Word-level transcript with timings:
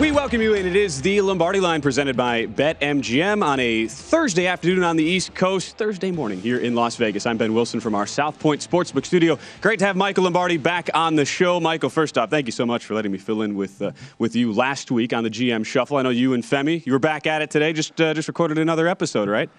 We 0.00 0.12
welcome 0.12 0.40
you 0.40 0.54
and 0.54 0.66
It 0.66 0.76
is 0.76 1.02
the 1.02 1.20
Lombardi 1.20 1.60
line 1.60 1.82
presented 1.82 2.16
by 2.16 2.46
BetMGM 2.46 3.44
on 3.44 3.60
a 3.60 3.86
Thursday 3.86 4.46
afternoon 4.46 4.82
on 4.82 4.96
the 4.96 5.04
East 5.04 5.34
Coast, 5.34 5.76
Thursday 5.76 6.10
morning 6.10 6.40
here 6.40 6.56
in 6.56 6.74
Las 6.74 6.96
Vegas. 6.96 7.26
I'm 7.26 7.36
Ben 7.36 7.52
Wilson 7.52 7.80
from 7.80 7.94
our 7.94 8.06
South 8.06 8.38
Point 8.38 8.66
Sportsbook 8.66 9.04
studio. 9.04 9.38
Great 9.60 9.78
to 9.80 9.84
have 9.84 9.96
Michael 9.96 10.24
Lombardi 10.24 10.56
back 10.56 10.88
on 10.94 11.16
the 11.16 11.26
show. 11.26 11.60
Michael, 11.60 11.90
first 11.90 12.16
off, 12.16 12.30
thank 12.30 12.46
you 12.46 12.52
so 12.52 12.64
much 12.64 12.86
for 12.86 12.94
letting 12.94 13.12
me 13.12 13.18
fill 13.18 13.42
in 13.42 13.54
with 13.56 13.82
uh, 13.82 13.92
with 14.18 14.34
you 14.34 14.54
last 14.54 14.90
week 14.90 15.12
on 15.12 15.22
the 15.22 15.30
GM 15.30 15.66
Shuffle. 15.66 15.98
I 15.98 16.02
know 16.02 16.08
you 16.08 16.32
and 16.32 16.42
Femi, 16.42 16.86
you 16.86 16.92
were 16.92 16.98
back 16.98 17.26
at 17.26 17.42
it 17.42 17.50
today. 17.50 17.74
Just 17.74 18.00
uh, 18.00 18.14
just 18.14 18.26
recorded 18.26 18.56
another 18.56 18.88
episode, 18.88 19.28
right? 19.28 19.50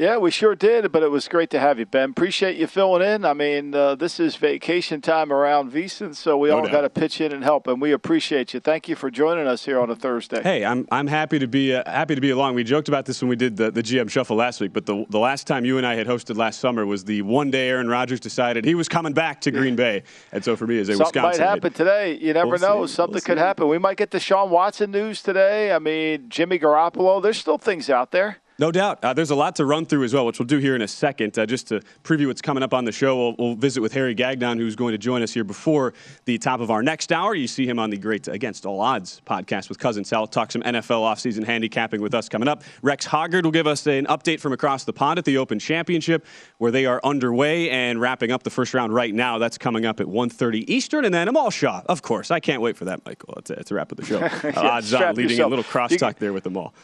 Yeah, 0.00 0.16
we 0.16 0.30
sure 0.30 0.54
did, 0.54 0.92
but 0.92 1.02
it 1.02 1.10
was 1.10 1.28
great 1.28 1.50
to 1.50 1.60
have 1.60 1.78
you, 1.78 1.84
Ben. 1.84 2.08
Appreciate 2.12 2.56
you 2.56 2.66
filling 2.66 3.02
in. 3.02 3.26
I 3.26 3.34
mean, 3.34 3.74
uh, 3.74 3.96
this 3.96 4.18
is 4.18 4.34
vacation 4.34 5.02
time 5.02 5.30
around 5.30 5.72
VSIN, 5.72 6.16
so 6.16 6.38
we 6.38 6.48
no 6.48 6.56
all 6.56 6.68
got 6.68 6.80
to 6.80 6.88
pitch 6.88 7.20
in 7.20 7.32
and 7.32 7.44
help, 7.44 7.66
and 7.66 7.82
we 7.82 7.92
appreciate 7.92 8.54
you. 8.54 8.60
Thank 8.60 8.88
you 8.88 8.96
for 8.96 9.10
joining 9.10 9.46
us 9.46 9.66
here 9.66 9.78
on 9.78 9.90
a 9.90 9.94
Thursday. 9.94 10.42
Hey, 10.42 10.64
I'm, 10.64 10.88
I'm 10.90 11.06
happy 11.06 11.38
to 11.38 11.46
be 11.46 11.74
uh, 11.74 11.82
happy 11.84 12.14
to 12.14 12.20
be 12.22 12.30
along. 12.30 12.54
We 12.54 12.64
joked 12.64 12.88
about 12.88 13.04
this 13.04 13.20
when 13.20 13.28
we 13.28 13.36
did 13.36 13.58
the, 13.58 13.70
the 13.70 13.82
GM 13.82 14.08
Shuffle 14.08 14.36
last 14.36 14.58
week, 14.58 14.72
but 14.72 14.86
the, 14.86 15.04
the 15.10 15.18
last 15.18 15.46
time 15.46 15.66
you 15.66 15.76
and 15.76 15.86
I 15.86 15.96
had 15.96 16.06
hosted 16.06 16.38
last 16.38 16.60
summer 16.60 16.86
was 16.86 17.04
the 17.04 17.20
one 17.20 17.50
day 17.50 17.68
Aaron 17.68 17.88
Rodgers 17.88 18.20
decided 18.20 18.64
he 18.64 18.74
was 18.74 18.88
coming 18.88 19.12
back 19.12 19.42
to 19.42 19.50
Green 19.50 19.76
Bay, 19.76 20.04
and 20.32 20.42
so 20.42 20.56
for 20.56 20.66
me 20.66 20.78
as 20.78 20.88
a 20.88 20.94
Something 20.94 21.24
Wisconsin, 21.24 21.42
might 21.42 21.46
happen 21.46 21.72
today. 21.74 22.14
You 22.14 22.32
never 22.32 22.52
we'll 22.52 22.60
know. 22.60 22.86
See. 22.86 22.94
Something 22.94 23.12
we'll 23.16 23.20
could 23.20 23.36
see. 23.36 23.42
happen. 23.42 23.68
We 23.68 23.76
might 23.76 23.98
get 23.98 24.12
the 24.12 24.20
Sean 24.20 24.48
Watson 24.48 24.92
news 24.92 25.20
today. 25.20 25.72
I 25.72 25.78
mean, 25.78 26.30
Jimmy 26.30 26.58
Garoppolo. 26.58 27.22
There's 27.22 27.36
still 27.36 27.58
things 27.58 27.90
out 27.90 28.12
there. 28.12 28.38
No 28.60 28.70
doubt. 28.70 29.02
Uh, 29.02 29.14
there's 29.14 29.30
a 29.30 29.34
lot 29.34 29.56
to 29.56 29.64
run 29.64 29.86
through 29.86 30.04
as 30.04 30.12
well, 30.12 30.26
which 30.26 30.38
we'll 30.38 30.46
do 30.46 30.58
here 30.58 30.76
in 30.76 30.82
a 30.82 30.86
second. 30.86 31.38
Uh, 31.38 31.46
just 31.46 31.68
to 31.68 31.80
preview 32.04 32.26
what's 32.26 32.42
coming 32.42 32.62
up 32.62 32.74
on 32.74 32.84
the 32.84 32.92
show, 32.92 33.16
we'll, 33.16 33.34
we'll, 33.38 33.54
visit 33.54 33.80
with 33.80 33.94
Harry 33.94 34.12
Gagnon, 34.12 34.58
who's 34.58 34.76
going 34.76 34.92
to 34.92 34.98
join 34.98 35.22
us 35.22 35.32
here 35.32 35.44
before 35.44 35.94
the 36.26 36.36
top 36.36 36.60
of 36.60 36.70
our 36.70 36.82
next 36.82 37.10
hour. 37.10 37.34
You 37.34 37.48
see 37.48 37.66
him 37.66 37.78
on 37.78 37.88
the 37.88 37.96
Great 37.96 38.28
Against 38.28 38.66
All 38.66 38.82
Odds 38.82 39.22
podcast 39.24 39.70
with 39.70 39.78
Cousin 39.78 40.04
Sal. 40.04 40.26
Talk 40.26 40.52
some 40.52 40.60
NFL 40.60 41.00
offseason 41.00 41.42
handicapping 41.42 42.02
with 42.02 42.12
us 42.12 42.28
coming 42.28 42.48
up. 42.48 42.62
Rex 42.82 43.06
Hoggard 43.06 43.44
will 43.44 43.50
give 43.50 43.66
us 43.66 43.86
an 43.86 44.04
update 44.08 44.40
from 44.40 44.52
across 44.52 44.84
the 44.84 44.92
pond 44.92 45.18
at 45.18 45.24
the 45.24 45.38
Open 45.38 45.58
Championship, 45.58 46.26
where 46.58 46.70
they 46.70 46.84
are 46.84 47.00
underway 47.02 47.70
and 47.70 47.98
wrapping 47.98 48.30
up 48.30 48.42
the 48.42 48.50
first 48.50 48.74
round 48.74 48.92
right 48.92 49.14
now. 49.14 49.38
That's 49.38 49.56
coming 49.56 49.86
up 49.86 50.00
at 50.00 50.06
1.30 50.06 50.64
Eastern. 50.68 51.06
And 51.06 51.14
then 51.14 51.28
Amal 51.28 51.50
Shaw, 51.50 51.80
of 51.86 52.02
course. 52.02 52.30
I 52.30 52.40
can't 52.40 52.60
wait 52.60 52.76
for 52.76 52.84
that, 52.84 53.06
Michael. 53.06 53.36
It's 53.38 53.48
a, 53.48 53.54
it's 53.54 53.70
a 53.70 53.74
wrap 53.74 53.90
of 53.90 53.96
the 53.96 54.04
show. 54.04 54.20
Uh, 54.20 54.52
odds 54.56 54.92
on 54.92 55.14
leading 55.14 55.30
yourself. 55.30 55.46
a 55.46 55.56
little 55.56 55.64
crosstalk 55.64 56.16
there 56.16 56.34
with 56.34 56.44
Amal. 56.44 56.74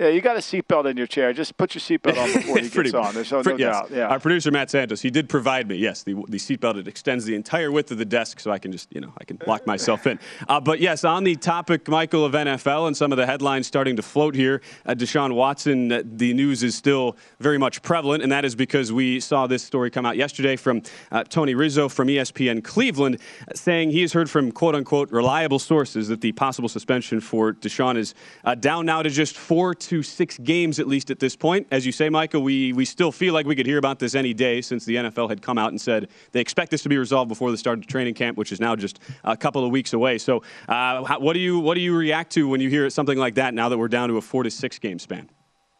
Yeah, 0.00 0.08
you 0.08 0.22
got 0.22 0.36
a 0.36 0.40
seatbelt 0.40 0.90
in 0.90 0.96
your 0.96 1.06
chair. 1.06 1.30
Just 1.34 1.58
put 1.58 1.74
your 1.74 1.80
seatbelt 1.82 2.16
on 2.16 2.32
before 2.32 2.56
he 2.56 2.68
gets 2.82 2.94
on. 2.94 3.12
There's 3.12 3.30
no, 3.30 3.42
no 3.42 3.56
yes. 3.58 3.80
doubt. 3.80 3.90
Yeah. 3.90 4.06
Our 4.06 4.18
producer 4.18 4.50
Matt 4.50 4.70
Santos, 4.70 5.02
he 5.02 5.10
did 5.10 5.28
provide 5.28 5.68
me, 5.68 5.76
yes, 5.76 6.04
the 6.04 6.14
the 6.26 6.38
seatbelt. 6.38 6.78
It 6.78 6.88
extends 6.88 7.26
the 7.26 7.34
entire 7.34 7.70
width 7.70 7.90
of 7.90 7.98
the 7.98 8.06
desk, 8.06 8.40
so 8.40 8.50
I 8.50 8.58
can 8.58 8.72
just, 8.72 8.90
you 8.94 9.02
know, 9.02 9.12
I 9.18 9.24
can 9.24 9.38
lock 9.46 9.66
myself 9.66 10.06
in. 10.06 10.18
Uh, 10.48 10.58
but 10.58 10.80
yes, 10.80 11.04
on 11.04 11.24
the 11.24 11.36
topic, 11.36 11.86
Michael 11.86 12.24
of 12.24 12.32
NFL 12.32 12.86
and 12.86 12.96
some 12.96 13.12
of 13.12 13.18
the 13.18 13.26
headlines 13.26 13.66
starting 13.66 13.94
to 13.96 14.02
float 14.02 14.34
here, 14.34 14.62
uh, 14.86 14.94
Deshaun 14.94 15.34
Watson. 15.34 15.92
Uh, 15.92 16.02
the 16.02 16.32
news 16.32 16.62
is 16.62 16.74
still 16.74 17.18
very 17.38 17.58
much 17.58 17.82
prevalent, 17.82 18.22
and 18.22 18.32
that 18.32 18.46
is 18.46 18.54
because 18.54 18.94
we 18.94 19.20
saw 19.20 19.46
this 19.46 19.62
story 19.62 19.90
come 19.90 20.06
out 20.06 20.16
yesterday 20.16 20.56
from 20.56 20.80
uh, 21.12 21.24
Tony 21.24 21.54
Rizzo 21.54 21.90
from 21.90 22.08
ESPN 22.08 22.64
Cleveland, 22.64 23.18
uh, 23.46 23.54
saying 23.54 23.90
he 23.90 24.00
has 24.00 24.14
heard 24.14 24.30
from 24.30 24.50
quote 24.50 24.74
unquote 24.74 25.10
reliable 25.10 25.58
sources 25.58 26.08
that 26.08 26.22
the 26.22 26.32
possible 26.32 26.70
suspension 26.70 27.20
for 27.20 27.52
Deshaun 27.52 27.98
is 27.98 28.14
uh, 28.46 28.54
down 28.54 28.86
now 28.86 29.02
to 29.02 29.10
just 29.10 29.36
four 29.36 29.74
to 29.90 30.04
six 30.04 30.38
games 30.38 30.78
at 30.78 30.86
least 30.86 31.10
at 31.10 31.18
this 31.18 31.34
point. 31.34 31.66
As 31.72 31.84
you 31.84 31.90
say, 31.90 32.08
Michael, 32.08 32.42
we, 32.42 32.72
we 32.72 32.84
still 32.84 33.10
feel 33.10 33.34
like 33.34 33.44
we 33.44 33.56
could 33.56 33.66
hear 33.66 33.76
about 33.76 33.98
this 33.98 34.14
any 34.14 34.32
day 34.32 34.60
since 34.60 34.84
the 34.84 34.94
NFL 34.94 35.28
had 35.28 35.42
come 35.42 35.58
out 35.58 35.70
and 35.70 35.80
said 35.80 36.08
they 36.30 36.40
expect 36.40 36.70
this 36.70 36.84
to 36.84 36.88
be 36.88 36.96
resolved 36.96 37.28
before 37.28 37.50
the 37.50 37.58
start 37.58 37.80
of 37.80 37.88
training 37.88 38.14
camp, 38.14 38.38
which 38.38 38.52
is 38.52 38.60
now 38.60 38.76
just 38.76 39.00
a 39.24 39.36
couple 39.36 39.64
of 39.64 39.72
weeks 39.72 39.92
away. 39.92 40.16
So, 40.18 40.44
uh, 40.68 41.02
how, 41.02 41.18
what 41.18 41.32
do 41.32 41.40
you 41.40 41.58
what 41.58 41.74
do 41.74 41.80
you 41.80 41.96
react 41.96 42.30
to 42.34 42.48
when 42.48 42.60
you 42.60 42.70
hear 42.70 42.88
something 42.88 43.18
like 43.18 43.34
that? 43.34 43.52
Now 43.52 43.68
that 43.68 43.78
we're 43.78 43.88
down 43.88 44.10
to 44.10 44.16
a 44.16 44.20
four 44.20 44.44
to 44.44 44.50
six 44.50 44.78
game 44.78 45.00
span. 45.00 45.28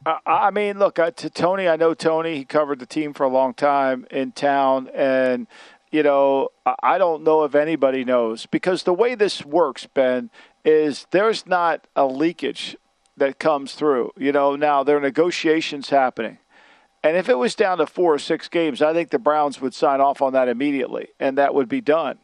Uh, 0.05 0.17
I 0.27 0.51
mean, 0.51 0.81
look, 0.81 0.99
uh, 0.99 1.13
to 1.13 1.31
Tony, 1.31 1.69
I 1.69 1.77
know 1.77 1.95
Tony. 1.95 2.35
He 2.35 2.45
covered 2.45 2.81
the 2.81 2.87
team 2.87 3.15
for 3.15 3.23
a 3.23 3.29
long 3.29 3.55
time 3.55 4.09
in 4.11 4.33
town, 4.33 4.89
and 4.93 5.47
you 5.93 6.03
know, 6.03 6.49
I 6.83 6.99
don't 6.99 7.23
know 7.23 7.45
if 7.45 7.55
anybody 7.55 8.05
knows 8.05 8.47
because 8.47 8.83
the 8.83 8.93
way 8.93 9.15
this 9.15 9.45
works, 9.45 9.87
Ben, 9.87 10.31
is 10.65 11.07
there's 11.13 11.47
not 11.47 11.87
a 11.95 12.07
leakage 12.07 12.77
that 13.21 13.39
comes 13.39 13.75
through. 13.75 14.11
You 14.17 14.33
know, 14.33 14.57
now 14.57 14.83
there 14.83 14.97
are 14.97 15.01
negotiations 15.01 15.91
happening. 15.91 16.39
And 17.03 17.17
if 17.17 17.29
it 17.29 17.39
was 17.39 17.55
down 17.55 17.79
to 17.79 17.87
four 17.87 18.15
or 18.15 18.19
six 18.19 18.49
games, 18.49 18.83
I 18.83 18.93
think 18.93 19.11
the 19.11 19.19
Browns 19.19 19.61
would 19.61 19.73
sign 19.73 20.01
off 20.01 20.21
on 20.21 20.33
that 20.35 20.49
immediately, 20.49 21.09
and 21.19 21.39
that 21.39 21.55
would 21.55 21.69
be 21.69 21.81
done. 21.81 22.19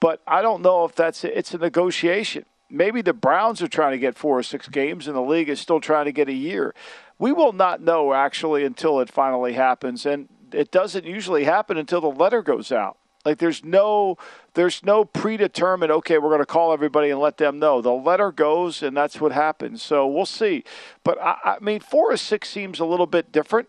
But 0.00 0.22
I 0.26 0.40
don't 0.40 0.62
know 0.62 0.84
if 0.84 0.94
that's 0.94 1.24
it's 1.24 1.52
a 1.52 1.58
negotiation. 1.58 2.44
Maybe 2.70 3.02
the 3.02 3.12
Browns 3.12 3.60
are 3.62 3.68
trying 3.68 3.92
to 3.92 3.98
get 3.98 4.16
four 4.16 4.38
or 4.38 4.42
six 4.42 4.68
games, 4.68 5.06
and 5.06 5.16
the 5.16 5.20
league 5.20 5.48
is 5.48 5.60
still 5.60 5.80
trying 5.80 6.06
to 6.06 6.12
get 6.12 6.28
a 6.28 6.34
year. 6.34 6.74
We 7.18 7.32
will 7.32 7.52
not 7.52 7.82
know 7.82 8.12
actually 8.12 8.64
until 8.64 9.00
it 9.00 9.10
finally 9.10 9.52
happens, 9.52 10.06
and 10.06 10.28
it 10.52 10.70
doesn't 10.70 11.04
usually 11.04 11.44
happen 11.44 11.76
until 11.76 12.00
the 12.00 12.10
letter 12.10 12.42
goes 12.42 12.72
out. 12.72 12.98
Like 13.26 13.38
there's 13.38 13.64
no 13.64 14.16
there's 14.54 14.84
no 14.84 15.04
predetermined 15.04 15.90
okay 15.90 16.16
we're 16.16 16.30
going 16.30 16.40
to 16.40 16.46
call 16.46 16.72
everybody 16.72 17.10
and 17.10 17.18
let 17.18 17.38
them 17.38 17.58
know. 17.58 17.82
The 17.82 17.90
letter 17.90 18.30
goes 18.30 18.84
and 18.84 18.96
that's 18.96 19.20
what 19.20 19.32
happens. 19.32 19.82
So 19.82 20.06
we'll 20.06 20.26
see. 20.26 20.62
But 21.02 21.20
I, 21.20 21.36
I 21.44 21.58
mean 21.60 21.80
four 21.80 22.12
or 22.12 22.16
six 22.16 22.48
seems 22.48 22.78
a 22.78 22.84
little 22.84 23.06
bit 23.06 23.32
different 23.32 23.68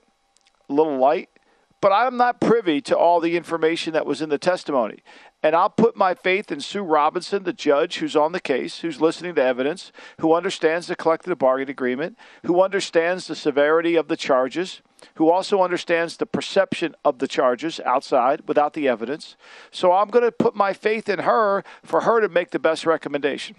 a 0.70 0.74
little 0.74 0.98
light. 0.98 1.30
But 1.82 1.92
I'm 1.92 2.18
not 2.18 2.40
privy 2.40 2.82
to 2.82 2.98
all 2.98 3.20
the 3.20 3.36
information 3.36 3.94
that 3.94 4.06
was 4.06 4.22
in 4.22 4.30
the 4.30 4.38
testimony. 4.38 5.00
And 5.42 5.56
I'll 5.56 5.70
put 5.70 5.96
my 5.96 6.14
faith 6.14 6.52
in 6.52 6.60
Sue 6.60 6.82
Robinson, 6.84 7.44
the 7.44 7.54
judge 7.54 7.98
who's 7.98 8.16
on 8.16 8.32
the 8.32 8.40
case, 8.40 8.80
who's 8.80 9.02
listening 9.02 9.36
to 9.36 9.44
evidence, 9.44 9.92
who 10.20 10.34
understands 10.34 10.88
the 10.88 10.96
collective 10.96 11.38
bargaining 11.38 11.72
agreement, 11.72 12.18
who 12.44 12.62
understands 12.62 13.28
the 13.28 13.36
severity 13.36 13.96
of 13.96 14.08
the 14.08 14.18
charges, 14.18 14.82
who 15.16 15.30
also 15.30 15.62
understands 15.62 16.18
the 16.18 16.26
perception 16.26 16.96
of 17.04 17.20
the 17.20 17.28
charges 17.28 17.80
outside 17.82 18.48
without 18.48 18.74
the 18.74 18.88
evidence. 18.88 19.36
So 19.72 19.92
I'm 19.92 20.10
going 20.10 20.26
to 20.26 20.32
put 20.32 20.56
my 20.56 20.74
faith 20.74 21.10
in 21.10 21.20
her 21.20 21.64
for 21.84 22.02
her 22.02 22.22
to 22.22 22.30
make 22.30 22.52
the 22.52 22.60
best 22.60 22.86
recommendation. 22.86 23.56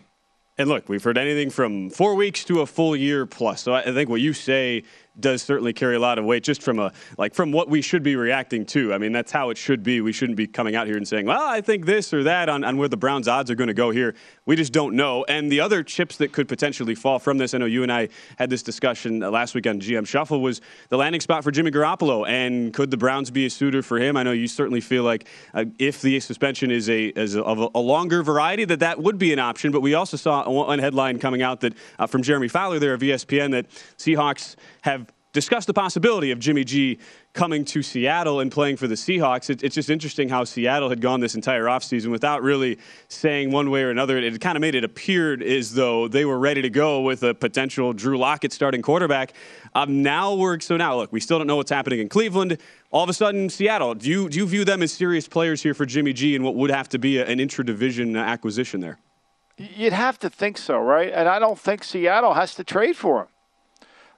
And 0.58 0.68
look, 0.68 0.88
we've 0.88 1.04
heard 1.04 1.16
anything 1.16 1.50
from 1.50 1.88
four 1.88 2.16
weeks 2.16 2.44
to 2.46 2.60
a 2.60 2.66
full 2.66 2.96
year 2.96 3.26
plus. 3.26 3.62
So 3.62 3.74
I 3.74 3.82
think 3.82 4.10
what 4.10 4.20
you 4.20 4.32
say 4.32 4.82
does 5.20 5.42
certainly 5.42 5.72
carry 5.72 5.96
a 5.96 6.00
lot 6.00 6.18
of 6.18 6.24
weight 6.24 6.42
just 6.42 6.62
from 6.62 6.78
a 6.78 6.92
like 7.16 7.34
from 7.34 7.52
what 7.52 7.68
we 7.68 7.82
should 7.82 8.02
be 8.02 8.16
reacting 8.16 8.64
to. 8.66 8.92
I 8.94 8.98
mean, 8.98 9.12
that's 9.12 9.32
how 9.32 9.50
it 9.50 9.58
should 9.58 9.82
be. 9.82 10.00
We 10.00 10.12
shouldn't 10.12 10.36
be 10.36 10.46
coming 10.46 10.76
out 10.76 10.86
here 10.86 10.96
and 10.96 11.06
saying, 11.06 11.26
"Well, 11.26 11.46
I 11.46 11.60
think 11.60 11.86
this 11.86 12.12
or 12.14 12.22
that 12.24 12.48
on, 12.48 12.64
on 12.64 12.76
where 12.76 12.88
the 12.88 12.96
Browns' 12.96 13.28
odds 13.28 13.50
are 13.50 13.54
going 13.54 13.68
to 13.68 13.74
go 13.74 13.90
here." 13.90 14.14
We 14.46 14.56
just 14.56 14.72
don't 14.72 14.94
know. 14.94 15.24
And 15.24 15.52
the 15.52 15.60
other 15.60 15.82
chips 15.82 16.16
that 16.18 16.32
could 16.32 16.48
potentially 16.48 16.94
fall 16.94 17.18
from 17.18 17.38
this, 17.38 17.54
I 17.54 17.58
know 17.58 17.66
you 17.66 17.82
and 17.82 17.92
I 17.92 18.08
had 18.36 18.50
this 18.50 18.62
discussion 18.62 19.22
uh, 19.22 19.30
last 19.30 19.54
week 19.54 19.66
on 19.66 19.80
GM 19.80 20.06
Shuffle, 20.06 20.40
was 20.40 20.60
the 20.88 20.96
landing 20.96 21.20
spot 21.20 21.44
for 21.44 21.50
Jimmy 21.50 21.70
Garoppolo, 21.70 22.26
and 22.26 22.72
could 22.72 22.90
the 22.90 22.96
Browns 22.96 23.30
be 23.30 23.46
a 23.46 23.50
suitor 23.50 23.82
for 23.82 23.98
him? 23.98 24.16
I 24.16 24.22
know 24.22 24.32
you 24.32 24.48
certainly 24.48 24.80
feel 24.80 25.02
like 25.02 25.26
uh, 25.54 25.64
if 25.78 26.00
the 26.00 26.20
suspension 26.20 26.70
is 26.70 26.88
a 26.88 27.06
is 27.08 27.34
a, 27.34 27.42
of 27.42 27.70
a, 27.74 27.78
longer 27.78 28.22
variety, 28.22 28.64
that 28.66 28.80
that 28.80 29.00
would 29.00 29.18
be 29.18 29.32
an 29.32 29.38
option. 29.38 29.72
But 29.72 29.80
we 29.80 29.94
also 29.94 30.16
saw 30.16 30.48
one 30.48 30.78
headline 30.78 31.18
coming 31.18 31.42
out 31.42 31.60
that 31.60 31.74
uh, 31.98 32.06
from 32.06 32.22
Jeremy 32.22 32.48
Fowler 32.48 32.78
there 32.78 32.94
of 32.94 33.00
ESPN 33.00 33.52
that 33.52 33.68
Seahawks 33.98 34.56
have 34.82 35.07
discussed 35.38 35.68
the 35.68 35.72
possibility 35.72 36.32
of 36.32 36.40
Jimmy 36.40 36.64
G 36.64 36.98
coming 37.32 37.64
to 37.66 37.80
Seattle 37.80 38.40
and 38.40 38.50
playing 38.50 38.76
for 38.76 38.88
the 38.88 38.96
Seahawks. 38.96 39.48
It, 39.50 39.62
it's 39.62 39.76
just 39.76 39.88
interesting 39.88 40.28
how 40.28 40.42
Seattle 40.42 40.88
had 40.88 41.00
gone 41.00 41.20
this 41.20 41.36
entire 41.36 41.66
offseason 41.66 42.10
without 42.10 42.42
really 42.42 42.76
saying 43.06 43.52
one 43.52 43.70
way 43.70 43.84
or 43.84 43.90
another. 43.90 44.18
It, 44.18 44.24
it 44.24 44.40
kind 44.40 44.56
of 44.56 44.60
made 44.60 44.74
it 44.74 44.82
appear 44.82 45.40
as 45.40 45.74
though 45.74 46.08
they 46.08 46.24
were 46.24 46.40
ready 46.40 46.60
to 46.62 46.70
go 46.70 47.02
with 47.02 47.22
a 47.22 47.34
potential 47.34 47.92
Drew 47.92 48.18
Lockett 48.18 48.52
starting 48.52 48.82
quarterback. 48.82 49.32
Um, 49.76 50.02
now 50.02 50.34
we're 50.34 50.58
so 50.58 50.76
now 50.76 50.96
look, 50.96 51.12
we 51.12 51.20
still 51.20 51.38
don't 51.38 51.46
know 51.46 51.54
what's 51.54 51.70
happening 51.70 52.00
in 52.00 52.08
Cleveland. 52.08 52.58
All 52.90 53.04
of 53.04 53.08
a 53.08 53.14
sudden, 53.14 53.48
Seattle. 53.48 53.94
Do 53.94 54.10
you 54.10 54.28
do 54.28 54.38
you 54.38 54.46
view 54.46 54.64
them 54.64 54.82
as 54.82 54.90
serious 54.90 55.28
players 55.28 55.62
here 55.62 55.74
for 55.74 55.86
Jimmy 55.86 56.12
G 56.12 56.34
and 56.34 56.44
what 56.44 56.56
would 56.56 56.70
have 56.70 56.88
to 56.88 56.98
be 56.98 57.18
a, 57.18 57.24
an 57.24 57.38
intra-division 57.38 58.16
acquisition 58.16 58.80
there? 58.80 58.98
You'd 59.56 59.92
have 59.92 60.18
to 60.18 60.30
think 60.30 60.58
so, 60.58 60.78
right? 60.78 61.12
And 61.12 61.28
I 61.28 61.38
don't 61.38 61.58
think 61.58 61.84
Seattle 61.84 62.34
has 62.34 62.56
to 62.56 62.64
trade 62.64 62.96
for 62.96 63.20
him. 63.20 63.28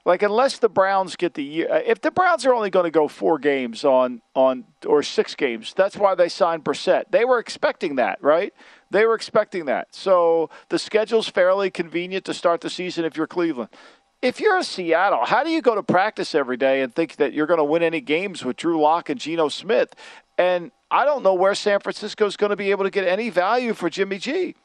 Like 0.03 0.23
unless 0.23 0.57
the 0.57 0.69
Browns 0.69 1.15
get 1.15 1.35
the 1.35 1.43
year, 1.43 1.71
uh, 1.71 1.81
if 1.85 2.01
the 2.01 2.09
Browns 2.09 2.45
are 2.45 2.53
only 2.53 2.69
going 2.69 2.85
to 2.85 2.91
go 2.91 3.07
four 3.07 3.37
games 3.37 3.83
on 3.83 4.21
on 4.35 4.65
or 4.85 5.03
six 5.03 5.35
games, 5.35 5.73
that's 5.75 5.95
why 5.95 6.15
they 6.15 6.29
signed 6.29 6.63
Brissett. 6.63 7.05
They 7.11 7.23
were 7.25 7.39
expecting 7.39 7.95
that, 7.95 8.21
right? 8.23 8.53
They 8.89 9.05
were 9.05 9.13
expecting 9.13 9.65
that. 9.65 9.93
So 9.93 10.49
the 10.69 10.79
schedule's 10.79 11.29
fairly 11.29 11.69
convenient 11.69 12.25
to 12.25 12.33
start 12.33 12.61
the 12.61 12.69
season 12.69 13.05
if 13.05 13.15
you're 13.15 13.27
Cleveland. 13.27 13.69
If 14.21 14.39
you're 14.39 14.57
in 14.57 14.63
Seattle, 14.63 15.25
how 15.25 15.43
do 15.43 15.49
you 15.49 15.61
go 15.61 15.73
to 15.73 15.81
practice 15.81 16.35
every 16.35 16.57
day 16.57 16.81
and 16.81 16.93
think 16.93 17.15
that 17.15 17.33
you're 17.33 17.47
going 17.47 17.57
to 17.57 17.63
win 17.63 17.81
any 17.81 18.01
games 18.01 18.45
with 18.45 18.57
Drew 18.57 18.79
Lock 18.79 19.09
and 19.09 19.19
Geno 19.19 19.49
Smith? 19.49 19.95
And 20.37 20.71
I 20.91 21.05
don't 21.05 21.23
know 21.23 21.33
where 21.33 21.55
San 21.55 21.79
Francisco 21.79 22.25
is 22.25 22.37
going 22.37 22.51
to 22.51 22.55
be 22.55 22.69
able 22.69 22.83
to 22.83 22.91
get 22.91 23.07
any 23.07 23.29
value 23.29 23.73
for 23.73 23.89
Jimmy 23.89 24.17
G. 24.17 24.55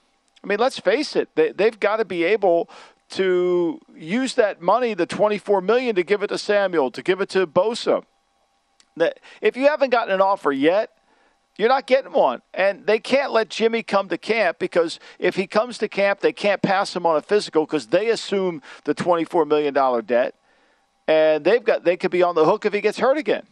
I 0.42 0.46
mean, 0.46 0.58
let's 0.58 0.78
face 0.78 1.16
it; 1.16 1.28
they, 1.34 1.52
they've 1.52 1.78
got 1.78 1.96
to 1.96 2.04
be 2.04 2.24
able 2.24 2.68
to 3.10 3.80
use 3.94 4.34
that 4.34 4.60
money, 4.60 4.94
the 4.94 5.06
24 5.06 5.60
million, 5.60 5.94
to 5.94 6.02
give 6.02 6.22
it 6.22 6.28
to 6.28 6.38
Samuel, 6.38 6.90
to 6.90 7.02
give 7.02 7.20
it 7.20 7.28
to 7.30 7.46
Bosa. 7.46 8.04
That 8.96 9.20
if 9.40 9.56
you 9.56 9.68
haven't 9.68 9.90
gotten 9.90 10.14
an 10.14 10.20
offer 10.20 10.52
yet, 10.52 10.90
you're 11.58 11.68
not 11.68 11.86
getting 11.86 12.12
one. 12.12 12.42
And 12.52 12.86
they 12.86 12.98
can't 12.98 13.32
let 13.32 13.48
Jimmy 13.48 13.82
come 13.82 14.08
to 14.08 14.18
camp 14.18 14.58
because 14.58 14.98
if 15.18 15.36
he 15.36 15.46
comes 15.46 15.78
to 15.78 15.88
camp, 15.88 16.20
they 16.20 16.32
can't 16.32 16.60
pass 16.62 16.94
him 16.94 17.06
on 17.06 17.16
a 17.16 17.22
physical 17.22 17.64
because 17.64 17.88
they 17.88 18.08
assume 18.10 18.62
the 18.84 18.94
$24 18.94 19.46
million 19.46 19.74
debt. 20.04 20.34
And 21.08 21.44
they've 21.44 21.62
got 21.62 21.84
they 21.84 21.96
could 21.96 22.10
be 22.10 22.22
on 22.22 22.34
the 22.34 22.44
hook 22.44 22.66
if 22.66 22.72
he 22.72 22.80
gets 22.80 22.98
hurt 22.98 23.16
again 23.16 23.46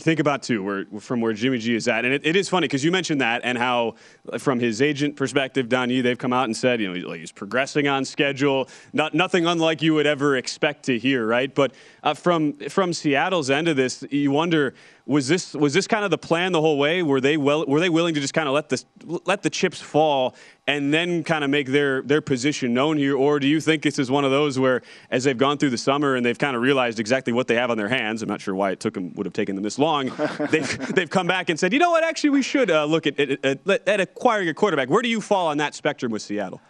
think 0.00 0.20
about 0.20 0.42
too 0.42 0.62
where 0.62 0.84
from 1.00 1.20
where 1.20 1.32
Jimmy 1.32 1.58
G 1.58 1.74
is 1.74 1.88
at, 1.88 2.04
and 2.04 2.12
it, 2.12 2.26
it 2.26 2.36
is 2.36 2.48
funny 2.48 2.66
because 2.66 2.84
you 2.84 2.90
mentioned 2.90 3.20
that 3.20 3.40
and 3.44 3.56
how 3.56 3.94
from 4.38 4.60
his 4.60 4.82
agent 4.82 5.16
perspective, 5.16 5.68
Don 5.68 5.88
Yee, 5.88 6.02
they've 6.02 6.18
come 6.18 6.32
out 6.32 6.44
and 6.44 6.56
said 6.56 6.80
you 6.80 6.92
know 6.92 7.12
he's 7.12 7.32
progressing 7.32 7.88
on 7.88 8.04
schedule, 8.04 8.68
not 8.92 9.14
nothing 9.14 9.46
unlike 9.46 9.80
you 9.80 9.94
would 9.94 10.06
ever 10.06 10.36
expect 10.36 10.84
to 10.84 10.98
hear, 10.98 11.26
right? 11.26 11.54
But 11.54 11.72
uh, 12.02 12.14
from 12.14 12.54
from 12.68 12.92
Seattle's 12.92 13.50
end 13.50 13.68
of 13.68 13.76
this, 13.76 14.04
you 14.10 14.30
wonder 14.30 14.74
was 15.06 15.28
this 15.28 15.54
was 15.54 15.72
this 15.72 15.86
kind 15.86 16.04
of 16.04 16.10
the 16.10 16.18
plan 16.18 16.50
the 16.50 16.60
whole 16.60 16.78
way? 16.78 17.02
Were 17.02 17.20
they 17.20 17.36
well 17.36 17.64
were 17.66 17.78
they 17.78 17.88
willing 17.88 18.14
to 18.14 18.20
just 18.20 18.34
kind 18.34 18.48
of 18.48 18.54
let 18.54 18.68
the 18.68 18.82
let 19.24 19.42
the 19.42 19.50
chips 19.50 19.80
fall 19.80 20.34
and 20.66 20.92
then 20.92 21.22
kind 21.22 21.44
of 21.44 21.50
make 21.50 21.68
their 21.68 22.02
their 22.02 22.20
position 22.20 22.74
known 22.74 22.96
here, 22.96 23.16
or 23.16 23.38
do 23.38 23.46
you 23.46 23.60
think 23.60 23.84
this 23.84 24.00
is 24.00 24.10
one 24.10 24.24
of 24.24 24.32
those 24.32 24.58
where 24.58 24.82
as 25.10 25.22
they've 25.22 25.38
gone 25.38 25.58
through 25.58 25.70
the 25.70 25.78
summer 25.78 26.16
and 26.16 26.26
they've 26.26 26.38
kind 26.38 26.56
of 26.56 26.62
realized 26.62 26.98
exactly 26.98 27.32
what 27.32 27.46
they 27.46 27.54
have 27.54 27.70
on 27.70 27.78
their 27.78 27.88
hands? 27.88 28.20
I'm 28.20 28.28
not 28.28 28.40
sure 28.40 28.54
why 28.54 28.72
it 28.72 28.80
took 28.80 28.94
them 28.94 29.12
would 29.14 29.26
have 29.26 29.32
taken 29.32 29.54
them 29.54 29.62
this 29.62 29.78
long. 29.78 30.10
they've 30.50 30.94
they've 30.94 31.10
come 31.10 31.28
back 31.28 31.50
and 31.50 31.58
said, 31.58 31.72
you 31.72 31.78
know 31.78 31.90
what? 31.90 32.02
Actually, 32.02 32.30
we 32.30 32.42
should 32.42 32.70
uh, 32.70 32.84
look 32.84 33.06
at, 33.06 33.18
at, 33.20 33.44
at, 33.44 33.88
at 33.88 34.00
acquiring 34.00 34.48
a 34.48 34.54
quarterback. 34.54 34.90
Where 34.90 35.02
do 35.02 35.08
you 35.08 35.20
fall 35.20 35.46
on 35.46 35.58
that 35.58 35.74
spectrum 35.74 36.10
with 36.10 36.22
Seattle? 36.22 36.60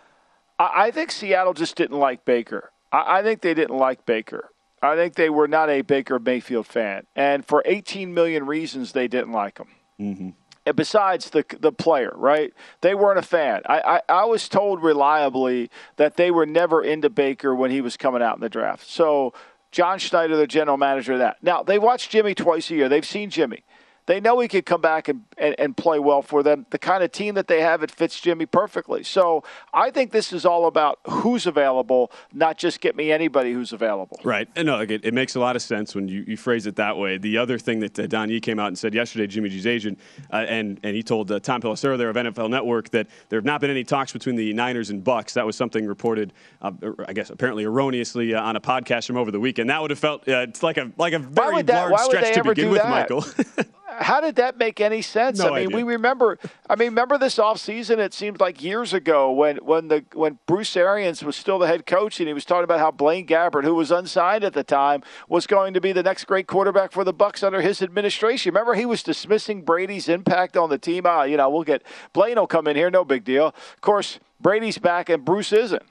I 0.59 0.91
think 0.91 1.11
Seattle 1.11 1.53
just 1.53 1.77
didn't 1.77 1.99
like 1.99 2.25
Baker. 2.25 2.71
I 2.93 3.23
think 3.23 3.43
they 3.43 3.53
didn't 3.53 3.77
like 3.77 4.07
Baker. 4.07 4.51
I 4.83 4.95
think 4.95 5.15
they 5.15 5.31
were 5.31 5.49
not 5.49 5.71
a 5.71 5.83
Baker 5.83 6.19
Mayfield 6.19 6.67
fan, 6.67 7.07
and 7.15 7.45
for 7.45 7.63
18 7.65 8.13
million 8.13 8.47
reasons, 8.47 8.93
they 8.93 9.09
didn't 9.09 9.33
like 9.33 9.59
him. 9.59 9.69
Mm-hmm. 10.01 10.31
And 10.67 10.77
besides 10.77 11.31
the 11.31 11.45
the 11.61 11.73
player, 11.73 12.13
right? 12.15 12.53
They 12.81 12.95
weren't 12.95 13.19
a 13.19 13.23
fan. 13.23 13.63
I, 13.67 13.81
I, 13.81 14.01
I 14.09 14.25
was 14.25 14.49
told 14.49 14.83
reliably 14.83 15.71
that 15.97 16.17
they 16.17 16.31
were 16.31 16.45
never 16.45 16.83
into 16.83 17.09
Baker 17.09 17.55
when 17.55 17.71
he 17.71 17.81
was 17.81 17.97
coming 17.97 18.21
out 18.21 18.37
in 18.37 18.41
the 18.41 18.49
draft. 18.49 18.89
So 18.89 19.33
John 19.71 19.99
Schneider, 19.99 20.37
the 20.37 20.47
general 20.47 20.77
manager 20.77 21.15
of 21.15 21.19
that. 21.21 21.43
Now 21.43 21.63
they 21.63 21.79
watch 21.79 22.09
Jimmy 22.09 22.35
twice 22.35 22.71
a 22.71 22.75
year. 22.75 22.89
They've 22.89 23.07
seen 23.07 23.31
Jimmy. 23.31 23.65
They 24.07 24.21
know 24.21 24.39
he 24.39 24.49
could 24.49 24.65
come 24.65 24.81
back 24.81 25.09
and, 25.09 25.25
and, 25.37 25.55
and, 25.59 25.77
play 25.77 25.99
well 25.99 26.23
for 26.23 26.43
them. 26.43 26.65
The 26.71 26.79
kind 26.79 27.03
of 27.03 27.13
team 27.13 27.35
that 27.35 27.49
they 27.49 27.61
have, 27.61 27.83
it 27.83 27.91
fits 27.91 28.21
Jimmy 28.21 28.47
perfectly. 28.47 29.03
So 29.03 29.43
I 29.75 29.91
think 29.91 30.13
this 30.13 30.33
is 30.33 30.47
all 30.47 30.67
about 30.67 31.01
who's 31.09 31.47
available, 31.47 32.13
not 32.33 32.57
just 32.57 32.81
get 32.81 32.97
me 32.97 33.11
anybody 33.11 33.53
who's 33.53 33.73
available. 33.73 34.19
Right. 34.23 34.49
And 34.55 34.67
no, 34.67 34.81
it, 34.81 35.05
it 35.05 35.13
makes 35.13 35.35
a 35.35 35.41
lot 35.41 35.57
of 35.57 35.63
sense 35.63 35.95
when 35.95 36.07
you, 36.09 36.25
you 36.27 36.37
phrase 36.37 36.67
it 36.67 36.77
that 36.77 36.97
way. 36.97 37.19
The 37.19 37.37
other 37.37 37.59
thing 37.59 37.81
that 37.81 37.99
uh, 37.99 38.07
Don 38.07 38.31
Yee 38.31 38.41
came 38.41 38.59
out 38.59 38.69
and 38.69 38.79
said 38.79 38.95
yesterday, 38.95 39.27
Jimmy 39.27 39.49
G's 39.49 39.67
agent, 39.67 39.99
uh, 40.33 40.37
and, 40.49 40.79
and 40.83 40.95
he 40.95 41.03
told 41.03 41.31
uh, 41.33 41.41
Tom 41.41 41.61
Pelissero 41.61 41.99
there 41.99 42.09
of 42.09 42.17
NFL 42.17 42.49
Network 42.49 42.91
that 42.91 43.09
there 43.29 43.39
have 43.39 43.45
not 43.45 43.61
been 43.61 43.71
any 43.71 43.85
talks 43.85 44.13
between 44.13 44.37
the 44.37 44.53
Niners 44.53 44.91
and 44.91 45.03
Bucks. 45.03 45.35
That 45.35 45.45
was 45.45 45.57
something 45.57 45.85
reported, 45.85 46.33
uh, 46.63 46.71
I 47.07 47.13
guess, 47.13 47.31
apparently 47.31 47.65
erroneously 47.65 48.35
uh, 48.35 48.43
on 48.43 48.55
a 48.57 48.61
podcast 48.61 49.09
from 49.09 49.17
over 49.17 49.31
the 49.31 49.41
weekend. 49.41 49.69
That 49.71 49.83
would 49.83 49.91
have 49.91 49.99
felt 49.99 50.29
uh, 50.29 50.47
it's 50.49 50.63
like 50.63 50.77
a 50.77 50.93
like 50.97 51.13
a 51.13 51.19
very 51.19 51.63
that, 51.63 51.91
large 51.91 52.01
stretch 52.03 52.35
to 52.35 52.45
begin 52.45 52.71
with, 52.71 52.83
that? 52.83 52.91
Michael. 52.91 53.25
how 53.99 54.21
did 54.21 54.37
that 54.37 54.59
make 54.59 54.81
any 54.81 55.03
sense? 55.03 55.39
No 55.39 55.49
I 55.49 55.61
mean, 55.61 55.67
idea. 55.69 55.77
we 55.77 55.83
remember. 55.83 56.39
I 56.69 56.77
mean, 56.77 56.89
remember 56.89 57.19
this 57.19 57.37
offseason? 57.37 57.99
It 57.99 58.15
seemed 58.15 58.41
like 58.41 58.63
years 58.63 58.93
ago 58.93 59.33
when 59.33 59.57
when 59.59 59.89
the 59.89 60.05
when 60.15 60.39
Bruce 60.47 60.77
Arians 60.77 61.23
was 61.23 61.37
still 61.37 61.59
the 61.59 61.67
head 61.67 61.87
coach 61.87 62.21
and 62.21 62.29
he 62.29 62.35
was 62.35 62.45
talking 62.45 62.65
about 62.65 62.79
how 62.79 62.91
Blaine 62.91 63.27
Gabbert, 63.27 63.65
who 63.65 63.75
was 63.75 63.91
unsigned 63.91 64.45
at 64.45 64.53
the 64.53 64.65
time, 64.65 65.03
was 65.29 65.47
going 65.47 65.75
to 65.75 65.81
be 65.81 65.93
the 65.93 66.03
next 66.03 66.25
great 66.25 66.47
quarterback 66.47 66.93
for 66.93 67.05
the 67.05 67.13
Bucks 67.13 67.43
under 67.43 67.61
his 67.61 67.83
administration. 67.83 68.53
Remember, 68.53 68.75
he 68.75 68.87
was 68.87 69.03
dismissing 69.03 69.63
Brady's 69.63 70.09
impact 70.09 70.57
on 70.57 70.71
the 70.71 70.79
team. 70.79 71.05
Ah, 71.07 71.25
you 71.25 71.37
know, 71.37 71.51
we'll 71.51 71.65
get 71.65 71.83
Blaine 72.13 72.37
will 72.37 72.47
come 72.47 72.67
in 72.67 72.77
here, 72.77 72.91
no 72.91 73.05
big 73.05 73.25
deal. 73.25 73.47
Of 73.47 73.81
course, 73.81 74.19
Brady's 74.41 74.79
back 74.79 75.09
and 75.09 75.25
Bruce 75.25 75.53
isn't. 75.53 75.83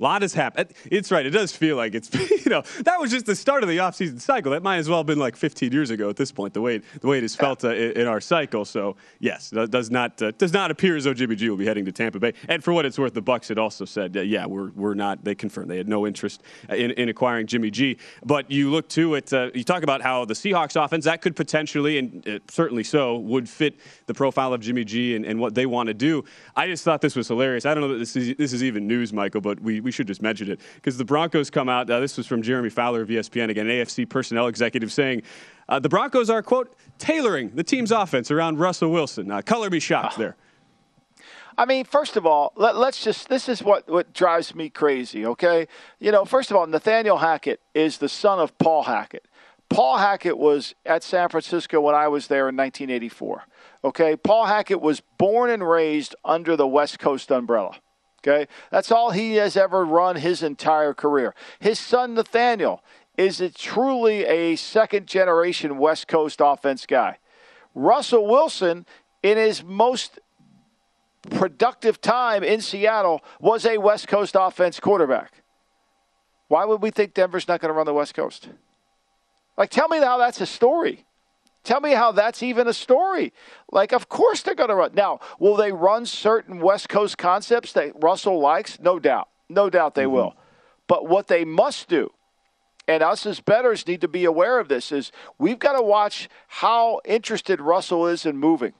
A 0.00 0.02
lot 0.02 0.22
has 0.22 0.32
happened. 0.32 0.72
It's 0.90 1.10
right. 1.10 1.26
It 1.26 1.30
does 1.30 1.52
feel 1.52 1.76
like 1.76 1.94
it's 1.94 2.10
you 2.44 2.50
know 2.50 2.62
that 2.84 2.98
was 2.98 3.10
just 3.10 3.26
the 3.26 3.36
start 3.36 3.62
of 3.62 3.68
the 3.68 3.76
offseason 3.78 4.20
cycle. 4.20 4.52
That 4.52 4.62
might 4.62 4.78
as 4.78 4.88
well 4.88 5.00
have 5.00 5.06
been 5.06 5.18
like 5.18 5.36
15 5.36 5.72
years 5.72 5.90
ago 5.90 6.08
at 6.08 6.16
this 6.16 6.32
point. 6.32 6.54
The 6.54 6.60
way 6.62 6.78
the 7.00 7.06
way 7.06 7.18
it 7.18 7.24
is 7.24 7.36
felt 7.36 7.64
uh, 7.64 7.70
in, 7.70 8.06
our 8.06 8.20
cycle. 8.20 8.64
So 8.64 8.96
yes, 9.18 9.50
does 9.50 9.90
not 9.90 10.20
uh, 10.22 10.30
does 10.32 10.52
not 10.52 10.70
appear 10.70 10.96
as 10.96 11.04
though 11.04 11.12
Jimmy 11.12 11.36
G 11.36 11.50
will 11.50 11.58
be 11.58 11.66
heading 11.66 11.84
to 11.84 11.92
Tampa 11.92 12.18
Bay. 12.18 12.32
And 12.48 12.64
for 12.64 12.72
what 12.72 12.86
it's 12.86 12.98
worth, 12.98 13.12
the 13.12 13.20
Bucks 13.20 13.48
had 13.48 13.58
also 13.58 13.84
said, 13.84 14.16
uh, 14.16 14.20
yeah, 14.22 14.46
we're 14.46 14.70
we're 14.70 14.94
not. 14.94 15.22
They 15.22 15.34
confirmed 15.34 15.70
they 15.70 15.76
had 15.76 15.88
no 15.88 16.06
interest 16.06 16.42
in, 16.70 16.92
in 16.92 17.10
acquiring 17.10 17.46
Jimmy 17.46 17.70
G. 17.70 17.98
But 18.24 18.50
you 18.50 18.70
look 18.70 18.88
to 18.90 19.14
it. 19.16 19.30
Uh, 19.32 19.50
you 19.54 19.64
talk 19.64 19.82
about 19.82 20.00
how 20.00 20.24
the 20.24 20.34
Seahawks 20.34 20.82
offense 20.82 21.04
that 21.04 21.20
could 21.20 21.36
potentially 21.36 21.98
and 21.98 22.26
uh, 22.26 22.38
certainly 22.48 22.84
so 22.84 23.18
would 23.18 23.48
fit 23.48 23.78
the 24.06 24.14
profile 24.14 24.54
of 24.54 24.62
Jimmy 24.62 24.84
G 24.84 25.14
and, 25.14 25.26
and 25.26 25.38
what 25.38 25.54
they 25.54 25.66
want 25.66 25.88
to 25.88 25.94
do. 25.94 26.24
I 26.56 26.68
just 26.68 26.84
thought 26.84 27.02
this 27.02 27.16
was 27.16 27.28
hilarious. 27.28 27.66
I 27.66 27.74
don't 27.74 27.82
know 27.82 27.88
that 27.88 27.98
this 27.98 28.16
is 28.16 28.34
this 28.36 28.54
is 28.54 28.64
even 28.64 28.86
news, 28.86 29.12
Michael, 29.12 29.42
but 29.42 29.60
we, 29.60 29.80
we 29.80 29.89
should 29.90 30.06
just 30.06 30.22
mention 30.22 30.50
it 30.50 30.60
because 30.76 30.96
the 30.98 31.04
Broncos 31.04 31.50
come 31.50 31.68
out. 31.68 31.90
Uh, 31.90 32.00
this 32.00 32.16
was 32.16 32.26
from 32.26 32.42
Jeremy 32.42 32.70
Fowler 32.70 33.02
of 33.02 33.08
ESPN, 33.08 33.50
again, 33.50 33.66
AFC 33.66 34.08
personnel 34.08 34.46
executive, 34.46 34.92
saying 34.92 35.22
uh, 35.68 35.78
the 35.78 35.88
Broncos 35.88 36.30
are, 36.30 36.42
quote, 36.42 36.74
tailoring 36.98 37.50
the 37.54 37.64
team's 37.64 37.92
offense 37.92 38.30
around 38.30 38.58
Russell 38.58 38.90
Wilson. 38.90 39.30
Uh, 39.30 39.42
color 39.42 39.70
me 39.70 39.80
shocked 39.80 40.18
there. 40.18 40.36
I 41.58 41.66
mean, 41.66 41.84
first 41.84 42.16
of 42.16 42.24
all, 42.24 42.52
let, 42.56 42.74
us 42.74 43.02
just, 43.02 43.28
this 43.28 43.48
is 43.48 43.62
what, 43.62 43.88
what 43.88 44.14
drives 44.14 44.54
me 44.54 44.70
crazy, 44.70 45.26
okay? 45.26 45.68
You 45.98 46.10
know, 46.10 46.24
first 46.24 46.50
of 46.50 46.56
all, 46.56 46.66
Nathaniel 46.66 47.18
Hackett 47.18 47.60
is 47.74 47.98
the 47.98 48.08
son 48.08 48.38
of 48.38 48.56
Paul 48.56 48.84
Hackett. 48.84 49.26
Paul 49.68 49.98
Hackett 49.98 50.38
was 50.38 50.74
at 50.86 51.02
San 51.02 51.28
Francisco 51.28 51.80
when 51.80 51.94
I 51.94 52.08
was 52.08 52.26
there 52.28 52.48
in 52.48 52.56
1984. 52.56 53.44
Okay, 53.84 54.16
Paul 54.16 54.46
Hackett 54.46 54.80
was 54.80 55.00
born 55.16 55.50
and 55.50 55.66
raised 55.66 56.14
under 56.24 56.56
the 56.56 56.66
West 56.66 56.98
Coast 56.98 57.30
umbrella. 57.30 57.76
Okay? 58.22 58.46
That's 58.70 58.92
all 58.92 59.10
he 59.10 59.36
has 59.36 59.56
ever 59.56 59.84
run 59.84 60.16
his 60.16 60.42
entire 60.42 60.94
career. 60.94 61.34
His 61.58 61.78
son, 61.78 62.14
Nathaniel, 62.14 62.82
is 63.16 63.40
a 63.40 63.50
truly 63.50 64.24
a 64.24 64.56
second 64.56 65.06
generation 65.06 65.78
West 65.78 66.08
Coast 66.08 66.40
offense 66.42 66.86
guy. 66.86 67.18
Russell 67.74 68.26
Wilson, 68.26 68.86
in 69.22 69.36
his 69.36 69.62
most 69.62 70.18
productive 71.30 72.00
time 72.00 72.42
in 72.42 72.60
Seattle, 72.60 73.22
was 73.40 73.64
a 73.64 73.78
West 73.78 74.08
Coast 74.08 74.36
offense 74.38 74.80
quarterback. 74.80 75.42
Why 76.48 76.64
would 76.64 76.82
we 76.82 76.90
think 76.90 77.14
Denver's 77.14 77.46
not 77.46 77.60
going 77.60 77.70
to 77.70 77.76
run 77.76 77.86
the 77.86 77.94
West 77.94 78.14
Coast? 78.14 78.48
Like, 79.56 79.70
tell 79.70 79.88
me 79.88 79.98
how 79.98 80.18
that's 80.18 80.40
a 80.40 80.46
story. 80.46 81.04
Tell 81.62 81.80
me 81.80 81.92
how 81.92 82.12
that's 82.12 82.42
even 82.42 82.66
a 82.68 82.72
story. 82.72 83.32
Like, 83.70 83.92
of 83.92 84.08
course 84.08 84.42
they're 84.42 84.54
going 84.54 84.70
to 84.70 84.74
run. 84.74 84.94
Now, 84.94 85.20
will 85.38 85.56
they 85.56 85.72
run 85.72 86.06
certain 86.06 86.60
West 86.60 86.88
Coast 86.88 87.18
concepts 87.18 87.72
that 87.74 87.92
Russell 88.02 88.40
likes? 88.40 88.80
No 88.80 88.98
doubt. 88.98 89.28
No 89.48 89.68
doubt 89.68 89.94
they 89.94 90.04
mm-hmm. 90.04 90.12
will. 90.12 90.34
But 90.86 91.06
what 91.06 91.28
they 91.28 91.44
must 91.44 91.88
do, 91.88 92.12
and 92.88 93.02
us 93.02 93.26
as 93.26 93.40
bettors 93.40 93.86
need 93.86 94.00
to 94.00 94.08
be 94.08 94.24
aware 94.24 94.58
of 94.58 94.68
this, 94.68 94.90
is 94.90 95.12
we've 95.38 95.58
got 95.58 95.74
to 95.74 95.82
watch 95.82 96.28
how 96.48 97.00
interested 97.04 97.60
Russell 97.60 98.06
is 98.06 98.24
in 98.24 98.36
moving. 98.36 98.72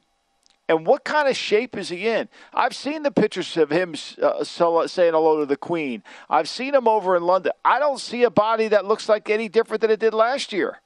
And 0.69 0.87
what 0.87 1.05
kind 1.05 1.29
of 1.29 1.37
shape 1.37 1.77
is 1.77 1.89
he 1.89 2.07
in? 2.07 2.29
I've 2.55 2.77
seen 2.77 3.03
the 3.03 3.11
pictures 3.11 3.57
of 3.57 3.71
him 3.71 3.95
uh, 4.23 4.45
saying 4.45 5.13
hello 5.13 5.41
to 5.41 5.47
the 5.47 5.57
Queen. 5.57 6.05
I've 6.31 6.49
seen 6.49 6.77
him 6.77 6.87
over 6.87 7.17
in 7.17 7.25
London. 7.25 7.53
I 7.65 7.81
don't 7.81 7.99
see 7.99 8.23
a 8.23 8.31
body 8.31 8.69
that 8.69 8.85
looks 8.85 9.09
like 9.09 9.29
any 9.29 9.49
different 9.49 9.81
than 9.81 9.91
it 9.91 9.99
did 9.99 10.15
last 10.15 10.53
year. 10.53 10.81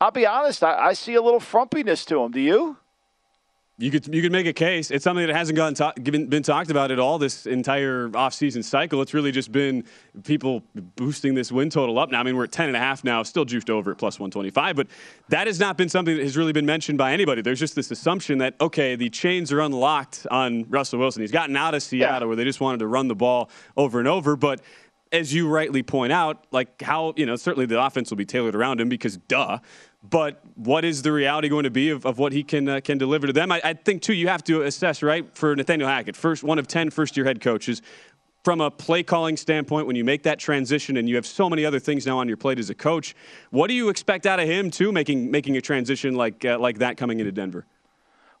I'll 0.00 0.10
be 0.10 0.26
honest, 0.26 0.62
I, 0.62 0.88
I 0.88 0.92
see 0.92 1.14
a 1.14 1.22
little 1.22 1.40
frumpiness 1.40 2.04
to 2.06 2.22
him. 2.22 2.32
Do 2.32 2.40
you? 2.40 2.76
You 3.78 3.90
could 3.90 4.14
you 4.14 4.22
could 4.22 4.32
make 4.32 4.46
a 4.46 4.54
case. 4.54 4.90
It's 4.90 5.04
something 5.04 5.26
that 5.26 5.36
hasn't 5.36 5.54
gotten 5.54 6.28
been 6.30 6.42
talked 6.42 6.70
about 6.70 6.90
at 6.90 6.98
all 6.98 7.18
this 7.18 7.44
entire 7.44 8.08
offseason 8.08 8.64
cycle. 8.64 9.02
It's 9.02 9.12
really 9.12 9.32
just 9.32 9.52
been 9.52 9.84
people 10.24 10.62
boosting 10.96 11.34
this 11.34 11.52
win 11.52 11.68
total 11.68 11.98
up. 11.98 12.10
Now, 12.10 12.20
I 12.20 12.22
mean, 12.22 12.36
we're 12.36 12.44
at 12.44 12.52
10 12.52 12.68
and 12.68 12.76
a 12.76 12.80
half 12.80 13.04
now, 13.04 13.22
still 13.22 13.44
juiced 13.44 13.68
over 13.68 13.90
at 13.90 13.98
plus 13.98 14.18
125, 14.18 14.76
but 14.76 14.86
that 15.28 15.46
has 15.46 15.60
not 15.60 15.76
been 15.76 15.90
something 15.90 16.16
that 16.16 16.22
has 16.22 16.38
really 16.38 16.54
been 16.54 16.64
mentioned 16.64 16.96
by 16.96 17.12
anybody. 17.12 17.42
There's 17.42 17.60
just 17.60 17.74
this 17.74 17.90
assumption 17.90 18.38
that 18.38 18.54
okay, 18.62 18.96
the 18.96 19.10
chains 19.10 19.52
are 19.52 19.60
unlocked 19.60 20.26
on 20.30 20.64
Russell 20.70 20.98
Wilson. 20.98 21.20
He's 21.20 21.30
gotten 21.30 21.54
out 21.54 21.74
of 21.74 21.82
Seattle 21.82 22.20
yeah. 22.20 22.26
where 22.28 22.36
they 22.36 22.44
just 22.44 22.62
wanted 22.62 22.78
to 22.78 22.86
run 22.86 23.08
the 23.08 23.14
ball 23.14 23.50
over 23.76 23.98
and 23.98 24.08
over, 24.08 24.36
but 24.36 24.62
as 25.12 25.32
you 25.32 25.48
rightly 25.48 25.82
point 25.82 26.12
out, 26.12 26.44
like 26.50 26.82
how, 26.82 27.14
you 27.16 27.26
know, 27.26 27.36
certainly 27.36 27.66
the 27.66 27.80
offense 27.80 28.10
will 28.10 28.16
be 28.16 28.24
tailored 28.24 28.54
around 28.54 28.80
him 28.80 28.88
because 28.88 29.16
duh. 29.16 29.58
But 30.08 30.40
what 30.54 30.84
is 30.84 31.02
the 31.02 31.12
reality 31.12 31.48
going 31.48 31.64
to 31.64 31.70
be 31.70 31.90
of, 31.90 32.06
of 32.06 32.18
what 32.18 32.32
he 32.32 32.42
can 32.42 32.68
uh, 32.68 32.80
can 32.80 32.98
deliver 32.98 33.26
to 33.26 33.32
them? 33.32 33.50
I, 33.50 33.60
I, 33.64 33.74
think 33.74 34.02
too 34.02 34.14
you 34.14 34.28
have 34.28 34.44
to 34.44 34.62
assess 34.62 35.02
right 35.02 35.26
for 35.36 35.56
Nathaniel 35.56 35.88
Hackett, 35.88 36.16
first 36.16 36.44
one 36.44 36.58
of 36.58 36.68
10 36.68 36.90
first 36.90 37.16
year 37.16 37.26
head 37.26 37.40
coaches. 37.40 37.82
From 38.44 38.60
a 38.60 38.70
play 38.70 39.02
calling 39.02 39.36
standpoint, 39.36 39.88
when 39.88 39.96
you 39.96 40.04
make 40.04 40.22
that 40.22 40.38
transition 40.38 40.96
and 40.96 41.08
you 41.08 41.16
have 41.16 41.26
so 41.26 41.50
many 41.50 41.64
other 41.64 41.80
things 41.80 42.06
now 42.06 42.18
on 42.18 42.28
your 42.28 42.36
plate 42.36 42.60
as 42.60 42.70
a 42.70 42.76
coach, 42.76 43.16
what 43.50 43.66
do 43.66 43.74
you 43.74 43.88
expect 43.88 44.24
out 44.24 44.38
of 44.38 44.48
him 44.48 44.70
too, 44.70 44.92
making 44.92 45.32
making 45.32 45.56
a 45.56 45.60
transition 45.60 46.14
like 46.14 46.44
uh, 46.44 46.56
like 46.56 46.78
that 46.78 46.96
coming 46.96 47.18
into 47.18 47.32
Denver? 47.32 47.66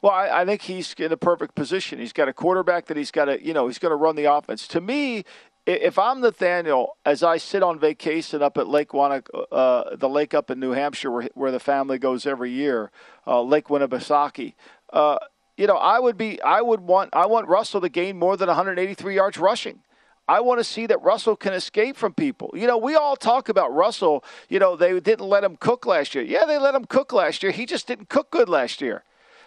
Well, 0.02 0.12
I, 0.12 0.42
I, 0.42 0.44
think 0.44 0.62
he's 0.62 0.94
in 0.94 1.10
a 1.10 1.16
perfect 1.16 1.56
position. 1.56 1.98
He's 1.98 2.12
got 2.12 2.28
a 2.28 2.32
quarterback 2.32 2.86
that 2.86 2.96
he's 2.96 3.10
got 3.10 3.24
to, 3.24 3.44
you 3.44 3.52
know, 3.52 3.66
he's 3.66 3.80
going 3.80 3.90
to 3.90 3.96
run 3.96 4.14
the 4.14 4.26
offense. 4.32 4.68
To 4.68 4.80
me, 4.80 5.24
if 5.66 5.98
I'm 5.98 6.20
Nathaniel, 6.20 6.96
as 7.04 7.22
I 7.22 7.38
sit 7.38 7.62
on 7.62 7.78
vacation 7.78 8.40
up 8.40 8.56
at 8.56 8.68
Lake 8.68 8.94
Wanna, 8.94 9.22
uh, 9.50 9.96
the 9.96 10.08
lake 10.08 10.32
up 10.32 10.50
in 10.50 10.60
New 10.60 10.70
Hampshire, 10.70 11.10
where, 11.10 11.28
where 11.34 11.50
the 11.50 11.60
family 11.60 11.98
goes 11.98 12.24
every 12.24 12.52
year, 12.52 12.90
uh, 13.26 13.42
Lake 13.42 13.66
Winnipesaukee, 13.66 14.54
uh, 14.92 15.18
you 15.56 15.66
know, 15.66 15.76
I 15.76 15.98
would 15.98 16.16
be, 16.16 16.40
I 16.42 16.60
would 16.60 16.80
want, 16.80 17.10
I 17.12 17.26
want 17.26 17.48
Russell 17.48 17.80
to 17.80 17.88
gain 17.88 18.18
more 18.18 18.36
than 18.36 18.46
183 18.46 19.14
yards 19.14 19.38
rushing. 19.38 19.80
I 20.28 20.40
want 20.40 20.58
to 20.60 20.64
see 20.64 20.86
that 20.86 21.02
Russell 21.02 21.36
can 21.36 21.52
escape 21.52 21.96
from 21.96 22.12
people. 22.12 22.50
You 22.54 22.66
know, 22.66 22.76
we 22.76 22.94
all 22.94 23.16
talk 23.16 23.48
about 23.48 23.72
Russell. 23.72 24.24
You 24.48 24.58
know, 24.58 24.76
they 24.76 24.98
didn't 25.00 25.26
let 25.26 25.44
him 25.44 25.56
cook 25.56 25.86
last 25.86 26.14
year. 26.14 26.24
Yeah, 26.24 26.44
they 26.46 26.58
let 26.58 26.74
him 26.74 26.84
cook 26.84 27.12
last 27.12 27.42
year. 27.42 27.52
He 27.52 27.64
just 27.64 27.86
didn't 27.86 28.08
cook 28.08 28.30
good 28.30 28.48
last 28.48 28.80
year. 28.80 29.04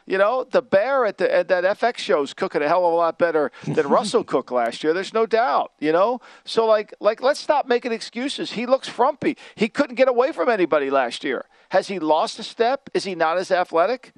You 0.10 0.18
know, 0.18 0.44
the 0.44 0.64
bear 0.64 1.06
at 1.06 1.20
the 1.20 1.32
at 1.32 1.50
that 1.50 1.64
FX 1.64 1.98
show 2.00 2.24
is 2.24 2.34
cooking 2.34 2.64
a 2.64 2.68
hell 2.68 2.84
of 2.84 2.94
a 2.94 2.96
lot 2.96 3.20
better 3.20 3.52
than 3.68 3.88
Russell 3.98 4.24
Cook 4.24 4.50
last 4.50 4.84
year. 4.84 4.92
There's 4.92 5.14
no 5.14 5.28
doubt. 5.28 5.72
You 5.80 5.92
know, 5.92 6.20
so 6.44 6.66
like 6.66 6.96
like 7.00 7.22
let's 7.22 7.40
stop 7.40 7.68
making 7.68 7.92
excuses. 7.92 8.54
He 8.54 8.66
looks 8.66 8.90
frumpy. 8.90 9.38
He 9.54 9.70
couldn't 9.70 9.98
get 9.98 10.08
away 10.08 10.32
from 10.32 10.50
anybody 10.50 10.90
last 10.90 11.24
year. 11.24 11.46
Has 11.70 11.90
he 11.90 12.00
lost 12.00 12.40
a 12.40 12.44
step? 12.44 12.90
Is 12.96 13.04
he 13.04 13.14
not 13.14 13.38
as 13.38 13.52
athletic? 13.52 14.14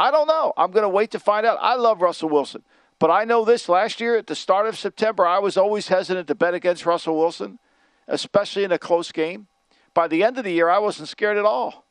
I 0.00 0.10
don't 0.10 0.26
know. 0.26 0.54
I'm 0.56 0.72
going 0.72 0.82
to 0.82 0.88
wait 0.88 1.12
to 1.12 1.20
find 1.20 1.46
out. 1.46 1.58
I 1.60 1.76
love 1.76 2.02
Russell 2.02 2.30
Wilson. 2.30 2.64
But 2.98 3.12
I 3.12 3.22
know 3.22 3.44
this 3.44 3.68
last 3.68 4.00
year 4.00 4.16
at 4.16 4.26
the 4.26 4.34
start 4.34 4.66
of 4.66 4.76
September, 4.76 5.24
I 5.24 5.38
was 5.38 5.56
always 5.56 5.86
hesitant 5.86 6.26
to 6.26 6.34
bet 6.34 6.54
against 6.54 6.84
Russell 6.84 7.16
Wilson, 7.16 7.60
especially 8.08 8.64
in 8.64 8.72
a 8.72 8.78
close 8.78 9.12
game. 9.12 9.46
By 9.94 10.08
the 10.08 10.24
end 10.24 10.36
of 10.36 10.42
the 10.42 10.52
year, 10.52 10.68
I 10.68 10.78
wasn't 10.78 11.08
scared 11.08 11.36
at 11.36 11.44
all. 11.44 11.84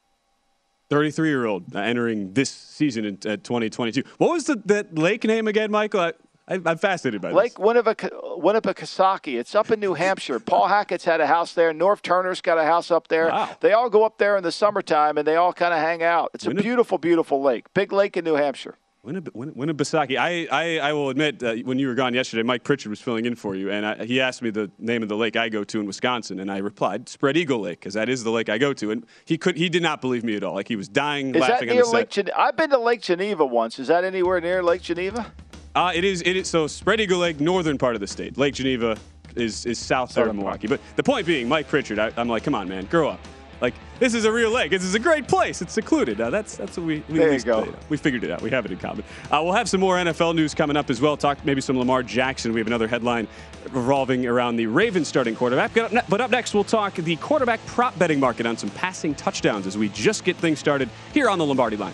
33 0.89 1.30
year 1.30 1.46
old 1.46 1.75
entering 1.75 2.34
this 2.34 2.50
season 2.77 3.05
in 3.05 3.15
uh, 3.25 3.38
2022. 3.38 4.03
What 4.17 4.31
was 4.31 4.46
the 4.46 4.62
that 4.65 4.98
lake 4.98 5.24
name 5.25 5.48
again, 5.48 5.72
Michael? 5.72 6.00
I, 6.00 6.13
am 6.48 6.77
fascinated 6.77 7.22
by 7.22 7.29
this 7.29 7.36
Lake 7.36 7.57
this. 7.57 7.60
Winnipesaukee. 7.60 9.38
It's 9.38 9.53
up 9.55 9.69
in 9.72 9.79
New 9.79 9.96
Hampshire. 9.96 10.39
Paul 10.39 10.67
Hackett's 10.67 11.03
had 11.03 11.19
a 11.19 11.27
house 11.27 11.53
there. 11.53 11.74
Norv 11.74 12.01
Turner's 12.01 12.39
got 12.39 12.57
a 12.57 12.63
house 12.63 12.89
up 12.89 13.10
there. 13.10 13.27
Wow. 13.27 13.57
They 13.60 13.74
all 13.74 13.89
go 13.89 14.05
up 14.05 14.17
there 14.17 14.38
in 14.38 14.43
the 14.43 14.51
summertime 14.51 15.17
and 15.17 15.27
they 15.27 15.36
all 15.36 15.51
kind 15.51 15.74
of 15.74 15.79
hang 15.79 16.03
out. 16.03 16.31
It's 16.34 16.46
a 16.46 16.53
beautiful, 16.53 16.98
beautiful 16.98 17.41
lake. 17.41 17.74
Big 17.74 17.91
lake 17.91 18.15
in 18.15 18.24
New 18.24 18.36
Hampshire. 18.36 18.77
Winnipesaukee. 19.07 20.17
I, 20.17 20.47
I, 20.51 20.79
I 20.89 20.93
will 20.93 21.09
admit, 21.09 21.41
uh, 21.41 21.55
when 21.63 21.79
you 21.79 21.87
were 21.87 21.95
gone 21.95 22.13
yesterday, 22.13 22.43
Mike 22.43 22.63
Pritchard 22.63 22.89
was 22.89 22.99
filling 22.99 23.25
in 23.25 23.35
for 23.35 23.55
you, 23.55 23.71
and 23.71 23.85
I, 23.85 24.05
he 24.05 24.21
asked 24.21 24.41
me 24.41 24.49
the 24.49 24.69
name 24.77 25.03
of 25.03 25.09
the 25.09 25.15
lake 25.15 25.35
I 25.35 25.49
go 25.49 25.63
to 25.63 25.79
in 25.79 25.85
Wisconsin, 25.85 26.39
and 26.39 26.51
I 26.51 26.57
replied, 26.57 27.07
Spread 27.09 27.37
Eagle 27.37 27.59
Lake, 27.59 27.79
because 27.79 27.93
that 27.93 28.09
is 28.09 28.23
the 28.23 28.31
lake 28.31 28.49
I 28.49 28.57
go 28.57 28.73
to. 28.73 28.91
And 28.91 29.05
he 29.25 29.37
could 29.37 29.57
he 29.57 29.69
did 29.69 29.81
not 29.81 30.01
believe 30.01 30.23
me 30.23 30.35
at 30.35 30.43
all. 30.43 30.53
Like 30.53 30.67
he 30.67 30.75
was 30.75 30.87
dying 30.87 31.33
is 31.33 31.41
laughing 31.41 31.69
that 31.69 31.73
near 31.73 31.85
Lake 31.85 32.09
Gen- 32.09 32.29
I've 32.35 32.57
been 32.57 32.69
to 32.71 32.79
Lake 32.79 33.01
Geneva 33.01 33.45
once. 33.45 33.79
Is 33.79 33.87
that 33.87 34.03
anywhere 34.03 34.41
near 34.41 34.61
Lake 34.61 34.81
Geneva? 34.81 35.31
Uh, 35.75 35.91
it 35.93 36.03
is. 36.03 36.21
It 36.21 36.35
is. 36.35 36.49
So 36.49 36.67
Spread 36.67 36.99
Eagle 36.99 37.19
Lake, 37.19 37.39
northern 37.39 37.77
part 37.77 37.95
of 37.95 38.01
the 38.01 38.07
state. 38.07 38.37
Lake 38.37 38.55
Geneva 38.55 38.97
is 39.35 39.65
is 39.65 39.79
south 39.79 40.13
part 40.13 40.27
of 40.27 40.35
Milwaukee. 40.35 40.67
But 40.67 40.81
the 40.95 41.03
point 41.03 41.25
being, 41.25 41.47
Mike 41.47 41.67
Pritchard, 41.67 41.99
I, 41.99 42.11
I'm 42.17 42.27
like, 42.27 42.43
come 42.43 42.55
on, 42.55 42.67
man, 42.67 42.85
grow 42.85 43.09
up. 43.09 43.19
Like 43.61 43.73
this 43.99 44.13
is 44.13 44.25
a 44.25 44.31
real 44.31 44.51
lake. 44.51 44.71
This 44.71 44.83
is 44.83 44.95
a 44.95 44.99
great 44.99 45.27
place. 45.27 45.61
It's 45.61 45.73
secluded. 45.73 46.21
Uh, 46.21 46.29
that's 46.29 46.57
that's 46.57 46.77
what 46.77 46.85
we 46.85 47.03
we, 47.09 47.17
there 47.17 47.33
you 47.33 47.39
go. 47.39 47.73
we 47.89 47.97
figured 47.97 48.23
it 48.23 48.31
out. 48.31 48.41
We 48.41 48.49
have 48.51 48.65
it 48.65 48.71
in 48.71 48.77
common. 48.77 49.03
Uh, 49.31 49.41
we'll 49.43 49.53
have 49.53 49.69
some 49.69 49.79
more 49.79 49.95
NFL 49.95 50.35
news 50.35 50.53
coming 50.53 50.77
up 50.77 50.89
as 50.89 51.01
well. 51.01 51.17
Talk 51.17 51.43
maybe 51.43 51.61
some 51.61 51.77
Lamar 51.77 52.03
Jackson. 52.03 52.53
We 52.53 52.59
have 52.59 52.67
another 52.67 52.87
headline 52.87 53.27
revolving 53.71 54.25
around 54.27 54.57
the 54.57 54.67
Ravens 54.67 55.07
starting 55.07 55.35
quarterback. 55.35 55.73
But 55.73 56.21
up 56.21 56.31
next, 56.31 56.53
we'll 56.53 56.63
talk 56.63 56.93
the 56.95 57.15
quarterback 57.17 57.65
prop 57.65 57.97
betting 57.97 58.19
market 58.19 58.45
on 58.45 58.57
some 58.57 58.69
passing 58.71 59.15
touchdowns 59.15 59.67
as 59.67 59.77
we 59.77 59.89
just 59.89 60.23
get 60.23 60.35
things 60.37 60.59
started 60.59 60.89
here 61.13 61.29
on 61.29 61.39
the 61.39 61.45
Lombardi 61.45 61.77
line. 61.77 61.93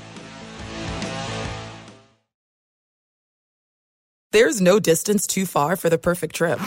There's 4.32 4.60
no 4.60 4.80
distance 4.80 5.28
too 5.28 5.46
far 5.46 5.76
for 5.76 5.92
the 5.92 6.00
perfect 6.00 6.36
trip. 6.36 6.58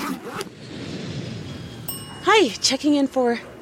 Hi, 2.23 2.49
checking 2.61 2.95
in 2.95 3.09
for 3.09 3.41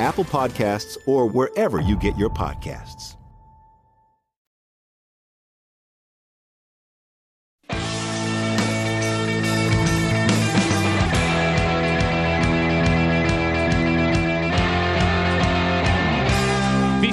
Apple 0.00 0.24
Podcasts, 0.24 0.96
or 1.06 1.26
wherever 1.26 1.80
you 1.80 1.96
get 1.96 2.16
your 2.16 2.30
podcasts. 2.30 3.16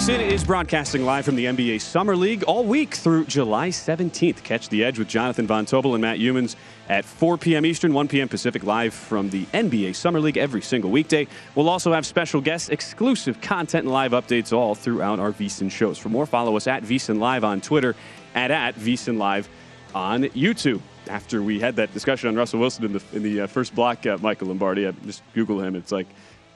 VSIN 0.02 0.32
is 0.32 0.44
broadcasting 0.44 1.06
live 1.06 1.26
from 1.26 1.36
the 1.36 1.46
NBA 1.46 1.80
Summer 1.80 2.16
League 2.16 2.42
all 2.46 2.64
week 2.64 2.96
through 2.96 3.26
July 3.26 3.70
17th. 3.70 4.42
Catch 4.42 4.70
the 4.70 4.84
edge 4.84 4.98
with 4.98 5.08
Jonathan 5.08 5.46
Von 5.46 5.68
Tobel 5.68 5.94
and 5.94 6.02
Matt 6.02 6.18
Youmans 6.18 6.56
at 6.92 7.06
4 7.06 7.38
p.m. 7.38 7.66
Eastern, 7.66 7.94
1 7.94 8.10
p.m. 8.10 8.28
Pacific, 8.28 8.66
live 8.66 8.94
from 8.94 9.30
the 9.30 9.46
NBA 9.46 9.96
Summer 9.96 10.20
League 10.20 10.36
every 10.36 10.62
single 10.62 10.92
weekday. 10.92 11.26
We'll 11.56 11.70
also 11.70 11.94
have 11.94 12.06
special 12.06 12.42
guests, 12.42 12.68
exclusive 12.68 13.40
content, 13.40 13.86
and 13.86 13.94
live 13.94 14.12
updates 14.12 14.52
all 14.52 14.76
throughout 14.76 15.18
our 15.18 15.32
VSIN 15.32 15.72
shows. 15.72 15.98
For 15.98 16.10
more, 16.10 16.26
follow 16.26 16.58
us 16.58 16.68
at 16.68 16.84
VSIN 16.84 17.18
Live 17.18 17.46
on 17.46 17.62
Twitter 17.62 17.96
and 18.36 18.52
at 18.52 18.76
VSIN 18.76 19.18
Live 19.18 19.48
on 19.96 20.24
YouTube. 20.24 20.82
After 21.08 21.42
we 21.42 21.62
had 21.62 21.78
that 21.78 21.94
discussion 21.94 22.28
on 22.28 22.36
Russell 22.36 22.60
Wilson 22.60 22.84
in 22.84 22.94
the 22.94 23.04
in 23.14 23.24
the 23.24 23.42
uh, 23.42 23.48
first 23.48 23.74
block, 23.74 24.06
uh, 24.06 24.18
Michael 24.20 24.50
Lombardi, 24.50 24.86
I 24.86 24.92
just 24.92 25.24
Google 25.34 25.62
him. 25.62 25.78
It's 25.78 25.94
like 25.94 26.08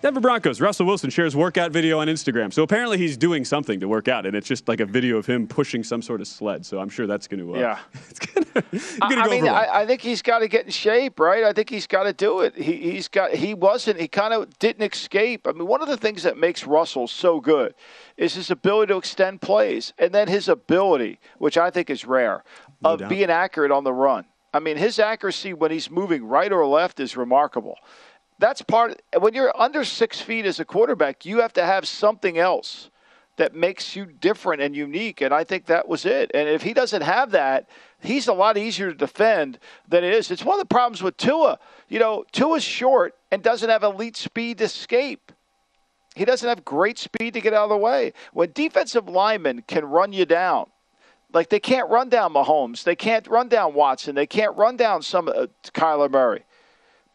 Denver 0.01 0.19
Broncos, 0.19 0.61
Russell 0.61 0.85
Wilson 0.85 1.09
shares 1.09 1.35
workout 1.35 1.71
video 1.71 1.97
on 1.99 2.07
Instagram. 2.07 2.53
So 2.53 2.61
apparently 2.61 2.99
he's 2.99 3.17
doing 3.17 3.43
something 3.43 3.79
to 3.79 3.87
work 3.87 4.07
out, 4.07 4.27
and 4.27 4.35
it's 4.35 4.47
just 4.47 4.67
like 4.67 4.79
a 4.79 4.85
video 4.85 5.17
of 5.17 5.25
him 5.25 5.47
pushing 5.47 5.83
some 5.83 6.03
sort 6.03 6.21
of 6.21 6.27
sled. 6.27 6.63
So 6.63 6.79
I'm 6.79 6.89
sure 6.89 7.07
that's 7.07 7.27
going 7.27 7.39
to. 7.39 7.55
Uh, 7.55 7.59
yeah. 7.59 7.79
It's 8.71 8.99
gonna, 8.99 9.09
gonna 9.15 9.21
I, 9.21 9.25
go 9.25 9.31
mean. 9.31 9.47
I, 9.47 9.81
I 9.81 9.85
think 9.87 10.01
he's 10.01 10.21
got 10.21 10.39
to 10.39 10.47
get 10.47 10.65
in 10.65 10.71
shape, 10.71 11.19
right? 11.19 11.43
I 11.43 11.53
think 11.53 11.69
he's 11.71 11.87
got 11.87 12.03
to 12.03 12.13
do 12.13 12.41
it. 12.41 12.55
He, 12.55 12.91
he's 12.91 13.07
got. 13.07 13.33
He 13.33 13.53
wasn't. 13.55 13.99
He 13.99 14.07
kind 14.07 14.31
of 14.33 14.57
didn't 14.59 14.83
escape. 14.93 15.47
I 15.47 15.53
mean, 15.53 15.65
one 15.67 15.81
of 15.81 15.87
the 15.87 15.97
things 15.97 16.21
that 16.23 16.37
makes 16.37 16.65
Russell 16.67 17.07
so 17.07 17.39
good 17.39 17.73
is 18.15 18.35
his 18.35 18.51
ability 18.51 18.93
to 18.93 18.97
extend 18.97 19.41
plays, 19.41 19.91
and 19.97 20.13
then 20.13 20.27
his 20.27 20.47
ability, 20.47 21.19
which 21.39 21.57
I 21.57 21.71
think 21.71 21.89
is 21.89 22.05
rare, 22.05 22.43
No 22.83 22.91
of 22.91 22.99
doubt. 22.99 23.09
being 23.09 23.29
accurate 23.31 23.71
on 23.71 23.83
the 23.83 23.93
run. 23.93 24.25
I 24.53 24.59
mean, 24.59 24.77
his 24.77 24.99
accuracy 24.99 25.53
when 25.53 25.71
he's 25.71 25.89
moving 25.91 26.23
right 26.25 26.51
or 26.51 26.65
left 26.65 26.99
is 27.01 27.17
remarkable. 27.17 27.77
That's 28.39 28.61
part. 28.61 29.01
When 29.17 29.33
you're 29.33 29.53
under 29.59 29.85
six 29.85 30.19
feet 30.19 30.45
as 30.45 30.59
a 30.59 30.65
quarterback, 30.65 31.25
you 31.25 31.41
have 31.41 31.53
to 31.53 31.65
have 31.65 31.87
something 31.87 32.37
else 32.37 32.89
that 33.37 33.53
makes 33.53 33.95
you 33.95 34.05
different 34.05 34.61
and 34.61 34.75
unique. 34.75 35.21
And 35.21 35.33
I 35.33 35.43
think 35.43 35.65
that 35.65 35.87
was 35.87 36.05
it. 36.05 36.31
And 36.33 36.47
if 36.47 36.61
he 36.61 36.73
doesn't 36.73 37.01
have 37.01 37.31
that, 37.31 37.69
he's 37.99 38.27
a 38.27 38.33
lot 38.33 38.57
easier 38.57 38.91
to 38.91 38.97
defend 38.97 39.59
than 39.87 40.03
it 40.03 40.13
is. 40.13 40.31
It's 40.31 40.45
one 40.45 40.59
of 40.59 40.67
the 40.67 40.73
problems 40.73 41.03
with 41.03 41.17
Tua. 41.17 41.59
You 41.89 41.99
know, 41.99 42.25
Tua's 42.31 42.63
short 42.63 43.15
and 43.31 43.43
doesn't 43.43 43.69
have 43.69 43.83
elite 43.83 44.15
speed 44.15 44.59
to 44.59 44.65
escape. 44.65 45.31
He 46.15 46.23
doesn't 46.23 46.47
have 46.47 46.63
great 46.63 46.97
speed 46.97 47.33
to 47.33 47.41
get 47.41 47.53
out 47.53 47.65
of 47.65 47.69
the 47.69 47.77
way. 47.77 48.13
When 48.31 48.51
defensive 48.53 49.09
linemen 49.09 49.63
can 49.67 49.83
run 49.83 50.13
you 50.13 50.25
down, 50.25 50.67
like 51.33 51.49
they 51.49 51.59
can't 51.59 51.89
run 51.89 52.07
down 52.07 52.33
Mahomes, 52.33 52.83
they 52.83 52.95
can't 52.95 53.27
run 53.27 53.49
down 53.49 53.73
Watson, 53.73 54.15
they 54.15 54.25
can't 54.25 54.55
run 54.55 54.77
down 54.77 55.01
some 55.01 55.27
uh, 55.27 55.47
Kyler 55.73 56.09
Murray. 56.09 56.45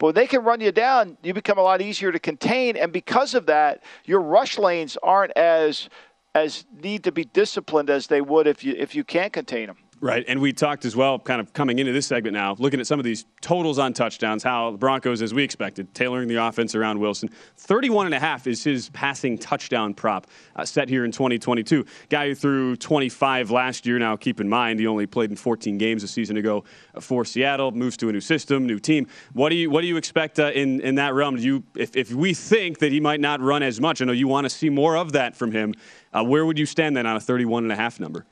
But 0.01 0.07
when 0.07 0.15
they 0.15 0.25
can 0.25 0.43
run 0.43 0.61
you 0.61 0.71
down, 0.71 1.15
you 1.21 1.31
become 1.31 1.59
a 1.59 1.61
lot 1.61 1.79
easier 1.79 2.11
to 2.11 2.17
contain, 2.17 2.75
and 2.75 2.91
because 2.91 3.35
of 3.35 3.45
that, 3.45 3.83
your 4.03 4.19
rush 4.19 4.57
lanes 4.57 4.97
aren't 5.03 5.31
as 5.37 5.89
as 6.33 6.65
need 6.81 7.03
to 7.03 7.11
be 7.11 7.23
disciplined 7.23 7.91
as 7.91 8.07
they 8.07 8.19
would 8.19 8.47
if 8.47 8.63
you 8.63 8.73
if 8.75 8.95
you 8.95 9.03
can't 9.03 9.31
contain 9.31 9.67
them. 9.67 9.77
Right, 10.03 10.25
and 10.27 10.41
we 10.41 10.51
talked 10.51 10.83
as 10.85 10.95
well, 10.95 11.19
kind 11.19 11.39
of 11.39 11.53
coming 11.53 11.77
into 11.77 11.91
this 11.91 12.07
segment 12.07 12.33
now, 12.33 12.55
looking 12.57 12.79
at 12.79 12.87
some 12.87 12.99
of 12.99 13.05
these 13.05 13.25
totals 13.39 13.77
on 13.77 13.93
touchdowns, 13.93 14.41
how 14.41 14.71
the 14.71 14.77
Broncos, 14.79 15.21
as 15.21 15.31
we 15.31 15.43
expected, 15.43 15.93
tailoring 15.93 16.27
the 16.27 16.37
offense 16.37 16.73
around 16.73 16.99
Wilson. 16.99 17.29
31 17.57 18.07
and 18.07 18.15
a 18.15 18.19
half 18.19 18.47
is 18.47 18.63
his 18.63 18.89
passing 18.89 19.37
touchdown 19.37 19.93
prop 19.93 20.25
uh, 20.55 20.65
set 20.65 20.89
here 20.89 21.05
in 21.05 21.11
2022. 21.11 21.85
Guy 22.09 22.29
who 22.29 22.33
threw 22.33 22.75
25 22.77 23.51
last 23.51 23.85
year. 23.85 23.99
Now, 23.99 24.15
keep 24.15 24.41
in 24.41 24.49
mind, 24.49 24.79
he 24.79 24.87
only 24.87 25.05
played 25.05 25.29
in 25.29 25.35
14 25.35 25.77
games 25.77 26.01
a 26.01 26.07
season 26.07 26.35
ago 26.35 26.63
uh, 26.95 26.99
for 26.99 27.23
Seattle. 27.23 27.71
Moves 27.71 27.95
to 27.97 28.09
a 28.09 28.11
new 28.11 28.21
system, 28.21 28.65
new 28.65 28.79
team. 28.79 29.05
What 29.33 29.49
do 29.49 29.55
you 29.55 29.69
what 29.69 29.81
do 29.81 29.87
you 29.87 29.97
expect 29.97 30.39
uh, 30.39 30.47
in 30.47 30.81
in 30.81 30.95
that 30.95 31.13
realm? 31.13 31.35
Do 31.35 31.43
you 31.43 31.63
if 31.75 31.95
if 31.95 32.11
we 32.11 32.33
think 32.33 32.79
that 32.79 32.91
he 32.91 32.99
might 32.99 33.19
not 33.19 33.39
run 33.39 33.61
as 33.61 33.79
much, 33.79 34.01
I 34.01 34.05
know 34.05 34.13
you 34.13 34.27
want 34.27 34.45
to 34.45 34.49
see 34.49 34.71
more 34.71 34.97
of 34.97 35.11
that 35.11 35.35
from 35.35 35.51
him. 35.51 35.75
Uh, 36.11 36.23
where 36.23 36.43
would 36.43 36.57
you 36.57 36.65
stand 36.65 36.97
then 36.97 37.05
on 37.05 37.17
a 37.17 37.19
31 37.19 37.65
and 37.65 37.71
a 37.71 37.75
half 37.75 37.99
number? 37.99 38.25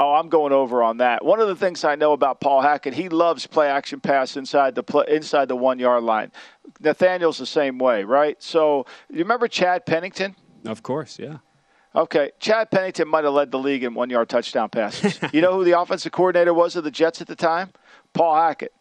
Oh, 0.00 0.14
I'm 0.14 0.28
going 0.28 0.52
over 0.52 0.82
on 0.82 0.96
that. 0.98 1.24
One 1.24 1.38
of 1.38 1.48
the 1.48 1.56
things 1.56 1.84
I 1.84 1.94
know 1.94 2.12
about 2.12 2.40
Paul 2.40 2.62
Hackett, 2.62 2.94
he 2.94 3.08
loves 3.08 3.46
play 3.46 3.68
action 3.68 4.00
pass 4.00 4.36
inside 4.36 4.74
the 4.74 4.82
play, 4.82 5.04
inside 5.08 5.48
the 5.48 5.56
one 5.56 5.78
yard 5.78 6.02
line. 6.02 6.32
Nathaniel's 6.80 7.38
the 7.38 7.46
same 7.46 7.78
way, 7.78 8.02
right? 8.04 8.42
So 8.42 8.86
you 9.10 9.18
remember 9.18 9.48
Chad 9.48 9.84
Pennington? 9.84 10.34
Of 10.64 10.82
course, 10.82 11.18
yeah. 11.18 11.38
Okay, 11.94 12.30
Chad 12.40 12.70
Pennington 12.70 13.06
might 13.06 13.24
have 13.24 13.34
led 13.34 13.50
the 13.50 13.58
league 13.58 13.84
in 13.84 13.92
one 13.94 14.08
yard 14.08 14.30
touchdown 14.30 14.70
passes. 14.70 15.18
you 15.32 15.42
know 15.42 15.52
who 15.52 15.64
the 15.64 15.72
offensive 15.78 16.10
coordinator 16.12 16.54
was 16.54 16.74
of 16.74 16.84
the 16.84 16.90
Jets 16.90 17.20
at 17.20 17.26
the 17.26 17.36
time? 17.36 17.70
Paul 18.14 18.34
Hackett. 18.34 18.72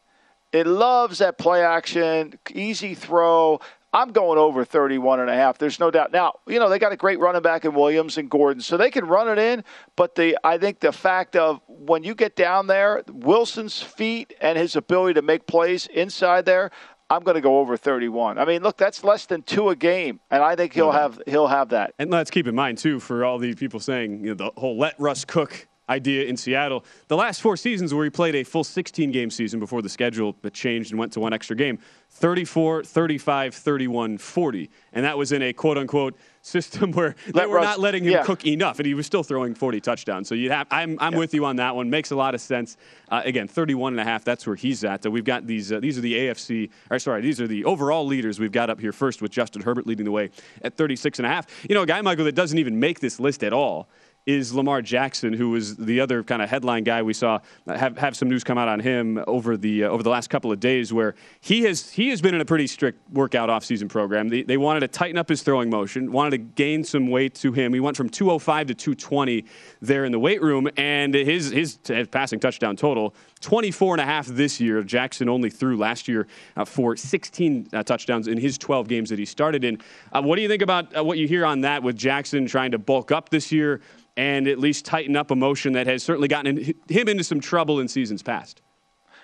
It 0.54 0.67
loves 0.67 1.19
that 1.19 1.38
play 1.38 1.63
action, 1.63 2.38
easy 2.54 2.93
throw. 2.93 3.60
I'm 3.94 4.12
going 4.12 4.38
over 4.38 4.64
31 4.64 5.20
and 5.20 5.30
a 5.30 5.34
half. 5.34 5.58
There's 5.58 5.80
no 5.80 5.92
doubt. 5.92 6.14
Now, 6.14 6.36
you 6.48 6.60
know, 6.60 6.70
they 6.70 6.80
got 6.80 6.94
a 6.94 6.98
great 6.98 7.20
running 7.20 7.42
back 7.42 7.66
in 7.66 7.74
Williams 7.74 8.18
and 8.18 8.30
Gordon, 8.30 8.62
so 8.62 8.78
they 8.78 8.90
can 8.90 9.06
run 9.06 9.28
it 9.28 9.38
in, 9.38 9.64
but 9.98 10.16
the 10.16 10.38
I 10.44 10.58
think 10.58 10.80
the 10.80 10.94
fact 10.94 11.36
of 11.36 11.60
when 11.68 12.04
you 12.04 12.16
get 12.16 12.36
down 12.36 12.68
there, 12.68 13.04
Wilson's 13.12 13.82
feet 13.82 14.34
and 14.40 14.58
his 14.58 14.76
ability 14.76 15.16
to 15.16 15.22
make 15.22 15.46
plays 15.46 15.88
inside 15.88 16.46
there, 16.46 16.72
I'm 17.10 17.24
going 17.24 17.36
to 17.36 17.42
go 17.42 17.60
over 17.60 17.76
31. 17.76 18.38
I 18.38 18.46
mean, 18.46 18.64
look, 18.64 18.78
that's 18.78 19.04
less 19.04 19.26
than 19.26 19.42
2 19.42 19.70
a 19.70 19.76
game, 19.76 20.22
and 20.32 20.42
I 20.42 20.56
think 20.56 20.74
he'll 20.74 20.92
have 20.92 21.22
he'll 21.28 21.48
have 21.48 21.70
that. 21.70 21.94
And 22.00 22.10
let's 22.10 22.32
keep 22.32 22.48
in 22.48 22.56
mind 22.56 22.78
too, 22.78 23.02
for 23.02 23.26
all 23.26 23.38
the 23.38 23.54
people 23.56 23.82
saying 23.82 24.22
you 24.24 24.30
know, 24.30 24.36
the 24.36 24.52
whole 24.58 24.78
let 24.78 24.98
Russ 24.98 25.26
cook 25.26 25.68
idea 25.89 26.26
in 26.26 26.38
Seattle, 26.38 26.86
the 27.08 27.17
last 27.17 27.41
four 27.41 27.58
seasons 27.58 27.94
where 27.94 28.04
he 28.04 28.10
played 28.10 28.36
a 28.36 28.44
full 28.44 28.63
16 28.63 29.12
game 29.12 29.30
season 29.30 29.60
before 29.60 29.82
the 29.82 29.89
schedule 29.89 30.36
changed 30.54 30.91
and 30.91 31.00
went 31.00 31.12
to 31.13 31.20
one 31.20 31.34
extra 31.34 31.56
game, 31.56 31.80
34, 32.10 32.84
35, 32.84 33.54
31, 33.56 34.17
40, 34.17 34.70
and 34.94 35.06
that 35.06 35.17
was 35.17 35.32
in 35.32 35.41
a 35.41 35.54
quote 35.54 35.78
unquote 35.78 36.15
system 36.41 36.91
where 36.94 37.15
they 37.34 37.46
were 37.46 37.62
not 37.62 37.80
letting 37.80 38.04
him 38.04 38.12
yeah. 38.12 38.24
cook 38.24 38.46
enough, 38.46 38.80
and 38.80 38.86
he 38.86 38.94
was 38.94 39.06
still 39.06 39.24
throwing 39.24 39.54
40 39.54 39.80
touchdowns. 39.82 40.28
So 40.28 40.36
have, 40.50 40.67
I'm, 40.72 40.98
I'm 41.00 41.15
with 41.15 41.34
you 41.34 41.46
on 41.46 41.58
that 41.58 41.76
one. 41.76 41.89
Makes 41.89 42.12
a 42.12 42.15
lot 42.15 42.36
of 42.36 42.41
sense. 42.41 42.78
Uh, 43.10 43.22
again, 43.24 43.48
31 43.48 43.94
and 43.94 44.00
a 44.00 44.04
half. 44.04 44.24
That's 44.24 44.46
where 44.48 44.56
he's 44.56 44.84
at. 44.84 45.06
Uh, 45.06 45.12
we've 45.12 45.26
got 45.26 45.46
these. 45.46 45.72
Uh, 45.72 45.80
these 45.80 45.98
are 45.98 46.02
the 46.02 46.13
AFC. 46.13 46.70
Or 46.89 47.00
sorry, 47.00 47.22
these 47.22 47.39
are 47.39 47.48
the 47.48 47.65
overall 47.65 48.06
leaders 48.06 48.39
we've 48.39 48.52
got 48.52 48.70
up 48.70 48.80
here 48.80 48.91
first 48.91 49.22
with 49.22 49.32
Justin 49.32 49.62
Herbert 49.62 49.88
leading 49.88 50.06
the 50.06 50.12
way 50.12 50.30
at 50.63 50.76
36 50.76 51.20
and 51.20 51.26
a 51.26 51.30
half. 51.30 51.48
You 51.67 51.76
know, 51.76 51.84
a 51.84 51.86
guy 51.86 52.02
Michael 52.02 52.26
that 52.26 52.36
doesn't 52.36 52.58
even 52.58 52.80
make 52.80 53.00
this 53.00 53.20
list 53.20 53.44
at 53.44 53.54
all 53.54 53.89
is 54.26 54.54
Lamar 54.54 54.82
Jackson, 54.82 55.34
who 55.34 55.50
was 55.50 55.76
the 55.78 56.00
other 56.00 56.24
kind 56.24 56.42
of 56.42 56.50
headline 56.50 56.84
guy 56.84 57.02
we 57.02 57.14
saw 57.14 57.40
have, 57.68 57.98
have 57.98 58.16
some 58.16 58.30
news 58.30 58.44
come 58.44 58.58
out 58.58 58.68
on 58.68 58.80
him 58.80 59.24
over 59.26 59.58
the 59.58 59.86
uh, 59.86 59.90
over 59.90 60.04
the 60.04 60.10
last 60.10 60.30
couple 60.30 60.52
of 60.52 60.60
days, 60.60 60.94
where 60.94 61.16
he 61.40 61.64
has 61.64 61.90
he 61.90 62.10
has 62.10 62.22
been 62.22 62.36
in 62.36 62.42
a 62.42 62.46
pretty 62.46 62.68
strict 62.68 63.00
workout 63.12 63.50
offseason 63.50 63.90
program. 63.90 64.30
They, 64.30 64.44
they 64.44 64.58
wanted 64.58 64.82
to 64.82 64.88
tighten 64.88 65.18
up 65.18 65.28
his 65.28 65.42
throwing 65.42 65.70
motion, 65.70 66.12
wanted 66.12 66.32
to 66.32 66.38
gain 66.38 66.84
some 66.84 67.10
weight 67.10 67.34
to 67.36 67.52
him. 67.52 67.74
He 67.74 67.80
went 67.80 67.98
from 67.98 68.10
205 68.10 68.68
to 68.68 68.76
220 68.76 69.46
there 69.82 70.06
in 70.06 70.12
the 70.12 70.20
weight 70.20 70.42
room, 70.42 70.70
and 70.78 71.14
his 71.14 71.50
his, 71.50 71.80
his 71.84 72.08
passing 72.08 72.40
touchdown 72.40 72.76
total 72.76 73.16
24 73.42 73.96
and 73.96 74.02
a 74.02 74.06
half 74.06 74.28
this 74.28 74.60
year. 74.60 74.82
Jackson 74.84 75.28
only 75.28 75.50
threw 75.50 75.76
last 75.76 76.08
year 76.08 76.28
uh, 76.56 76.66
for 76.66 76.96
16 76.96 77.68
uh, 77.74 77.84
touchdowns 77.84 78.28
in 78.28 78.38
his 78.38 78.58
12 78.58 78.88
games 78.88 79.10
that 79.10 79.20
he 79.20 79.26
started 79.26 79.64
in. 79.64 79.80
Uh, 80.12 80.22
what 80.22 80.38
do 80.38 80.42
you 80.42 80.48
think 80.48 80.62
about 80.62 80.96
uh, 80.98 81.04
what 81.04 81.18
you 81.18 81.28
hear 81.28 81.46
on 81.46 81.62
that 81.62 81.84
with 81.84 81.98
Jackson 81.98 82.46
trying 82.46 82.72
to 82.72 82.78
bulk 82.78 83.12
up 83.12 83.30
this 83.30 83.52
year? 83.52 83.82
and 84.18 84.48
at 84.48 84.60
least 84.60 84.84
tighten 84.84 85.16
up 85.16 85.32
a 85.32 85.36
motion 85.36 85.72
that 85.72 85.88
has 85.88 86.04
certainly 86.04 86.28
gotten 86.28 86.58
in- 86.58 86.76
him 86.90 87.08
into 87.08 87.24
some 87.24 87.40
trouble 87.40 87.80
in 87.80 87.88
seasons 87.88 88.22
past. 88.22 88.62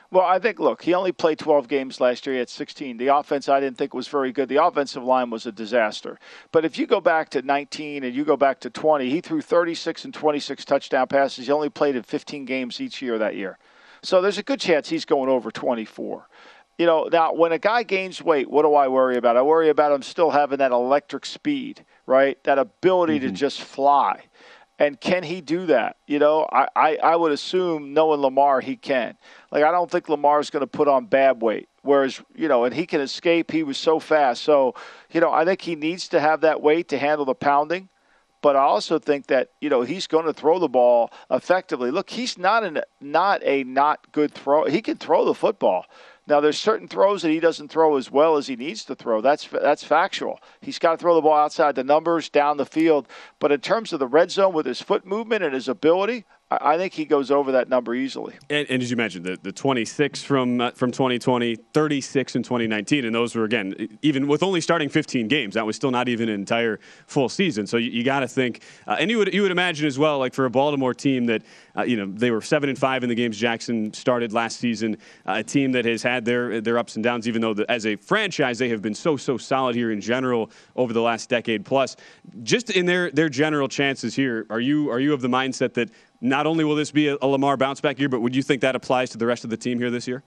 Well, 0.09 0.25
I 0.25 0.39
think, 0.39 0.59
look, 0.59 0.81
he 0.81 0.93
only 0.93 1.11
played 1.11 1.37
12 1.37 1.67
games 1.67 1.99
last 1.99 2.25
year. 2.25 2.35
He 2.35 2.39
had 2.39 2.47
16. 2.47 2.95
The 2.95 3.07
offense, 3.07 3.49
I 3.49 3.59
didn't 3.59 3.77
think 3.77 3.93
was 3.93 4.07
very 4.07 4.31
good. 4.31 4.47
The 4.47 4.63
offensive 4.63 5.03
line 5.03 5.29
was 5.29 5.45
a 5.45 5.51
disaster. 5.51 6.17
But 6.53 6.63
if 6.63 6.79
you 6.79 6.87
go 6.87 7.01
back 7.01 7.29
to 7.31 7.41
19 7.41 8.05
and 8.05 8.15
you 8.15 8.23
go 8.23 8.37
back 8.37 8.61
to 8.61 8.69
20, 8.69 9.09
he 9.09 9.19
threw 9.19 9.41
36 9.41 10.05
and 10.05 10.13
26 10.13 10.63
touchdown 10.63 11.07
passes. 11.07 11.47
He 11.47 11.51
only 11.51 11.69
played 11.69 11.97
in 11.97 12.03
15 12.03 12.45
games 12.45 12.79
each 12.79 13.01
year 13.01 13.17
that 13.17 13.35
year. 13.35 13.57
So 14.07 14.21
there's 14.21 14.37
a 14.37 14.43
good 14.43 14.61
chance 14.61 14.87
he's 14.87 15.03
going 15.03 15.29
over 15.29 15.51
24. 15.51 16.29
You 16.77 16.85
know, 16.85 17.09
now 17.11 17.33
when 17.33 17.51
a 17.51 17.59
guy 17.59 17.83
gains 17.83 18.21
weight, 18.21 18.49
what 18.49 18.61
do 18.61 18.73
I 18.73 18.87
worry 18.87 19.17
about? 19.17 19.35
I 19.35 19.41
worry 19.41 19.67
about 19.67 19.91
him 19.91 20.01
still 20.01 20.29
having 20.29 20.59
that 20.59 20.71
electric 20.71 21.25
speed, 21.25 21.83
right? 22.05 22.41
That 22.45 22.57
ability 22.57 23.19
to 23.19 23.25
mm-hmm. 23.25 23.35
just 23.35 23.61
fly. 23.61 24.23
And 24.79 24.97
can 25.01 25.23
he 25.23 25.41
do 25.41 25.65
that? 25.65 25.97
You 26.07 26.19
know, 26.19 26.47
I, 26.49 26.69
I, 26.73 26.95
I 27.03 27.15
would 27.17 27.33
assume 27.33 27.93
knowing 27.93 28.21
Lamar, 28.21 28.61
he 28.61 28.77
can. 28.77 29.17
Like, 29.51 29.65
I 29.65 29.71
don't 29.71 29.91
think 29.91 30.07
Lamar's 30.07 30.51
going 30.51 30.61
to 30.61 30.67
put 30.67 30.87
on 30.87 31.07
bad 31.07 31.41
weight. 31.41 31.67
Whereas, 31.81 32.21
you 32.33 32.47
know, 32.47 32.63
and 32.63 32.73
he 32.73 32.85
can 32.85 33.01
escape. 33.01 33.51
He 33.51 33.63
was 33.63 33.77
so 33.77 33.99
fast. 33.99 34.41
So, 34.41 34.73
you 35.11 35.19
know, 35.19 35.33
I 35.33 35.43
think 35.43 35.59
he 35.59 35.75
needs 35.75 36.07
to 36.09 36.21
have 36.21 36.39
that 36.41 36.61
weight 36.61 36.87
to 36.89 36.97
handle 36.97 37.25
the 37.25 37.35
pounding. 37.35 37.89
But 38.41 38.55
I 38.55 38.61
also 38.61 38.99
think 38.99 39.27
that 39.27 39.49
you 39.61 39.69
know 39.69 39.81
he's 39.81 40.07
going 40.07 40.25
to 40.25 40.33
throw 40.33 40.59
the 40.59 40.67
ball 40.67 41.11
effectively. 41.31 41.91
Look, 41.91 42.09
he's 42.09 42.37
not 42.37 42.63
an 42.63 42.81
not 43.01 43.41
a 43.43 43.63
not 43.63 44.11
good 44.11 44.33
throw. 44.33 44.65
He 44.65 44.81
can 44.81 44.97
throw 44.97 45.25
the 45.25 45.33
football. 45.33 45.85
Now, 46.27 46.41
there's 46.41 46.59
certain 46.59 46.89
throws 46.89 47.21
that 47.21 47.29
he 47.29 47.39
doesn't 47.39 47.69
throw 47.69 47.95
as 47.95 48.11
well 48.11 48.35
as 48.35 48.47
he 48.47 48.57
needs 48.57 48.83
to 48.85 48.95
throw. 48.95 49.21
That's 49.21 49.47
that's 49.47 49.83
factual. 49.83 50.41
He's 50.59 50.77
got 50.77 50.91
to 50.91 50.97
throw 50.97 51.15
the 51.15 51.21
ball 51.21 51.37
outside 51.37 51.75
the 51.75 51.85
numbers, 51.85 52.29
down 52.29 52.57
the 52.57 52.65
field. 52.65 53.07
But 53.39 53.53
in 53.53 53.61
terms 53.61 53.93
of 53.93 53.99
the 53.99 54.07
red 54.07 54.29
zone 54.29 54.53
with 54.53 54.65
his 54.65 54.81
foot 54.81 55.05
movement 55.05 55.43
and 55.43 55.53
his 55.53 55.69
ability, 55.69 56.25
I, 56.49 56.77
think 56.77 56.93
he 56.93 57.03
goes 57.03 57.29
over 57.29 57.51
that 57.53 57.67
number 57.67 57.93
easily. 57.93 58.33
And, 58.49 58.65
and 58.69 58.81
as 58.81 58.89
you 58.89 58.95
mentioned, 58.95 59.25
the, 59.25 59.37
the 59.41 59.51
26 59.51 60.23
from 60.23 60.61
uh, 60.61 60.71
from 60.71 60.91
2020, 60.91 61.55
36 61.55 62.35
in 62.37 62.43
2019, 62.43 63.03
and 63.03 63.13
those 63.13 63.35
were 63.35 63.43
again 63.43 63.97
even 64.01 64.27
with 64.27 64.43
only 64.43 64.61
starting 64.61 64.87
15 64.87 65.27
games, 65.27 65.55
that 65.55 65.65
was 65.65 65.75
still 65.75 65.91
not 65.91 66.07
even 66.07 66.29
an 66.29 66.35
entire 66.35 66.79
full 67.05 67.27
season. 67.27 67.67
So 67.67 67.75
you, 67.75 67.91
you 67.91 68.03
got 68.03 68.21
to 68.21 68.29
think, 68.29 68.61
uh, 68.87 68.95
and 68.97 69.11
you 69.11 69.17
would 69.17 69.33
you 69.33 69.41
would 69.41 69.51
imagine 69.51 69.87
as 69.87 69.99
well, 69.99 70.19
like 70.19 70.33
for 70.33 70.45
a 70.45 70.49
Baltimore 70.49 70.93
team 70.93 71.25
that 71.25 71.41
uh, 71.77 71.83
you 71.83 71.97
know 71.97 72.05
they 72.05 72.31
were 72.31 72.41
seven 72.41 72.69
and 72.69 72.79
five 72.79 73.03
in 73.03 73.09
the 73.09 73.15
games 73.15 73.37
Jackson 73.37 73.91
started 73.91 74.31
last 74.31 74.57
season, 74.57 74.95
uh, 75.25 75.33
a 75.37 75.43
team 75.43 75.73
that 75.73 75.83
has 75.83 76.01
had 76.01 76.23
their 76.23 76.61
their 76.61 76.77
ups 76.77 76.95
and 76.95 77.03
downs, 77.03 77.27
even 77.27 77.41
though 77.41 77.55
the, 77.55 77.69
as 77.69 77.85
a 77.85 77.97
franchise 77.97 78.57
they 78.57 78.69
have 78.69 78.81
been 78.81 78.95
so 78.95 79.17
so 79.17 79.37
solid 79.37 79.75
here 79.75 79.91
in 79.91 79.99
general 79.99 80.49
over 80.77 80.93
the 80.93 81.01
last 81.01 81.29
decade 81.29 81.65
plus. 81.65 81.97
Just 82.43 82.69
in 82.69 82.85
their 82.85 83.11
their 83.11 83.27
general 83.27 83.67
chances 83.67 84.15
here, 84.15 84.45
are 84.49 84.61
you 84.61 84.89
are 84.89 85.01
you 85.01 85.13
of 85.13 85.19
the 85.19 85.27
mindset 85.27 85.73
that 85.73 85.89
not 86.21 86.47
only 86.47 86.63
will 86.63 86.75
this 86.75 86.91
be 86.91 87.07
a, 87.07 87.25
Lamar 87.25 87.57
bounce 87.57 87.81
back 87.81 87.99
year, 87.99 88.09
but 88.09 88.21
would 88.21 88.35
you 88.35 88.43
think 88.43 88.61
that 88.61 88.75
applies 88.75 89.09
to 89.11 89.17
the 89.17 89.25
rest 89.25 89.43
of 89.43 89.49
the 89.49 89.57
team 89.57 89.79
here 89.79 89.91
this 89.91 90.07
year? 90.07 90.23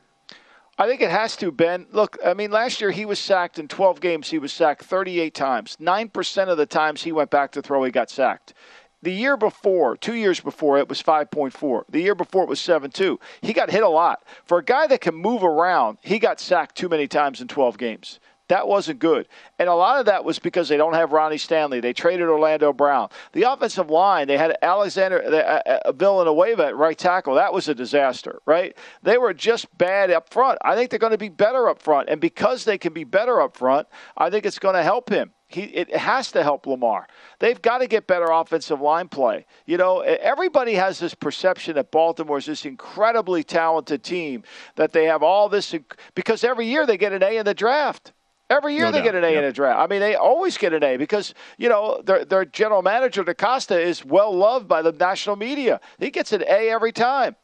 I 0.79 0.87
think 0.87 1.03
it 1.03 1.11
has 1.11 1.37
to, 1.37 1.50
Ben. 1.50 1.87
Look, 1.92 2.16
I 2.24 2.33
mean, 2.33 2.50
last 2.50 2.81
year 2.81 2.90
he 2.90 3.05
was 3.05 3.18
sacked 3.18 3.59
in 3.59 3.68
12 3.68 4.00
games. 4.00 4.31
He 4.31 4.38
was 4.38 4.53
sacked 4.53 4.83
38 4.85 5.35
times. 5.35 5.76
9% 5.79 6.48
of 6.48 6.57
the 6.57 6.66
times 6.66 7.03
he 7.03 7.12
went 7.12 7.31
back 7.31 7.53
to 7.53 7.62
throw, 7.62 7.85
he 7.85 7.90
got 7.90 8.09
sacked. 8.09 8.55
The 9.03 9.12
year 9.12 9.37
before, 9.37 9.96
two 9.96 10.14
years 10.14 10.40
before, 10.40 10.79
it 10.79 10.88
was 10.88 11.03
5.4. 11.03 11.85
The 11.88 12.00
year 12.00 12.14
before, 12.14 12.42
it 12.42 12.48
was 12.48 12.61
7.2. 12.61 13.18
He 13.40 13.53
got 13.53 13.70
hit 13.70 13.83
a 13.83 13.88
lot. 13.88 14.24
For 14.44 14.59
a 14.59 14.64
guy 14.64 14.87
that 14.87 15.00
can 15.00 15.14
move 15.14 15.42
around, 15.42 15.98
he 16.03 16.18
got 16.18 16.38
sacked 16.38 16.76
too 16.76 16.88
many 16.88 17.07
times 17.07 17.40
in 17.40 17.48
12 17.48 17.79
games. 17.79 18.20
That 18.50 18.66
wasn't 18.66 18.98
good. 18.98 19.28
And 19.60 19.68
a 19.68 19.74
lot 19.74 20.00
of 20.00 20.06
that 20.06 20.24
was 20.24 20.40
because 20.40 20.68
they 20.68 20.76
don't 20.76 20.94
have 20.94 21.12
Ronnie 21.12 21.38
Stanley. 21.38 21.78
They 21.78 21.92
traded 21.92 22.28
Orlando 22.28 22.72
Brown. 22.72 23.08
The 23.32 23.44
offensive 23.44 23.90
line, 23.90 24.26
they 24.26 24.36
had 24.36 24.58
Alexander 24.60 25.22
uh, 25.22 25.70
uh, 25.70 25.92
Villanueva 25.92 26.66
at 26.66 26.76
right 26.76 26.98
tackle. 26.98 27.36
That 27.36 27.52
was 27.52 27.68
a 27.68 27.76
disaster, 27.76 28.40
right? 28.46 28.76
They 29.04 29.18
were 29.18 29.32
just 29.32 29.66
bad 29.78 30.10
up 30.10 30.32
front. 30.32 30.58
I 30.62 30.74
think 30.74 30.90
they're 30.90 30.98
going 30.98 31.12
to 31.12 31.18
be 31.18 31.28
better 31.28 31.68
up 31.68 31.80
front. 31.80 32.08
And 32.08 32.20
because 32.20 32.64
they 32.64 32.76
can 32.76 32.92
be 32.92 33.04
better 33.04 33.40
up 33.40 33.56
front, 33.56 33.86
I 34.16 34.30
think 34.30 34.44
it's 34.44 34.58
going 34.58 34.74
to 34.74 34.82
help 34.82 35.08
him. 35.08 35.30
He, 35.46 35.62
it 35.62 35.94
has 35.94 36.32
to 36.32 36.42
help 36.42 36.66
Lamar. 36.66 37.06
They've 37.38 37.60
got 37.62 37.78
to 37.78 37.86
get 37.86 38.08
better 38.08 38.32
offensive 38.32 38.80
line 38.80 39.06
play. 39.06 39.46
You 39.64 39.76
know, 39.76 40.00
everybody 40.00 40.74
has 40.74 40.98
this 40.98 41.14
perception 41.14 41.76
that 41.76 41.92
Baltimore 41.92 42.38
is 42.38 42.46
this 42.46 42.64
incredibly 42.64 43.44
talented 43.44 44.02
team, 44.02 44.42
that 44.74 44.92
they 44.92 45.04
have 45.04 45.22
all 45.22 45.48
this, 45.48 45.72
because 46.16 46.42
every 46.42 46.66
year 46.66 46.84
they 46.84 46.96
get 46.96 47.12
an 47.12 47.22
A 47.22 47.36
in 47.36 47.44
the 47.44 47.54
draft. 47.54 48.12
Every 48.50 48.74
year 48.74 48.86
no 48.86 48.90
they 48.90 48.98
doubt. 48.98 49.04
get 49.04 49.14
an 49.14 49.24
A 49.24 49.30
yep. 49.30 49.38
in 49.38 49.44
a 49.44 49.52
draft. 49.52 49.78
I 49.78 49.86
mean, 49.86 50.00
they 50.00 50.16
always 50.16 50.58
get 50.58 50.72
an 50.74 50.82
A 50.82 50.96
because 50.96 51.34
you 51.56 51.68
know 51.68 52.02
their 52.04 52.24
their 52.24 52.44
general 52.44 52.82
manager 52.82 53.22
DeCosta 53.24 53.80
is 53.80 54.04
well 54.04 54.36
loved 54.36 54.66
by 54.66 54.82
the 54.82 54.92
national 54.92 55.36
media. 55.36 55.80
He 55.98 56.10
gets 56.10 56.32
an 56.32 56.42
A 56.42 56.68
every 56.68 56.92
time. 56.92 57.36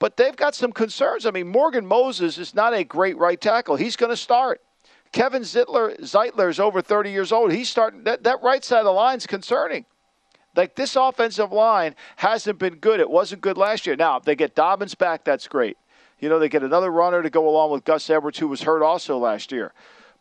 But 0.00 0.16
they've 0.16 0.36
got 0.36 0.54
some 0.54 0.72
concerns. 0.72 1.26
I 1.26 1.30
mean, 1.30 1.48
Morgan 1.48 1.86
Moses 1.86 2.38
is 2.38 2.54
not 2.54 2.72
a 2.72 2.84
great 2.84 3.16
right 3.16 3.40
tackle. 3.40 3.76
He's 3.76 3.96
going 3.96 4.10
to 4.10 4.16
start. 4.16 4.60
Kevin 5.10 5.42
Zittler, 5.42 5.98
Zeitler 6.00 6.50
is 6.50 6.60
over 6.60 6.82
30 6.82 7.10
years 7.10 7.32
old. 7.32 7.52
He's 7.52 7.68
starting. 7.68 8.04
That, 8.04 8.22
that 8.24 8.42
right 8.42 8.62
side 8.62 8.80
of 8.80 8.84
the 8.84 8.92
line 8.92 9.16
is 9.16 9.26
concerning. 9.26 9.86
Like 10.54 10.74
this 10.74 10.96
offensive 10.96 11.52
line 11.52 11.94
hasn't 12.16 12.58
been 12.58 12.76
good. 12.76 13.00
It 13.00 13.10
wasn't 13.10 13.42
good 13.42 13.56
last 13.56 13.86
year. 13.86 13.96
Now, 13.96 14.16
if 14.16 14.24
they 14.24 14.34
get 14.34 14.54
Dobbins 14.54 14.94
back, 14.94 15.24
that's 15.24 15.48
great. 15.48 15.76
You 16.18 16.28
know, 16.28 16.38
they 16.38 16.48
get 16.48 16.62
another 16.62 16.90
runner 16.90 17.22
to 17.22 17.30
go 17.30 17.48
along 17.48 17.70
with 17.70 17.84
Gus 17.84 18.10
Edwards, 18.10 18.38
who 18.38 18.48
was 18.48 18.62
hurt 18.62 18.82
also 18.82 19.18
last 19.18 19.52
year. 19.52 19.72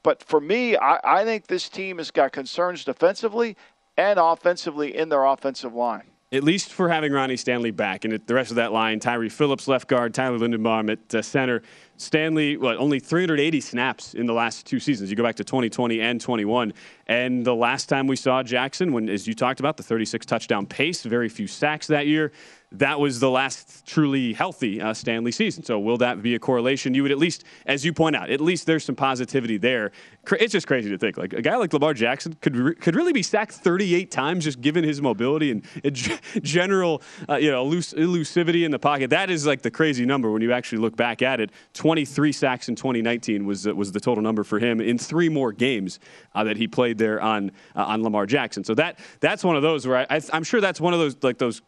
But 0.07 0.23
for 0.23 0.39
me, 0.39 0.77
I, 0.77 1.01
I 1.03 1.25
think 1.25 1.47
this 1.47 1.67
team 1.67 1.97
has 1.97 2.11
got 2.11 2.31
concerns 2.31 2.85
defensively 2.85 3.57
and 3.97 4.17
offensively 4.17 4.95
in 4.95 5.09
their 5.09 5.25
offensive 5.25 5.73
line 5.73 6.03
at 6.33 6.43
least 6.43 6.73
for 6.73 6.89
having 6.89 7.13
Ronnie 7.13 7.37
Stanley 7.37 7.71
back. 7.71 8.03
And 8.03 8.13
the 8.13 8.33
rest 8.33 8.49
of 8.49 8.57
that 8.57 8.73
line, 8.73 8.99
Tyre 8.99 9.29
Phillips 9.29 9.67
left 9.67 9.87
guard, 9.87 10.13
Tyler 10.13 10.37
Linderbaum 10.37 10.91
at 10.91 11.15
uh, 11.15 11.21
center. 11.21 11.61
Stanley, 11.95 12.57
what, 12.57 12.75
only 12.77 12.99
380 12.99 13.61
snaps 13.61 14.13
in 14.13 14.25
the 14.25 14.33
last 14.33 14.65
two 14.65 14.79
seasons. 14.79 15.09
You 15.09 15.15
go 15.15 15.23
back 15.23 15.35
to 15.35 15.45
2020 15.45 16.01
and 16.01 16.19
21. 16.19 16.73
And 17.07 17.45
the 17.45 17.55
last 17.55 17.87
time 17.87 18.07
we 18.07 18.17
saw 18.17 18.43
Jackson, 18.43 18.91
when, 18.91 19.07
as 19.07 19.25
you 19.25 19.33
talked 19.33 19.61
about, 19.61 19.77
the 19.77 19.83
36 19.83 20.25
touchdown 20.25 20.65
pace, 20.65 21.03
very 21.03 21.29
few 21.29 21.47
sacks 21.47 21.87
that 21.87 22.07
year, 22.07 22.33
that 22.73 22.99
was 22.99 23.21
the 23.21 23.29
last 23.29 23.85
truly 23.87 24.33
healthy 24.33 24.81
uh, 24.81 24.93
Stanley 24.93 25.31
season. 25.31 25.63
So, 25.63 25.79
will 25.79 25.97
that 25.97 26.21
be 26.21 26.35
a 26.35 26.39
correlation? 26.39 26.93
You 26.93 27.03
would 27.03 27.11
at 27.11 27.17
least, 27.17 27.45
as 27.65 27.85
you 27.85 27.93
point 27.93 28.15
out, 28.15 28.29
at 28.29 28.41
least 28.41 28.65
there's 28.65 28.83
some 28.83 28.95
positivity 28.95 29.57
there. 29.57 29.91
It's 30.33 30.51
just 30.51 30.67
crazy 30.67 30.89
to 30.89 30.97
think 30.97 31.17
like 31.17 31.31
a 31.31 31.41
guy 31.41 31.55
like 31.55 31.71
Lamar 31.71 31.93
Jackson 31.93 32.35
could 32.41 32.57
re- 32.57 32.75
could 32.75 32.95
really 32.95 33.13
be 33.13 33.23
sacked 33.23 33.53
38 33.53 34.11
times 34.11 34.43
just 34.43 34.59
given 34.59 34.83
his 34.83 35.01
mobility 35.01 35.51
and, 35.51 35.65
and 35.81 35.95
general, 36.43 37.01
uh, 37.29 37.35
you 37.37 37.49
know, 37.49 37.65
elusivity 37.65 38.65
in 38.65 38.71
the 38.71 38.79
pocket. 38.79 39.11
That 39.11 39.29
is 39.29 39.47
like 39.47 39.61
the 39.61 39.71
crazy 39.71 40.05
number 40.05 40.29
when 40.29 40.41
you 40.41 40.51
actually 40.51 40.79
look 40.79 40.97
back 40.97 41.21
at 41.21 41.39
it. 41.39 41.51
23 41.73 42.33
sacks 42.33 42.67
in 42.67 42.75
2019 42.75 43.45
was 43.45 43.65
uh, 43.65 43.73
was 43.73 43.93
the 43.93 44.01
total 44.01 44.21
number 44.21 44.43
for 44.43 44.59
him 44.59 44.81
in 44.81 44.97
three 44.97 45.29
more 45.29 45.53
games 45.53 45.99
uh, 46.35 46.43
that 46.43 46.57
he 46.57 46.67
played 46.67 46.97
there 46.97 47.21
on 47.21 47.51
uh, 47.77 47.85
on 47.85 48.03
Lamar 48.03 48.25
Jackson. 48.25 48.65
So 48.65 48.73
that 48.75 48.99
that's 49.21 49.45
one 49.45 49.55
of 49.55 49.61
those 49.61 49.87
where 49.87 50.05
I, 50.09 50.19
I'm 50.33 50.43
sure 50.43 50.59
that's 50.59 50.81
one 50.81 50.93
of 50.93 50.99
those 50.99 51.15
like 51.23 51.37
those 51.37 51.61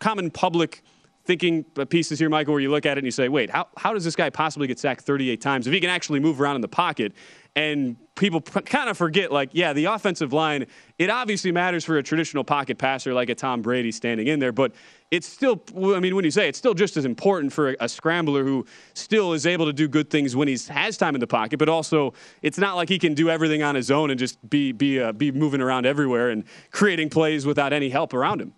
common 0.00 0.30
public 0.30 0.82
thinking 1.26 1.64
pieces 1.90 2.18
here, 2.18 2.30
Michael, 2.30 2.54
where 2.54 2.60
you 2.60 2.70
look 2.70 2.86
at 2.86 2.92
it 2.92 2.98
and 2.98 3.04
you 3.04 3.10
say, 3.10 3.28
wait, 3.28 3.50
how, 3.50 3.66
how 3.76 3.92
does 3.92 4.04
this 4.04 4.14
guy 4.14 4.30
possibly 4.30 4.68
get 4.68 4.78
sacked 4.78 5.02
38 5.02 5.40
times 5.40 5.66
if 5.66 5.72
he 5.72 5.80
can 5.80 5.90
actually 5.90 6.20
move 6.20 6.40
around 6.40 6.54
in 6.54 6.60
the 6.60 6.68
pocket? 6.68 7.12
And 7.56 7.96
people 8.14 8.40
p- 8.40 8.60
kind 8.60 8.88
of 8.88 8.96
forget, 8.96 9.32
like, 9.32 9.50
yeah, 9.52 9.72
the 9.72 9.86
offensive 9.86 10.32
line, 10.32 10.66
it 10.98 11.10
obviously 11.10 11.50
matters 11.50 11.84
for 11.84 11.98
a 11.98 12.02
traditional 12.02 12.44
pocket 12.44 12.78
passer 12.78 13.12
like 13.12 13.28
a 13.28 13.34
Tom 13.34 13.60
Brady 13.60 13.90
standing 13.90 14.28
in 14.28 14.38
there, 14.38 14.52
but 14.52 14.72
it's 15.10 15.26
still, 15.26 15.62
I 15.74 16.00
mean, 16.00 16.14
when 16.14 16.24
you 16.24 16.30
say 16.30 16.48
it's 16.48 16.58
still 16.58 16.74
just 16.74 16.96
as 16.96 17.04
important 17.04 17.52
for 17.52 17.70
a, 17.70 17.76
a 17.80 17.88
scrambler 17.88 18.44
who 18.44 18.66
still 18.94 19.32
is 19.32 19.46
able 19.46 19.66
to 19.66 19.72
do 19.72 19.88
good 19.88 20.10
things 20.10 20.36
when 20.36 20.48
he 20.48 20.58
has 20.68 20.96
time 20.96 21.14
in 21.14 21.20
the 21.20 21.26
pocket, 21.26 21.58
but 21.58 21.68
also 21.68 22.12
it's 22.42 22.58
not 22.58 22.76
like 22.76 22.88
he 22.88 22.98
can 22.98 23.14
do 23.14 23.30
everything 23.30 23.62
on 23.62 23.74
his 23.74 23.90
own 23.90 24.10
and 24.10 24.18
just 24.18 24.48
be, 24.48 24.70
be, 24.70 25.00
uh, 25.00 25.12
be 25.12 25.32
moving 25.32 25.60
around 25.60 25.86
everywhere 25.86 26.30
and 26.30 26.44
creating 26.70 27.08
plays 27.08 27.46
without 27.46 27.72
any 27.72 27.88
help 27.88 28.14
around 28.14 28.40
him. 28.40 28.52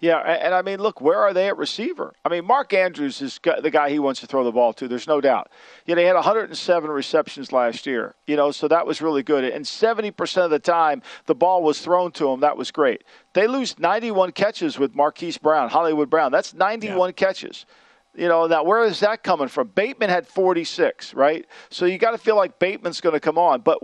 Yeah, 0.00 0.18
and, 0.18 0.54
I 0.54 0.62
mean, 0.62 0.80
look, 0.80 1.02
where 1.02 1.18
are 1.18 1.34
they 1.34 1.48
at 1.48 1.58
receiver? 1.58 2.14
I 2.24 2.30
mean, 2.30 2.46
Mark 2.46 2.72
Andrews 2.72 3.20
is 3.20 3.38
the 3.62 3.70
guy 3.70 3.90
he 3.90 3.98
wants 3.98 4.20
to 4.20 4.26
throw 4.26 4.44
the 4.44 4.50
ball 4.50 4.72
to. 4.74 4.88
There's 4.88 5.06
no 5.06 5.20
doubt. 5.20 5.50
You 5.84 5.94
know, 5.94 6.00
he 6.00 6.06
had 6.06 6.14
107 6.14 6.90
receptions 6.90 7.52
last 7.52 7.86
year. 7.86 8.14
You 8.26 8.36
know, 8.36 8.50
so 8.50 8.66
that 8.68 8.86
was 8.86 9.02
really 9.02 9.22
good. 9.22 9.44
And 9.44 9.62
70% 9.62 10.44
of 10.44 10.50
the 10.50 10.58
time 10.58 11.02
the 11.26 11.34
ball 11.34 11.62
was 11.62 11.82
thrown 11.82 12.12
to 12.12 12.30
him. 12.30 12.40
That 12.40 12.56
was 12.56 12.70
great. 12.70 13.04
They 13.34 13.46
lose 13.46 13.78
91 13.78 14.32
catches 14.32 14.78
with 14.78 14.94
Marquise 14.94 15.36
Brown, 15.36 15.68
Hollywood 15.68 16.08
Brown. 16.08 16.32
That's 16.32 16.54
91 16.54 17.10
yeah. 17.10 17.12
catches. 17.12 17.66
You 18.14 18.26
know, 18.26 18.46
now 18.46 18.64
where 18.64 18.82
is 18.84 19.00
that 19.00 19.22
coming 19.22 19.48
from? 19.48 19.68
Bateman 19.68 20.08
had 20.08 20.26
46, 20.26 21.12
right? 21.12 21.46
So 21.68 21.84
you 21.84 21.98
got 21.98 22.12
to 22.12 22.18
feel 22.18 22.36
like 22.36 22.58
Bateman's 22.58 23.02
going 23.02 23.12
to 23.12 23.20
come 23.20 23.36
on. 23.36 23.60
But 23.60 23.80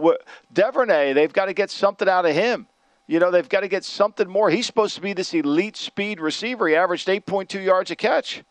Duvernay, 0.52 1.12
they've 1.12 1.32
got 1.32 1.44
to 1.44 1.52
get 1.52 1.70
something 1.70 2.08
out 2.08 2.24
of 2.24 2.34
him. 2.34 2.66
You 3.06 3.20
know, 3.20 3.30
they've 3.30 3.48
got 3.48 3.60
to 3.60 3.68
get 3.68 3.84
something 3.84 4.28
more. 4.28 4.50
He's 4.50 4.66
supposed 4.66 4.96
to 4.96 5.00
be 5.00 5.12
this 5.12 5.32
elite 5.32 5.76
speed 5.76 6.20
receiver. 6.20 6.66
He 6.68 6.74
averaged 6.74 7.06
8.2 7.06 7.64
yards 7.64 7.90
a 7.90 7.96
catch. 7.96 8.42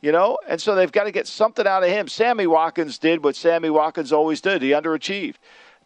You 0.00 0.12
know, 0.12 0.38
and 0.48 0.60
so 0.60 0.76
they've 0.76 0.92
got 0.92 1.04
to 1.04 1.10
get 1.10 1.26
something 1.26 1.66
out 1.66 1.82
of 1.82 1.88
him. 1.88 2.06
Sammy 2.06 2.46
Watkins 2.46 2.98
did 2.98 3.24
what 3.24 3.34
Sammy 3.34 3.68
Watkins 3.68 4.12
always 4.12 4.40
did. 4.40 4.62
He 4.62 4.70
underachieved. 4.70 5.34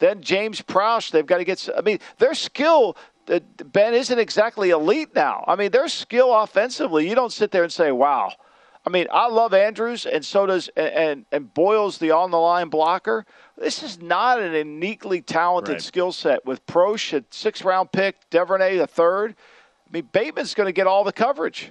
Then 0.00 0.20
James 0.20 0.60
Proche, 0.60 1.10
they've 1.12 1.24
got 1.24 1.38
to 1.38 1.44
get. 1.44 1.66
I 1.74 1.80
mean, 1.80 1.98
their 2.18 2.34
skill, 2.34 2.96
uh, 3.28 3.40
Ben, 3.64 3.94
isn't 3.94 4.18
exactly 4.18 4.68
elite 4.68 5.14
now. 5.14 5.44
I 5.48 5.56
mean, 5.56 5.70
their 5.70 5.88
skill 5.88 6.34
offensively, 6.34 7.08
you 7.08 7.14
don't 7.14 7.32
sit 7.32 7.52
there 7.52 7.62
and 7.62 7.72
say, 7.72 7.90
"Wow." 7.90 8.32
I 8.84 8.90
mean, 8.90 9.06
I 9.12 9.28
love 9.28 9.54
Andrews, 9.54 10.06
and 10.06 10.24
so 10.24 10.46
does 10.46 10.68
and 10.76 11.24
and, 11.30 11.54
Boyles, 11.54 11.98
the 11.98 12.10
on 12.10 12.30
the 12.30 12.38
line 12.38 12.68
blocker. 12.68 13.24
This 13.56 13.82
is 13.82 14.02
not 14.02 14.40
an 14.40 14.54
uniquely 14.54 15.20
talented 15.22 15.74
right. 15.74 15.82
skill 15.82 16.10
set 16.10 16.44
with 16.44 16.66
Proche, 16.66 17.16
a 17.16 17.24
six 17.30 17.62
round 17.62 17.92
pick, 17.92 18.16
Duvernay, 18.30 18.78
a 18.78 18.86
third. 18.86 19.36
I 19.86 19.92
mean, 19.92 20.08
Bateman's 20.10 20.54
going 20.54 20.66
to 20.66 20.72
get 20.72 20.86
all 20.86 21.04
the 21.04 21.12
coverage. 21.12 21.70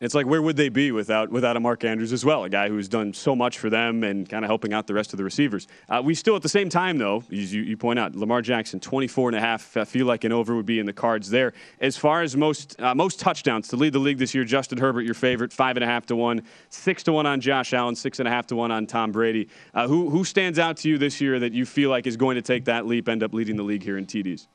It's 0.00 0.14
like 0.14 0.24
where 0.24 0.40
would 0.40 0.56
they 0.56 0.70
be 0.70 0.92
without 0.92 1.30
without 1.30 1.58
a 1.58 1.60
Mark 1.60 1.84
Andrews 1.84 2.14
as 2.14 2.24
well, 2.24 2.44
a 2.44 2.48
guy 2.48 2.70
who's 2.70 2.88
done 2.88 3.12
so 3.12 3.36
much 3.36 3.58
for 3.58 3.68
them 3.68 4.02
and 4.02 4.26
kind 4.26 4.46
of 4.46 4.48
helping 4.48 4.72
out 4.72 4.86
the 4.86 4.94
rest 4.94 5.12
of 5.12 5.18
the 5.18 5.24
receivers. 5.24 5.68
Uh, 5.90 6.00
we 6.02 6.14
still 6.14 6.34
at 6.36 6.40
the 6.40 6.48
same 6.48 6.70
time 6.70 6.96
though, 6.96 7.22
as 7.30 7.52
you, 7.52 7.62
you, 7.62 7.76
point 7.76 7.98
out, 7.98 8.14
Lamar 8.14 8.40
Jackson 8.40 8.80
24 8.80 9.28
and 9.28 9.36
a 9.36 9.40
half. 9.40 9.76
I 9.76 9.84
feel 9.84 10.06
like 10.06 10.24
an 10.24 10.32
over 10.32 10.56
would 10.56 10.64
be 10.64 10.78
in 10.78 10.86
the 10.86 10.92
cards 10.94 11.28
there. 11.28 11.52
As 11.80 11.98
far 11.98 12.22
as 12.22 12.34
most 12.34 12.80
uh, 12.80 12.94
most 12.94 13.20
touchdowns 13.20 13.68
to 13.68 13.76
lead 13.76 13.92
the 13.92 13.98
league 13.98 14.16
this 14.16 14.34
year, 14.34 14.44
Justin 14.44 14.78
Herbert, 14.78 15.02
your 15.02 15.12
favorite, 15.12 15.52
five 15.52 15.76
and 15.76 15.84
a 15.84 15.86
half 15.86 16.06
to 16.06 16.16
one, 16.16 16.44
six 16.70 17.02
to 17.02 17.12
one 17.12 17.26
on 17.26 17.38
Josh 17.42 17.74
Allen, 17.74 17.94
six 17.94 18.20
and 18.20 18.26
a 18.26 18.30
half 18.30 18.46
to 18.46 18.56
one 18.56 18.70
on 18.70 18.86
Tom 18.86 19.12
Brady. 19.12 19.48
Uh, 19.74 19.86
who 19.86 20.08
who 20.08 20.24
stands 20.24 20.58
out 20.58 20.78
to 20.78 20.88
you 20.88 20.96
this 20.96 21.20
year 21.20 21.38
that 21.38 21.52
you 21.52 21.66
feel 21.66 21.90
like 21.90 22.06
is 22.06 22.16
going 22.16 22.36
to 22.36 22.42
take 22.42 22.64
that 22.64 22.86
leap, 22.86 23.06
end 23.06 23.22
up 23.22 23.34
leading 23.34 23.56
the 23.56 23.62
league 23.62 23.82
here 23.82 23.98
in 23.98 24.06
TDs? 24.06 24.46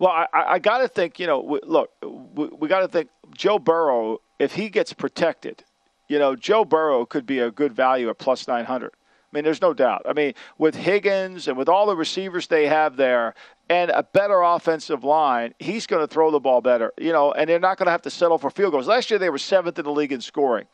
Well, 0.00 0.10
I, 0.10 0.26
I 0.32 0.58
got 0.58 0.78
to 0.78 0.88
think, 0.88 1.20
you 1.20 1.26
know, 1.26 1.60
look, 1.62 1.90
we, 2.02 2.46
we 2.46 2.68
got 2.68 2.80
to 2.80 2.88
think 2.88 3.10
Joe 3.36 3.58
Burrow 3.58 4.18
if 4.40 4.54
he 4.54 4.70
gets 4.70 4.94
protected, 4.94 5.62
you 6.08 6.18
know, 6.18 6.34
Joe 6.34 6.64
Burrow 6.64 7.04
could 7.04 7.26
be 7.26 7.38
a 7.38 7.50
good 7.50 7.74
value 7.74 8.08
at 8.08 8.18
plus 8.18 8.48
900. 8.48 8.90
I 8.92 9.36
mean, 9.36 9.44
there's 9.44 9.60
no 9.60 9.74
doubt. 9.74 10.06
I 10.08 10.14
mean, 10.14 10.32
with 10.58 10.74
Higgins 10.74 11.46
and 11.46 11.56
with 11.56 11.68
all 11.68 11.86
the 11.86 11.94
receivers 11.94 12.48
they 12.48 12.66
have 12.66 12.96
there, 12.96 13.34
and 13.68 13.90
a 13.90 14.02
better 14.02 14.40
offensive 14.40 15.04
line, 15.04 15.54
he's 15.60 15.86
going 15.86 16.02
to 16.02 16.12
throw 16.12 16.32
the 16.32 16.40
ball 16.40 16.62
better. 16.62 16.92
You 16.98 17.12
know, 17.12 17.30
and 17.32 17.48
they're 17.48 17.60
not 17.60 17.76
going 17.76 17.86
to 17.86 17.92
have 17.92 18.02
to 18.02 18.10
settle 18.10 18.38
for 18.38 18.50
field 18.50 18.72
goals. 18.72 18.88
Last 18.88 19.10
year 19.10 19.18
they 19.18 19.30
were 19.30 19.38
seventh 19.38 19.78
in 19.78 19.84
the 19.84 19.92
league 19.92 20.10
in 20.10 20.22
scoring, 20.22 20.66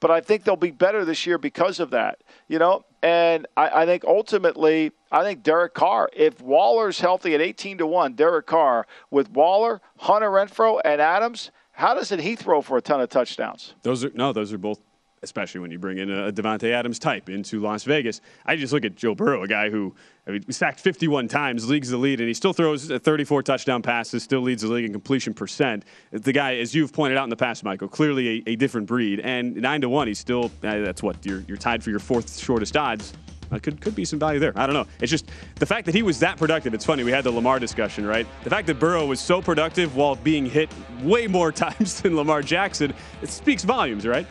but 0.00 0.10
I 0.10 0.20
think 0.20 0.42
they'll 0.42 0.56
be 0.56 0.72
better 0.72 1.04
this 1.04 1.24
year 1.24 1.38
because 1.38 1.80
of 1.80 1.90
that. 1.90 2.18
You 2.48 2.58
know, 2.58 2.84
and 3.04 3.46
I, 3.54 3.82
I 3.82 3.86
think 3.86 4.02
ultimately, 4.04 4.90
I 5.12 5.22
think 5.22 5.42
Derek 5.42 5.74
Carr. 5.74 6.08
If 6.14 6.40
Waller's 6.40 6.98
healthy 6.98 7.34
at 7.34 7.42
eighteen 7.42 7.76
to 7.78 7.86
one, 7.86 8.14
Derek 8.14 8.46
Carr 8.46 8.86
with 9.10 9.30
Waller, 9.30 9.82
Hunter 9.98 10.30
Renfrow, 10.30 10.80
and 10.84 11.02
Adams. 11.02 11.50
How 11.72 11.92
does 11.92 12.12
it 12.12 12.20
he 12.20 12.34
throw 12.34 12.62
for 12.62 12.78
a 12.78 12.80
ton 12.80 13.00
of 13.00 13.10
touchdowns? 13.10 13.74
Those 13.82 14.04
are 14.04 14.10
no, 14.14 14.32
those 14.32 14.52
are 14.52 14.58
both 14.58 14.80
especially 15.22 15.60
when 15.60 15.70
you 15.70 15.78
bring 15.78 15.98
in 15.98 16.10
a 16.10 16.30
Davante 16.30 16.70
Adams 16.70 16.98
type 16.98 17.28
into 17.28 17.60
Las 17.60 17.84
Vegas. 17.84 18.20
I 18.46 18.56
just 18.56 18.72
look 18.72 18.84
at 18.84 18.94
Joe 18.94 19.14
Burrow, 19.14 19.42
a 19.42 19.48
guy 19.48 19.70
who 19.70 19.94
I 20.26 20.30
mean, 20.30 20.50
sacked 20.50 20.80
51 20.80 21.28
times, 21.28 21.68
leagues 21.68 21.90
the 21.90 21.98
lead, 21.98 22.20
and 22.20 22.28
he 22.28 22.34
still 22.34 22.54
throws 22.54 22.88
34 22.88 23.42
touchdown 23.42 23.82
passes, 23.82 24.22
still 24.22 24.40
leads 24.40 24.62
the 24.62 24.68
league 24.68 24.86
in 24.86 24.92
completion 24.92 25.34
percent. 25.34 25.84
The 26.12 26.32
guy, 26.32 26.56
as 26.56 26.74
you've 26.74 26.94
pointed 26.94 27.18
out 27.18 27.24
in 27.24 27.30
the 27.30 27.36
past, 27.36 27.62
Michael, 27.62 27.88
clearly 27.88 28.42
a, 28.46 28.50
a 28.52 28.56
different 28.56 28.86
breed. 28.86 29.20
And 29.20 29.54
nine 29.56 29.82
to 29.82 29.88
one, 29.90 30.08
he's 30.08 30.18
still 30.18 30.46
uh, 30.62 30.80
that's 30.80 31.02
what 31.02 31.24
you're, 31.26 31.40
you're 31.46 31.58
tied 31.58 31.84
for 31.84 31.90
your 31.90 31.98
fourth 31.98 32.38
shortest 32.38 32.74
odds. 32.76 33.12
Uh, 33.52 33.58
could 33.58 33.78
could 33.82 33.94
be 33.94 34.06
some 34.06 34.18
value 34.18 34.40
there. 34.40 34.52
I 34.56 34.66
don't 34.66 34.74
know. 34.74 34.86
It's 35.00 35.10
just 35.10 35.30
the 35.56 35.66
fact 35.66 35.84
that 35.84 35.94
he 35.94 36.02
was 36.02 36.18
that 36.20 36.38
productive. 36.38 36.72
It's 36.72 36.86
funny. 36.86 37.04
We 37.04 37.10
had 37.10 37.24
the 37.24 37.30
Lamar 37.30 37.58
discussion, 37.58 38.06
right? 38.06 38.26
The 38.42 38.50
fact 38.50 38.66
that 38.68 38.80
Burrow 38.80 39.04
was 39.04 39.20
so 39.20 39.42
productive 39.42 39.94
while 39.94 40.16
being 40.16 40.46
hit 40.46 40.72
way 41.02 41.26
more 41.26 41.52
times 41.64 42.00
than 42.00 42.16
Lamar 42.16 42.40
Jackson, 42.40 42.94
it 43.20 43.28
speaks 43.28 43.62
volumes, 43.62 44.06
right? 44.06 44.26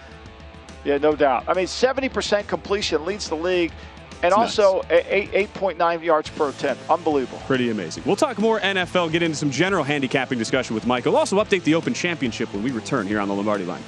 Yeah, 0.84 0.98
no 0.98 1.16
doubt. 1.16 1.46
I 1.48 1.54
mean, 1.54 1.66
70% 1.66 2.48
completion 2.48 3.06
leads 3.06 3.30
the 3.30 3.36
league. 3.36 3.72
And 4.24 4.32
it's 4.32 4.38
also 4.38 4.78
nuts. 4.90 4.90
8.9 4.90 6.04
yards 6.04 6.30
per 6.30 6.50
attempt. 6.50 6.90
Unbelievable. 6.90 7.40
Pretty 7.46 7.70
amazing. 7.70 8.04
We'll 8.06 8.16
talk 8.16 8.40
more 8.40 8.60
NFL, 8.62 9.12
get 9.12 9.22
into 9.22 9.36
some 9.36 9.52
general 9.52 9.84
handicapping 9.84 10.40
discussion 10.40 10.74
with 10.74 10.88
Michael. 10.88 11.18
Also, 11.18 11.44
update 11.44 11.64
the 11.64 11.76
Open 11.76 11.94
Championship 11.94 12.52
when 12.54 12.64
we 12.64 12.72
return 12.72 13.06
here 13.06 13.20
on 13.20 13.28
the 13.28 13.34
Lombardi 13.34 13.66
line. 13.66 13.84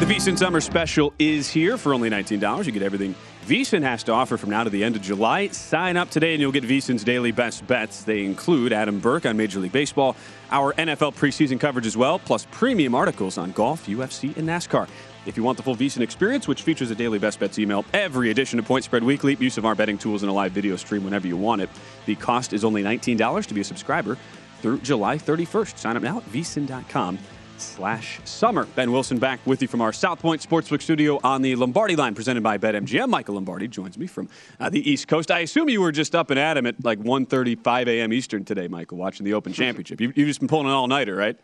The 0.00 0.06
VSIN 0.06 0.38
Summer 0.38 0.62
Special 0.62 1.12
is 1.18 1.50
here 1.50 1.76
for 1.76 1.92
only 1.92 2.08
$19. 2.08 2.64
You 2.64 2.72
get 2.72 2.82
everything 2.82 3.14
VSIN 3.50 3.82
has 3.82 4.04
to 4.04 4.12
offer 4.12 4.36
from 4.36 4.50
now 4.50 4.62
to 4.62 4.70
the 4.70 4.84
end 4.84 4.94
of 4.94 5.02
July. 5.02 5.48
Sign 5.48 5.96
up 5.96 6.08
today 6.08 6.34
and 6.34 6.40
you'll 6.40 6.52
get 6.52 6.62
VSIN's 6.62 7.02
daily 7.02 7.32
best 7.32 7.66
bets. 7.66 8.04
They 8.04 8.24
include 8.24 8.72
Adam 8.72 9.00
Burke 9.00 9.26
on 9.26 9.36
Major 9.36 9.58
League 9.58 9.72
Baseball, 9.72 10.14
our 10.52 10.72
NFL 10.74 11.16
preseason 11.16 11.58
coverage 11.58 11.84
as 11.84 11.96
well, 11.96 12.20
plus 12.20 12.46
premium 12.52 12.94
articles 12.94 13.38
on 13.38 13.50
golf, 13.50 13.88
UFC, 13.88 14.36
and 14.36 14.48
NASCAR. 14.48 14.88
If 15.26 15.36
you 15.36 15.42
want 15.42 15.56
the 15.56 15.64
full 15.64 15.74
VSIN 15.74 16.00
experience, 16.00 16.46
which 16.46 16.62
features 16.62 16.92
a 16.92 16.94
daily 16.94 17.18
best 17.18 17.40
bets 17.40 17.58
email, 17.58 17.84
every 17.92 18.30
edition 18.30 18.60
of 18.60 18.66
Point 18.66 18.84
Spread 18.84 19.02
Weekly, 19.02 19.36
use 19.40 19.58
of 19.58 19.66
our 19.66 19.74
betting 19.74 19.98
tools, 19.98 20.22
and 20.22 20.30
a 20.30 20.32
live 20.32 20.52
video 20.52 20.76
stream 20.76 21.02
whenever 21.02 21.26
you 21.26 21.36
want 21.36 21.60
it, 21.60 21.70
the 22.06 22.14
cost 22.14 22.52
is 22.52 22.64
only 22.64 22.84
$19 22.84 23.46
to 23.46 23.52
be 23.52 23.62
a 23.62 23.64
subscriber 23.64 24.16
through 24.62 24.78
July 24.78 25.18
31st. 25.18 25.76
Sign 25.76 25.96
up 25.96 26.04
now 26.04 26.18
at 26.18 26.24
vsin.com 26.26 27.18
slash 27.60 28.20
summer. 28.24 28.64
Ben 28.74 28.90
Wilson 28.92 29.18
back 29.18 29.40
with 29.46 29.62
you 29.62 29.68
from 29.68 29.80
our 29.80 29.92
South 29.92 30.20
Point 30.20 30.40
Sportsbook 30.42 30.82
studio 30.82 31.20
on 31.22 31.42
the 31.42 31.54
Lombardi 31.56 31.96
line 31.96 32.14
presented 32.14 32.42
by 32.42 32.58
BetMGM. 32.58 33.08
Michael 33.08 33.34
Lombardi 33.34 33.68
joins 33.68 33.98
me 33.98 34.06
from 34.06 34.28
uh, 34.58 34.70
the 34.70 34.90
East 34.90 35.08
Coast. 35.08 35.30
I 35.30 35.40
assume 35.40 35.68
you 35.68 35.80
were 35.80 35.92
just 35.92 36.14
up 36.14 36.30
and 36.30 36.38
at 36.38 36.56
him 36.56 36.66
at 36.66 36.84
like 36.84 36.98
1.35 36.98 37.86
a.m. 37.88 38.12
Eastern 38.12 38.44
today, 38.44 38.68
Michael, 38.68 38.98
watching 38.98 39.24
the 39.24 39.34
Open 39.34 39.52
Championship. 39.54 40.00
You, 40.00 40.08
have 40.08 40.16
just 40.16 40.40
been 40.40 40.48
pulling 40.48 40.66
an 40.66 40.72
all-nighter, 40.72 41.14
right? 41.14 41.38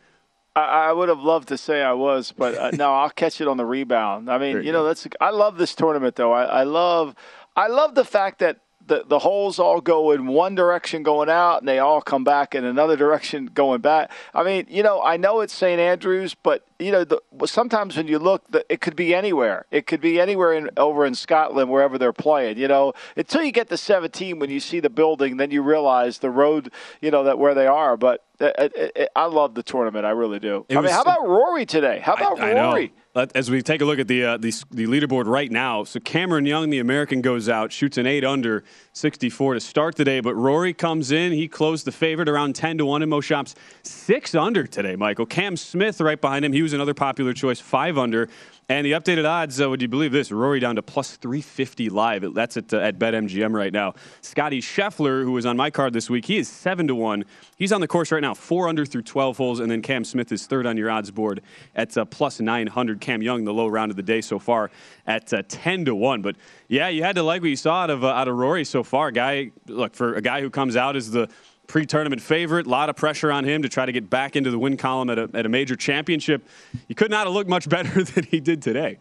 I, 0.56 0.92
would 0.92 1.10
have 1.10 1.20
loved 1.20 1.48
to 1.48 1.58
say 1.58 1.82
I 1.82 1.92
was, 1.92 2.32
but 2.32 2.56
uh, 2.56 2.70
no, 2.70 2.94
I'll 2.94 3.10
catch 3.10 3.40
it 3.40 3.48
on 3.48 3.58
the 3.58 3.66
rebound. 3.66 4.30
I 4.30 4.38
mean, 4.38 4.62
you 4.62 4.72
know, 4.72 4.84
that's 4.84 5.06
I 5.20 5.30
love 5.30 5.58
this 5.58 5.74
tournament 5.74 6.16
though. 6.16 6.32
I, 6.32 6.44
I 6.44 6.62
love 6.62 7.14
I 7.54 7.66
love 7.68 7.94
the 7.94 8.04
fact 8.04 8.38
that 8.38 8.60
the, 8.86 9.04
the 9.06 9.18
holes 9.18 9.58
all 9.58 9.80
go 9.80 10.12
in 10.12 10.26
one 10.26 10.54
direction 10.54 11.02
going 11.02 11.28
out 11.28 11.58
and 11.58 11.68
they 11.68 11.78
all 11.78 12.00
come 12.00 12.24
back 12.24 12.54
in 12.54 12.64
another 12.64 12.96
direction 12.96 13.46
going 13.46 13.80
back. 13.80 14.10
I 14.34 14.42
mean, 14.42 14.66
you 14.68 14.82
know, 14.82 15.02
I 15.02 15.16
know 15.16 15.40
it's 15.40 15.54
St. 15.54 15.80
Andrews, 15.80 16.34
but 16.34 16.66
you 16.78 16.92
know, 16.92 17.04
the, 17.04 17.20
sometimes 17.46 17.96
when 17.96 18.06
you 18.06 18.18
look, 18.18 18.50
the, 18.50 18.64
it 18.68 18.80
could 18.80 18.96
be 18.96 19.14
anywhere. 19.14 19.66
It 19.70 19.86
could 19.86 20.00
be 20.00 20.20
anywhere 20.20 20.52
in, 20.52 20.70
over 20.76 21.06
in 21.06 21.14
Scotland, 21.14 21.70
wherever 21.70 21.98
they're 21.98 22.12
playing. 22.12 22.58
You 22.58 22.68
know, 22.68 22.92
until 23.16 23.42
you 23.42 23.52
get 23.52 23.68
to 23.70 23.76
17, 23.76 24.38
when 24.38 24.50
you 24.50 24.60
see 24.60 24.80
the 24.80 24.90
building, 24.90 25.36
then 25.36 25.50
you 25.50 25.62
realize 25.62 26.18
the 26.18 26.30
road, 26.30 26.70
you 27.00 27.10
know, 27.10 27.24
that 27.24 27.38
where 27.38 27.54
they 27.54 27.66
are. 27.66 27.96
But 27.96 28.24
it, 28.40 28.72
it, 28.74 28.92
it, 28.96 29.08
I 29.16 29.26
love 29.26 29.54
the 29.54 29.62
tournament. 29.62 30.04
I 30.04 30.10
really 30.10 30.38
do. 30.38 30.66
I 30.70 30.74
mean, 30.74 30.90
how 30.90 31.02
about 31.02 31.26
Rory 31.26 31.66
today? 31.66 32.00
How 32.00 32.14
about 32.14 32.40
I, 32.40 32.52
Rory? 32.52 32.92
I 32.94 33.02
as 33.34 33.50
we 33.50 33.62
take 33.62 33.80
a 33.80 33.84
look 33.84 33.98
at 33.98 34.08
the, 34.08 34.24
uh, 34.24 34.36
the, 34.36 34.52
the 34.70 34.84
leaderboard 34.86 35.26
right 35.26 35.50
now, 35.50 35.84
so 35.84 35.98
Cameron 36.00 36.44
Young, 36.44 36.68
the 36.68 36.80
American, 36.80 37.22
goes 37.22 37.48
out, 37.48 37.72
shoots 37.72 37.96
an 37.96 38.06
eight 38.06 38.24
under, 38.24 38.62
64 38.92 39.54
to 39.54 39.60
start 39.60 39.96
today. 39.96 40.20
But 40.20 40.34
Rory 40.34 40.74
comes 40.74 41.10
in, 41.12 41.32
he 41.32 41.48
closed 41.48 41.86
the 41.86 41.92
favorite 41.92 42.28
around 42.28 42.54
10 42.56 42.78
to 42.78 42.84
one 42.84 43.02
in 43.02 43.08
most 43.08 43.24
shops, 43.24 43.54
six 43.82 44.34
under 44.34 44.66
today. 44.66 44.96
Michael 44.96 45.24
Cam 45.24 45.56
Smith 45.56 46.00
right 46.00 46.20
behind 46.20 46.44
him, 46.44 46.52
he 46.52 46.60
was 46.66 46.72
another 46.72 46.94
popular 46.94 47.32
choice, 47.32 47.60
five 47.60 47.96
under. 47.96 48.28
And 48.68 48.84
the 48.84 48.92
updated 48.92 49.24
odds, 49.24 49.60
uh, 49.60 49.70
would 49.70 49.80
you 49.80 49.86
believe 49.86 50.10
this? 50.10 50.32
Rory 50.32 50.58
down 50.58 50.74
to 50.74 50.82
plus 50.82 51.14
350 51.16 51.88
live. 51.88 52.34
That's 52.34 52.56
at, 52.56 52.74
uh, 52.74 52.78
at 52.78 52.98
BetMGM 52.98 53.54
right 53.54 53.72
now. 53.72 53.94
Scotty 54.22 54.60
Scheffler, 54.60 55.22
who 55.22 55.30
was 55.30 55.46
on 55.46 55.56
my 55.56 55.70
card 55.70 55.92
this 55.92 56.10
week, 56.10 56.24
he 56.24 56.38
is 56.38 56.48
7 56.48 56.88
to 56.88 56.94
1. 56.96 57.24
He's 57.56 57.70
on 57.70 57.80
the 57.80 57.86
course 57.86 58.10
right 58.10 58.20
now, 58.20 58.34
4 58.34 58.68
under 58.68 58.84
through 58.84 59.02
12 59.02 59.36
holes. 59.36 59.60
And 59.60 59.70
then 59.70 59.82
Cam 59.82 60.02
Smith 60.02 60.32
is 60.32 60.46
third 60.46 60.66
on 60.66 60.76
your 60.76 60.90
odds 60.90 61.12
board 61.12 61.42
at 61.76 61.96
uh, 61.96 62.04
plus 62.06 62.40
900. 62.40 63.00
Cam 63.00 63.22
Young, 63.22 63.44
the 63.44 63.54
low 63.54 63.68
round 63.68 63.92
of 63.92 63.96
the 63.96 64.02
day 64.02 64.20
so 64.20 64.40
far, 64.40 64.72
at 65.06 65.32
uh, 65.32 65.44
10 65.46 65.84
to 65.84 65.94
1. 65.94 66.20
But 66.22 66.34
yeah, 66.66 66.88
you 66.88 67.04
had 67.04 67.14
to 67.14 67.22
like 67.22 67.42
what 67.42 67.50
you 67.50 67.56
saw 67.56 67.84
out 67.84 67.90
of, 67.90 68.02
uh, 68.02 68.08
out 68.08 68.26
of 68.26 68.34
Rory 68.34 68.64
so 68.64 68.82
far. 68.82 69.12
Guy, 69.12 69.52
look, 69.68 69.94
for 69.94 70.14
a 70.14 70.20
guy 70.20 70.40
who 70.40 70.50
comes 70.50 70.74
out 70.74 70.96
as 70.96 71.12
the 71.12 71.28
pre-tournament 71.66 72.22
favorite. 72.22 72.66
A 72.66 72.70
lot 72.70 72.88
of 72.88 72.96
pressure 72.96 73.30
on 73.32 73.44
him 73.44 73.62
to 73.62 73.68
try 73.68 73.86
to 73.86 73.92
get 73.92 74.08
back 74.08 74.36
into 74.36 74.50
the 74.50 74.58
win 74.58 74.76
column 74.76 75.10
at 75.10 75.18
a, 75.18 75.30
at 75.34 75.46
a 75.46 75.48
major 75.48 75.76
championship. 75.76 76.46
He 76.88 76.94
could 76.94 77.10
not 77.10 77.26
have 77.26 77.34
looked 77.34 77.50
much 77.50 77.68
better 77.68 78.02
than 78.02 78.24
he 78.24 78.40
did 78.40 78.62
today. 78.62 78.98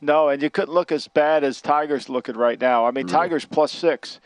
No, 0.00 0.28
and 0.28 0.42
you 0.42 0.50
couldn't 0.50 0.74
look 0.74 0.90
as 0.90 1.06
bad 1.06 1.44
as 1.44 1.60
Tiger's 1.60 2.08
looking 2.08 2.36
right 2.36 2.60
now. 2.60 2.86
I 2.86 2.90
mean, 2.90 3.06
really? 3.06 3.12
Tiger's 3.12 3.44
plus 3.44 3.70
six 3.70 4.18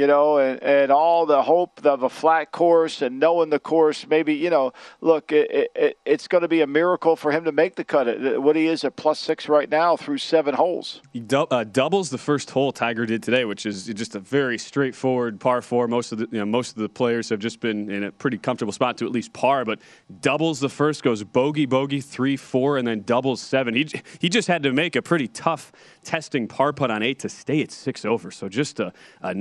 you 0.00 0.06
know, 0.06 0.38
and, 0.38 0.62
and 0.62 0.90
all 0.90 1.26
the 1.26 1.42
hope 1.42 1.84
of 1.84 2.02
a 2.02 2.08
flat 2.08 2.52
course 2.52 3.02
and 3.02 3.20
knowing 3.20 3.50
the 3.50 3.58
course. 3.58 4.06
Maybe, 4.06 4.32
you 4.34 4.48
know, 4.48 4.72
look, 5.02 5.30
it, 5.30 5.70
it, 5.76 5.98
it's 6.06 6.26
going 6.26 6.40
to 6.40 6.48
be 6.48 6.62
a 6.62 6.66
miracle 6.66 7.16
for 7.16 7.30
him 7.30 7.44
to 7.44 7.52
make 7.52 7.76
the 7.76 7.84
cut. 7.84 8.40
What 8.40 8.56
he 8.56 8.66
is 8.66 8.82
at 8.82 8.96
plus 8.96 9.18
six 9.18 9.46
right 9.46 9.68
now 9.68 9.98
through 9.98 10.16
seven 10.16 10.54
holes. 10.54 11.02
He 11.12 11.22
uh, 11.30 11.64
doubles 11.64 12.08
the 12.08 12.16
first 12.16 12.50
hole 12.50 12.72
Tiger 12.72 13.04
did 13.04 13.22
today, 13.22 13.44
which 13.44 13.66
is 13.66 13.84
just 13.88 14.14
a 14.14 14.20
very 14.20 14.56
straightforward 14.56 15.38
par 15.38 15.60
four. 15.60 15.86
Most 15.86 16.12
of 16.12 16.18
the 16.18 16.28
you 16.32 16.38
know, 16.38 16.46
most 16.46 16.76
of 16.76 16.82
the 16.82 16.88
players 16.88 17.28
have 17.28 17.38
just 17.38 17.60
been 17.60 17.90
in 17.90 18.04
a 18.04 18.10
pretty 18.10 18.38
comfortable 18.38 18.72
spot 18.72 18.96
to 18.98 19.04
at 19.04 19.12
least 19.12 19.34
par, 19.34 19.66
but 19.66 19.80
doubles 20.22 20.60
the 20.60 20.70
first, 20.70 21.02
goes 21.02 21.22
bogey, 21.22 21.66
bogey, 21.66 22.00
three, 22.00 22.38
four, 22.38 22.78
and 22.78 22.88
then 22.88 23.02
doubles 23.02 23.42
seven. 23.42 23.74
He 23.74 23.86
he 24.18 24.30
just 24.30 24.48
had 24.48 24.62
to 24.62 24.72
make 24.72 24.96
a 24.96 25.02
pretty 25.02 25.28
tough 25.28 25.72
testing 26.04 26.48
par 26.48 26.72
putt 26.72 26.90
on 26.90 27.02
eight 27.02 27.18
to 27.18 27.28
stay 27.28 27.60
at 27.60 27.70
six 27.70 28.06
over. 28.06 28.30
So 28.30 28.48
just 28.48 28.80
a, 28.80 28.94
a 29.20 29.34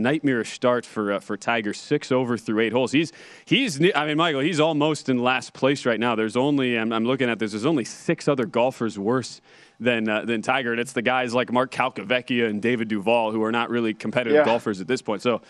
start 0.49 0.85
for 0.85 1.13
uh, 1.13 1.19
for 1.19 1.37
Tiger, 1.37 1.73
six 1.73 2.11
over 2.11 2.37
through 2.37 2.59
eight 2.61 2.73
holes. 2.73 2.91
He's 2.91 3.11
he's 3.45 3.79
I 3.95 4.05
mean 4.05 4.17
Michael, 4.17 4.41
he's 4.41 4.59
almost 4.59 5.09
in 5.09 5.19
last 5.19 5.53
place 5.53 5.85
right 5.85 5.99
now. 5.99 6.15
There's 6.15 6.35
only 6.35 6.77
I'm, 6.77 6.91
I'm 6.91 7.05
looking 7.05 7.29
at 7.29 7.39
this. 7.39 7.51
There's 7.51 7.65
only 7.65 7.85
six 7.85 8.27
other 8.27 8.45
golfers 8.45 8.97
worse 8.97 9.41
than 9.79 10.09
uh, 10.09 10.25
than 10.25 10.41
Tiger, 10.41 10.71
and 10.71 10.79
it's 10.79 10.93
the 10.93 11.01
guys 11.01 11.33
like 11.33 11.51
Mark 11.51 11.71
Calcavecchia 11.71 12.49
and 12.49 12.61
David 12.61 12.87
Duval 12.87 13.31
who 13.31 13.43
are 13.43 13.51
not 13.51 13.69
really 13.69 13.93
competitive 13.93 14.37
yeah. 14.37 14.45
golfers 14.45 14.81
at 14.81 14.87
this 14.87 15.01
point. 15.01 15.21
So. 15.21 15.41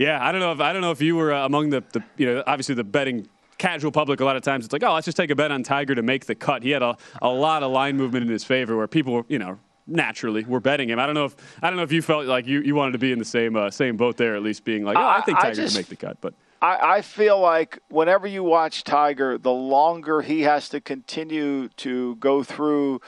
Yeah, 0.00 0.24
I 0.24 0.30
don't 0.30 0.40
know 0.40 0.52
if 0.52 0.60
I 0.60 0.72
don't 0.72 0.80
know 0.80 0.92
if 0.92 1.02
you 1.02 1.16
were 1.16 1.32
uh, 1.32 1.44
among 1.44 1.70
the, 1.70 1.82
the 1.92 2.04
you 2.16 2.26
know 2.26 2.44
obviously 2.46 2.76
the 2.76 2.84
betting 2.84 3.26
casual 3.58 3.92
public, 3.92 4.20
a 4.20 4.24
lot 4.24 4.36
of 4.36 4.42
times 4.42 4.64
it's 4.64 4.72
like, 4.72 4.82
oh, 4.82 4.94
let's 4.94 5.04
just 5.04 5.16
take 5.16 5.30
a 5.30 5.34
bet 5.36 5.50
on 5.50 5.62
Tiger 5.62 5.94
to 5.94 6.02
make 6.02 6.26
the 6.26 6.34
cut. 6.34 6.62
He 6.62 6.70
had 6.70 6.82
a, 6.82 6.96
a 7.20 7.28
lot 7.28 7.62
of 7.62 7.70
line 7.72 7.96
movement 7.96 8.24
in 8.24 8.30
his 8.30 8.44
favor 8.44 8.76
where 8.76 8.86
people, 8.86 9.26
you 9.28 9.38
know, 9.38 9.58
naturally 9.88 10.44
we're 10.44 10.60
betting 10.60 10.88
him. 10.90 10.98
I 10.98 11.06
don't 11.06 11.14
know 11.14 11.24
if 11.24 11.36
I 11.62 11.70
don't 11.70 11.76
know 11.76 11.82
if 11.82 11.92
you 11.92 12.02
felt 12.02 12.26
like 12.26 12.46
you, 12.46 12.60
you 12.60 12.74
wanted 12.74 12.92
to 12.92 12.98
be 12.98 13.10
in 13.10 13.18
the 13.18 13.24
same 13.24 13.56
uh, 13.56 13.70
same 13.70 13.96
boat 13.96 14.16
there, 14.16 14.36
at 14.36 14.42
least 14.42 14.64
being 14.64 14.84
like, 14.84 14.96
oh, 14.96 15.00
I, 15.00 15.18
I 15.18 15.20
think 15.22 15.38
Tiger 15.40 15.54
just, 15.54 15.74
can 15.74 15.80
make 15.80 15.88
the 15.88 15.96
cut, 15.96 16.18
but. 16.20 16.34
I, 16.60 16.96
I 16.96 17.02
feel 17.02 17.38
like 17.38 17.78
whenever 17.88 18.26
you 18.26 18.42
watch 18.42 18.82
Tiger, 18.82 19.38
the 19.38 19.52
longer 19.52 20.22
he 20.22 20.42
has 20.42 20.68
to 20.70 20.80
continue 20.80 21.68
to 21.76 22.16
go 22.16 22.42
through 22.42 23.00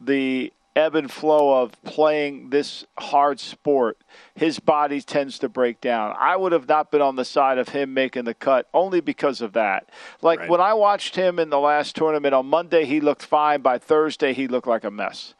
the 0.00 0.52
ebb 0.74 0.94
and 0.94 1.10
flow 1.10 1.62
of 1.62 1.80
playing 1.82 2.50
this 2.50 2.84
hard 2.98 3.40
sport, 3.40 3.98
his 4.34 4.58
body 4.58 5.00
tends 5.00 5.38
to 5.40 5.48
break 5.48 5.80
down. 5.80 6.14
I 6.18 6.36
would 6.36 6.52
have 6.52 6.68
not 6.68 6.90
been 6.90 7.02
on 7.02 7.16
the 7.16 7.24
side 7.24 7.58
of 7.58 7.70
him 7.70 7.92
making 7.92 8.24
the 8.24 8.34
cut 8.34 8.68
only 8.72 9.00
because 9.00 9.40
of 9.40 9.52
that. 9.52 9.88
Like 10.22 10.40
right. 10.40 10.48
when 10.48 10.60
I 10.60 10.74
watched 10.74 11.16
him 11.16 11.38
in 11.38 11.50
the 11.50 11.60
last 11.60 11.96
tournament 11.96 12.34
on 12.34 12.46
Monday, 12.46 12.84
he 12.84 13.00
looked 13.00 13.24
fine. 13.24 13.60
By 13.60 13.78
Thursday, 13.78 14.32
he 14.32 14.48
looked 14.48 14.68
like 14.68 14.84
a 14.84 14.90
mess. 14.90 15.34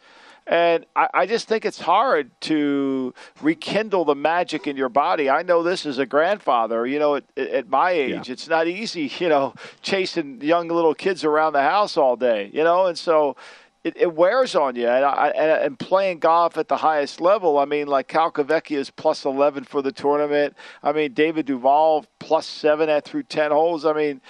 And 0.47 0.87
I, 0.97 1.09
I, 1.15 1.27
just 1.27 1.47
think 1.47 1.65
it's 1.65 1.81
hard 1.81 2.31
to 2.43 3.15
rekindle 3.41 4.05
the 4.05 4.17
magic 4.17 4.67
in 4.67 4.77
your 4.77 4.89
body. 4.89 5.31
I 5.31 5.43
know 5.43 5.63
this 5.63 5.87
as 5.87 5.99
a 5.99 6.07
grandfather. 6.07 6.85
You 6.85 6.99
know, 6.99 7.15
at, 7.17 7.25
at 7.37 7.69
my 7.69 7.93
age, 7.93 8.29
yeah. 8.29 8.33
it's 8.33 8.49
not 8.49 8.67
easy. 8.67 9.11
You 9.23 9.29
know, 9.29 9.55
chasing 9.83 10.41
young 10.41 10.67
little 10.67 10.95
kids 10.95 11.23
around 11.23 11.53
the 11.53 11.63
house 11.63 11.97
all 11.97 12.17
day. 12.17 12.51
You 12.53 12.65
know, 12.65 12.87
and 12.87 12.99
so 12.99 13.37
it, 13.85 13.97
it 13.97 14.15
wears 14.15 14.55
on 14.55 14.77
you. 14.77 14.89
And, 14.89 15.05
I, 15.05 15.29
and, 15.29 15.79
playing 15.79 16.21
golf 16.21 16.57
at 16.57 16.69
the 16.69 16.77
highest 16.77 17.21
level, 17.21 17.59
I 17.59 17.65
mean, 17.65 17.89
like 17.89 18.09
Calcavecchia 18.09 18.79
is 18.79 18.91
plus 18.91 19.25
11 19.25 19.65
for 19.65 19.83
the 19.83 19.93
tournament. 19.93 20.57
I 20.83 20.93
mean, 20.93 21.13
David 21.15 21.47
Duval 21.47 22.07
plus 22.19 22.47
seven 22.47 22.89
at 22.89 23.05
through 23.05 23.25
10 23.25 23.51
holes. 23.51 23.85
I 23.85 23.93
mean, 23.93 24.21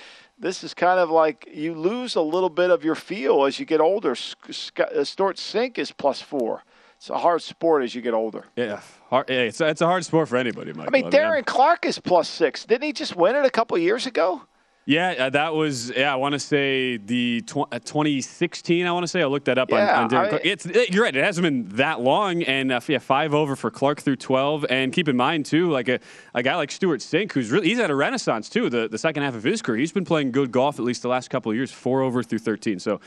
this 0.42 0.64
is 0.64 0.74
kind 0.74 0.98
of 0.98 1.08
like 1.08 1.48
you 1.52 1.74
lose 1.74 2.16
a 2.16 2.20
little 2.20 2.50
bit 2.50 2.70
of 2.70 2.84
your 2.84 2.96
feel 2.96 3.44
as 3.44 3.58
you 3.58 3.64
get 3.64 3.80
older. 3.80 4.10
Uh, 4.10 4.14
Cink 4.14 5.78
is 5.78 5.92
plus 5.92 6.20
four. 6.20 6.64
It's 6.96 7.10
a 7.10 7.18
hard 7.18 7.42
sport 7.42 7.82
as 7.82 7.94
you 7.94 8.02
get 8.02 8.12
older. 8.12 8.44
Yeah, 8.54 8.80
hard, 9.08 9.30
yeah 9.30 9.40
it's, 9.40 9.60
a, 9.60 9.68
it's 9.68 9.80
a 9.80 9.86
hard 9.86 10.04
sport 10.04 10.28
for 10.28 10.36
anybody, 10.36 10.72
Mike. 10.72 10.88
I 10.88 10.90
mean, 10.90 11.10
Darren 11.10 11.32
I 11.32 11.34
mean, 11.36 11.44
Clarke 11.44 11.86
is 11.86 11.98
plus 11.98 12.28
six. 12.28 12.64
Didn't 12.64 12.84
he 12.84 12.92
just 12.92 13.16
win 13.16 13.34
it 13.34 13.44
a 13.44 13.50
couple 13.50 13.78
years 13.78 14.06
ago? 14.06 14.42
Yeah, 14.84 15.14
uh, 15.16 15.30
that 15.30 15.54
was 15.54 15.90
yeah. 15.90 16.12
I 16.12 16.16
want 16.16 16.32
to 16.32 16.40
say 16.40 16.96
the 16.96 17.42
tw- 17.42 17.70
uh, 17.70 17.78
2016. 17.78 18.84
I 18.84 18.90
want 18.90 19.04
to 19.04 19.08
say 19.08 19.22
I 19.22 19.26
looked 19.26 19.44
that 19.44 19.56
up 19.56 19.70
yeah, 19.70 20.00
on, 20.00 20.12
on 20.12 20.34
I, 20.34 20.40
It's 20.42 20.66
it, 20.66 20.90
you're 20.90 21.04
right. 21.04 21.14
It 21.14 21.22
hasn't 21.22 21.44
been 21.44 21.68
that 21.76 22.00
long, 22.00 22.42
and 22.42 22.72
uh, 22.72 22.80
yeah, 22.88 22.98
five 22.98 23.32
over 23.32 23.54
for 23.54 23.70
Clark 23.70 24.00
through 24.00 24.16
12. 24.16 24.66
And 24.68 24.92
keep 24.92 25.08
in 25.08 25.16
mind 25.16 25.46
too, 25.46 25.70
like 25.70 25.88
a, 25.88 26.00
a 26.34 26.42
guy 26.42 26.56
like 26.56 26.72
Stewart 26.72 26.98
Cink, 26.98 27.30
who's 27.30 27.52
really 27.52 27.68
he's 27.68 27.78
had 27.78 27.90
a 27.90 27.94
renaissance 27.94 28.48
too. 28.48 28.68
The 28.68 28.88
the 28.88 28.98
second 28.98 29.22
half 29.22 29.36
of 29.36 29.44
his 29.44 29.62
career, 29.62 29.78
he's 29.78 29.92
been 29.92 30.04
playing 30.04 30.32
good 30.32 30.50
golf 30.50 30.80
at 30.80 30.84
least 30.84 31.02
the 31.02 31.08
last 31.08 31.30
couple 31.30 31.52
of 31.52 31.56
years. 31.56 31.70
Four 31.70 32.02
over 32.02 32.24
through 32.24 32.40
13. 32.40 32.80
So 32.80 33.00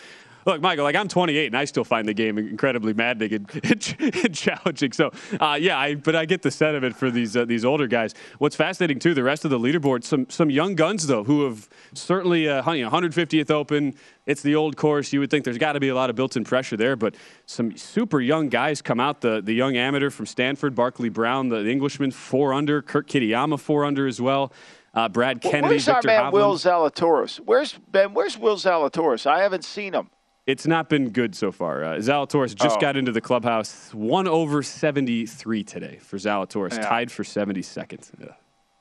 look, 0.46 0.62
Michael, 0.62 0.84
like 0.84 0.96
I'm 0.96 1.08
28 1.08 1.48
and 1.48 1.58
I 1.58 1.66
still 1.66 1.84
find 1.84 2.08
the 2.08 2.14
game 2.14 2.38
incredibly 2.38 2.94
maddening 2.94 3.34
and, 3.34 3.96
and 4.24 4.36
challenging. 4.36 4.92
So, 4.92 5.12
uh, 5.40 5.58
yeah, 5.60 5.78
I, 5.78 5.96
but 5.96 6.16
I 6.16 6.26
get 6.26 6.42
the 6.42 6.52
sentiment 6.52 6.96
for 6.96 7.12
these 7.12 7.36
uh, 7.36 7.46
these 7.46 7.66
older 7.66 7.88
guys. 7.88 8.14
What's 8.38 8.56
fascinating 8.56 9.00
too, 9.00 9.14
the 9.14 9.24
rest 9.24 9.46
of 9.46 9.52
the 9.52 9.60
leaderboard, 9.60 10.04
some 10.04 10.30
some 10.30 10.50
young 10.50 10.76
guns 10.76 11.08
though, 11.08 11.24
who 11.24 11.44
have 11.46 11.68
certainly 11.94 12.48
uh, 12.48 12.72
you 12.72 12.84
know, 12.84 12.90
150th 12.90 13.52
Open. 13.52 13.96
It's 14.26 14.42
the 14.42 14.56
old 14.56 14.76
course. 14.76 15.14
You 15.14 15.20
would 15.20 15.30
think 15.30 15.46
there's 15.46 15.58
got 15.58 15.74
to 15.74 15.80
be 15.80 15.90
a 15.90 15.96
lot 15.96 16.10
of 16.10 16.16
built-in 16.16 16.44
pressure 16.44 16.76
there, 16.76 16.96
but 16.96 17.16
some 17.46 17.78
super 17.78 18.20
young 18.20 18.50
guys 18.50 18.82
come 18.82 19.00
out. 19.00 19.22
The 19.22 19.42
the 19.42 19.54
young 19.54 19.76
amateur 19.78 20.10
from 20.10 20.26
Stanford, 20.26 20.76
Barclay 20.76 21.10
Brown, 21.10 21.50
the, 21.50 21.66
Englishman, 21.68 22.12
four 22.12 22.54
under. 22.54 22.82
Kurt 22.82 23.08
Kitayama, 23.08 23.60
four 23.60 23.86
under 23.86 24.08
as 24.08 24.22
well. 24.22 24.52
Uh, 24.94 25.10
Brad 25.10 25.42
Kennedy, 25.42 25.74
where's 25.74 25.86
Viktor 25.86 26.10
our 26.10 26.24
man 26.24 26.32
Hovland. 26.32 26.34
Will 26.34 26.56
Zalatoris? 26.56 27.38
Where's 27.38 27.74
Ben? 27.92 28.14
Where's 28.14 28.38
Will 28.38 28.56
Zalatoris? 28.56 29.26
I 29.26 29.42
haven't 29.42 29.66
seen 29.66 29.94
him. 29.94 30.10
It's 30.46 30.68
not 30.68 30.90
been 30.90 31.10
good 31.10 31.36
so 31.36 31.52
far. 31.52 31.84
Uh, 31.84 31.96
Zalatoris 31.96 32.54
just 32.54 32.78
oh. 32.78 32.82
got 32.82 32.96
into 32.96 33.12
the 33.12 33.22
clubhouse. 33.22 33.92
One 33.94 34.28
over 34.28 34.62
73 34.62 35.64
today 35.64 35.98
for 35.98 36.18
Zalatoris, 36.18 36.74
yeah. 36.74 36.88
tied 36.88 37.12
for 37.12 37.24
72nd. 37.24 38.12
Ugh. 38.22 38.34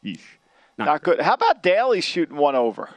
Yeesh. 0.05 0.21
Not, 0.77 0.85
not 0.85 1.03
good. 1.03 1.21
How 1.21 1.35
about 1.35 1.63
Daly 1.63 2.01
shooting 2.01 2.37
one 2.37 2.55
over? 2.55 2.91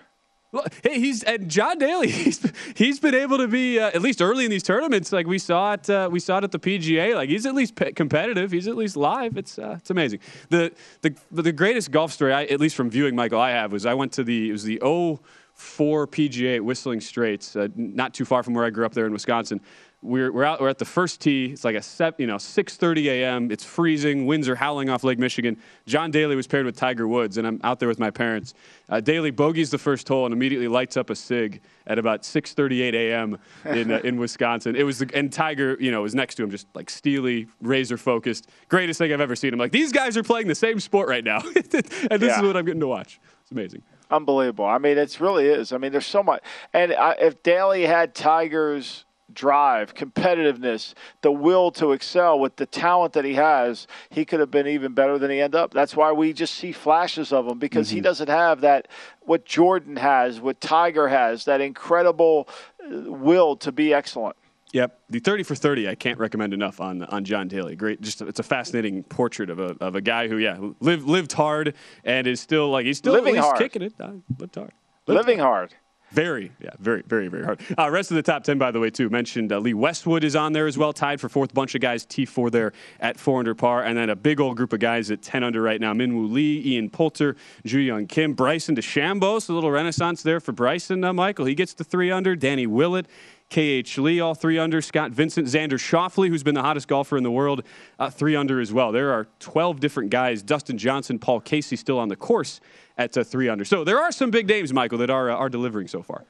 Hey, 0.82 1.00
he's 1.00 1.24
and 1.24 1.50
John 1.50 1.78
Daly. 1.78 2.10
He's 2.12 2.52
he's 2.76 3.00
been 3.02 3.14
able 3.14 3.38
to 3.38 3.50
be 3.50 3.80
uh, 3.80 3.88
at 3.88 4.02
least 4.02 4.22
early 4.22 4.46
in 4.46 4.50
these 4.50 4.64
tournaments. 4.64 5.12
Like 5.12 5.28
we 5.28 5.38
saw 5.40 5.74
it, 5.74 5.90
uh, 5.90 6.08
we 6.10 6.20
saw 6.22 6.38
it 6.38 6.46
at 6.46 6.52
the 6.52 6.60
PGA. 6.60 7.16
Like 7.16 7.30
he's 7.30 7.46
at 7.46 7.54
least 7.54 7.76
p- 7.76 7.92
competitive. 7.92 8.52
He's 8.52 8.68
at 8.68 8.78
least 8.78 8.96
live. 8.96 9.38
It's 9.38 9.60
uh, 9.60 9.76
it's 9.78 9.90
amazing. 9.90 10.20
The 10.50 10.72
the 11.02 11.14
the 11.32 11.52
greatest 11.52 11.92
golf 11.92 12.14
story, 12.14 12.34
I, 12.34 12.46
at 12.46 12.62
least 12.62 12.78
from 12.78 12.90
viewing 12.90 13.14
Michael, 13.14 13.42
I 13.42 13.52
have 13.52 13.74
was 13.74 13.86
I 13.86 13.94
went 13.94 14.14
to 14.14 14.24
the 14.24 14.50
it 14.50 14.52
was 14.54 14.64
the 14.64 14.82
O 14.82 15.20
four 15.58 16.06
PGA 16.06 16.58
at 16.58 16.64
Whistling 16.64 17.02
Straits, 17.02 17.56
uh, 17.56 17.68
not 17.76 18.14
too 18.14 18.26
far 18.26 18.44
from 18.44 18.54
where 18.54 18.64
I 18.64 18.70
grew 18.70 18.86
up 18.86 18.94
there 18.94 19.08
in 19.08 19.12
Wisconsin. 19.12 19.60
We're, 20.04 20.32
we're 20.32 20.44
out. 20.44 20.62
We're 20.62 20.70
at 20.70 20.78
the 20.78 20.86
first 20.86 21.20
tee. 21.20 21.46
It's 21.46 21.64
like 21.64 21.76
a 21.76 21.82
set, 21.82 22.20
you 22.20 22.28
know 22.28 22.36
6:30 22.36 23.06
a.m. 23.08 23.52
It's 23.52 23.64
freezing. 23.64 24.28
Winds 24.28 24.48
are 24.48 24.56
howling 24.56 24.92
off 24.92 25.04
Lake 25.04 25.18
Michigan. 25.18 25.58
John 25.88 26.12
Daly 26.12 26.36
was 26.36 26.46
paired 26.46 26.68
with 26.68 26.78
Tiger 26.78 27.08
Woods, 27.08 27.40
and 27.40 27.48
I'm 27.48 27.60
out 27.64 27.80
there 27.80 27.88
with 27.88 27.98
my 27.98 28.12
parents. 28.12 28.54
Uh, 28.88 29.00
Daly 29.00 29.32
bogeys 29.32 29.72
the 29.72 29.80
first 29.80 30.08
hole 30.08 30.26
and 30.26 30.34
immediately 30.34 30.68
lights 30.68 30.96
up 30.96 31.10
a 31.10 31.16
cig 31.16 31.62
at 31.88 31.98
about 31.98 32.22
6:38 32.22 32.94
a.m. 32.94 33.40
in 33.66 33.92
uh, 33.92 34.00
in 34.04 34.18
Wisconsin. 34.20 34.76
It 34.76 34.84
was 34.84 35.00
the, 35.00 35.10
and 35.16 35.34
Tiger, 35.34 35.76
you 35.80 35.90
know, 35.90 36.04
was 36.04 36.14
next 36.14 36.36
to 36.36 36.44
him, 36.44 36.52
just 36.52 36.68
like 36.76 36.92
steely, 36.92 37.48
razor 37.64 37.98
focused. 37.98 38.48
Greatest 38.70 39.00
thing 39.00 39.12
I've 39.12 39.20
ever 39.20 39.36
seen. 39.36 39.52
I'm 39.52 39.60
like, 39.60 39.72
these 39.72 39.92
guys 39.92 40.16
are 40.16 40.24
playing 40.24 40.48
the 40.48 40.56
same 40.56 40.80
sport 40.80 41.10
right 41.10 41.24
now, 41.24 41.40
and 41.56 41.66
this 41.72 42.22
yeah. 42.22 42.38
is 42.38 42.44
what 42.44 42.56
I'm 42.56 42.66
getting 42.66 42.82
to 42.82 42.88
watch. 42.88 43.20
It's 43.42 43.52
amazing 43.52 43.82
unbelievable. 44.10 44.66
I 44.66 44.78
mean, 44.78 44.98
it 44.98 45.20
really 45.20 45.48
is. 45.48 45.72
I 45.72 45.78
mean, 45.78 45.92
there's 45.92 46.06
so 46.06 46.24
much. 46.24 46.44
And 46.74 46.94
I, 46.94 47.14
if 47.20 47.44
Daly 47.44 47.84
had 47.84 48.16
Tiger's 48.16 49.06
drive, 49.34 49.94
competitiveness, 49.94 50.94
the 51.22 51.32
will 51.32 51.70
to 51.72 51.92
excel 51.92 52.40
with 52.40 52.56
the 52.56 52.66
talent 52.66 53.14
that 53.14 53.26
he 53.26 53.34
has, 53.34 53.88
he 54.10 54.26
could 54.26 54.40
have 54.40 54.52
been 54.52 54.68
even 54.68 54.94
better 54.94 55.18
than 55.18 55.30
he 55.30 55.42
ended 55.42 55.60
up. 55.60 55.74
That's 55.74 55.96
why 55.96 56.12
we 56.12 56.34
just 56.34 56.56
see 56.56 56.72
flashes 56.72 57.34
of 57.34 57.48
him 57.48 57.60
because 57.60 57.88
mm-hmm. 57.88 57.96
he 57.98 58.02
doesn't 58.02 58.30
have 58.30 58.62
that 58.62 58.88
what 59.22 59.46
Jordan 59.46 59.98
has, 59.98 60.40
what 60.40 60.62
Tiger 60.62 61.08
has, 61.08 61.46
that 61.46 61.62
incredible 61.62 62.48
uh, 62.82 63.12
will 63.12 63.56
to 63.58 63.72
be 63.72 63.94
excellent. 63.94 64.36
Yep, 64.74 65.00
the 65.10 65.20
thirty 65.20 65.44
for 65.44 65.56
thirty. 65.56 65.88
I 65.88 65.96
can't 65.96 66.20
recommend 66.20 66.54
enough 66.54 66.82
on 66.82 67.04
on 67.04 67.24
John 67.24 67.48
Daly. 67.48 67.76
Great, 67.76 68.02
just 68.02 68.22
it's 68.22 68.40
a 68.40 68.44
fascinating 68.44 69.04
portrait 69.04 69.50
of 69.50 69.60
a 69.60 69.76
of 69.80 69.96
a 69.96 70.02
guy 70.02 70.28
who 70.28 70.38
yeah 70.38 70.58
lived 70.82 71.08
lived 71.08 71.34
hard 71.34 71.74
and 72.04 72.28
is 72.28 72.42
still 72.42 72.70
like 72.70 72.86
he's 72.86 72.98
still 72.98 73.14
living 73.14 73.38
at 73.38 73.42
least 73.42 73.46
hard. 73.46 73.60
kicking 73.60 73.82
it. 73.82 73.94
Uh, 74.00 74.12
lived 74.38 74.56
hard. 74.56 74.72
Lived 75.08 75.18
living 75.18 75.40
hard. 75.40 75.74
Very, 76.12 76.54
yeah, 76.62 76.70
very, 76.80 77.04
very, 77.06 77.28
very 77.28 77.44
hard. 77.44 77.60
Uh, 77.78 77.90
rest 77.90 78.12
of 78.12 78.16
the 78.16 78.24
top 78.24 78.44
10, 78.46 78.58
by 78.58 78.72
the 78.72 78.80
way, 78.80 78.90
too, 78.90 79.10
mentioned 79.10 79.52
uh, 79.52 79.60
Lee 79.60 79.74
Westwood 79.74 80.24
is 80.24 80.38
on 80.38 80.54
there 80.54 80.66
as 80.66 80.78
well, 80.78 80.94
tied 80.94 81.20
for 81.20 81.28
fourth. 81.28 81.54
Bunch 81.54 81.76
of 81.76 81.82
guys, 81.82 82.06
T4 82.06 82.50
there 82.50 82.72
at 83.02 83.20
4 83.20 83.40
under 83.40 83.54
par. 83.54 83.84
And 83.84 83.98
then 83.98 84.10
a 84.10 84.16
big 84.16 84.40
old 84.40 84.56
group 84.56 84.72
of 84.72 84.80
guys 84.80 85.12
at 85.12 85.22
10 85.22 85.44
under 85.44 85.62
right 85.62 85.82
now 85.82 85.94
Minwoo 85.94 86.32
Lee, 86.32 86.62
Ian 86.66 86.90
Poulter, 86.90 87.36
Joohyung 87.66 88.08
Kim, 88.08 88.34
Bryson 88.34 88.76
DeChambeau. 88.76 89.42
So 89.42 89.54
a 89.54 89.56
little 89.56 89.72
renaissance 89.72 90.24
there 90.24 90.40
for 90.40 90.54
Bryson, 90.54 91.04
uh, 91.04 91.12
Michael. 91.12 91.44
He 91.46 91.56
gets 91.56 91.74
the 91.74 91.84
3 91.84 92.10
under. 92.10 92.38
Danny 92.38 92.68
Willett, 92.68 93.08
KH 93.50 93.98
Lee, 93.98 94.20
all 94.20 94.36
three 94.36 94.58
under. 94.58 94.82
Scott 94.82 95.12
Vincent, 95.12 95.48
Xander 95.48 95.74
Schauffele, 95.74 96.28
who's 96.28 96.44
been 96.44 96.56
the 96.56 96.62
hottest 96.62 96.88
golfer 96.88 97.16
in 97.18 97.24
the 97.24 97.32
world, 97.32 97.64
uh, 97.98 98.10
three 98.10 98.36
under 98.36 98.60
as 98.60 98.74
well. 98.74 98.92
There 98.92 99.14
are 99.14 99.28
12 99.40 99.80
different 99.80 100.10
guys. 100.10 100.44
Dustin 100.44 100.78
Johnson, 100.78 101.18
Paul 101.18 101.40
Casey 101.40 101.78
still 101.78 101.98
on 101.98 102.10
the 102.10 102.16
course 102.16 102.60
at 102.98 103.18
uh, 103.18 103.24
three 103.24 103.48
under. 103.48 103.64
So 103.64 103.84
there 103.84 104.00
are 104.00 104.12
some 104.12 104.32
big 104.32 104.48
names, 104.48 104.74
Michael, 104.74 104.98
that 104.98 105.10
are, 105.10 105.30
uh, 105.30 105.36
are 105.36 105.50
delivering 105.50 105.88
so 105.88 106.02
far. 106.02 106.26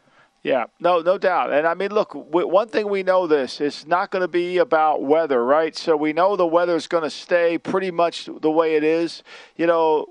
Yeah, 0.47 0.67
no, 0.79 1.01
no 1.01 1.17
doubt. 1.17 1.51
And 1.51 1.67
I 1.67 1.73
mean, 1.73 1.91
look, 1.91 2.13
one 2.13 2.69
thing 2.69 2.87
we 2.87 3.03
know 3.03 3.27
this 3.27 3.59
it's 3.59 3.85
not 3.85 4.11
going 4.11 4.21
to 4.21 4.29
be 4.29 4.59
about 4.59 5.03
weather, 5.03 5.43
right? 5.43 5.75
So 5.75 5.97
we 5.97 6.13
know 6.13 6.37
the 6.37 6.47
weather 6.47 6.77
is 6.77 6.87
going 6.87 7.03
to 7.03 7.09
stay 7.09 7.57
pretty 7.57 7.91
much 7.91 8.29
the 8.39 8.49
way 8.49 8.77
it 8.77 8.83
is. 8.85 9.23
You 9.57 9.67
know, 9.67 10.05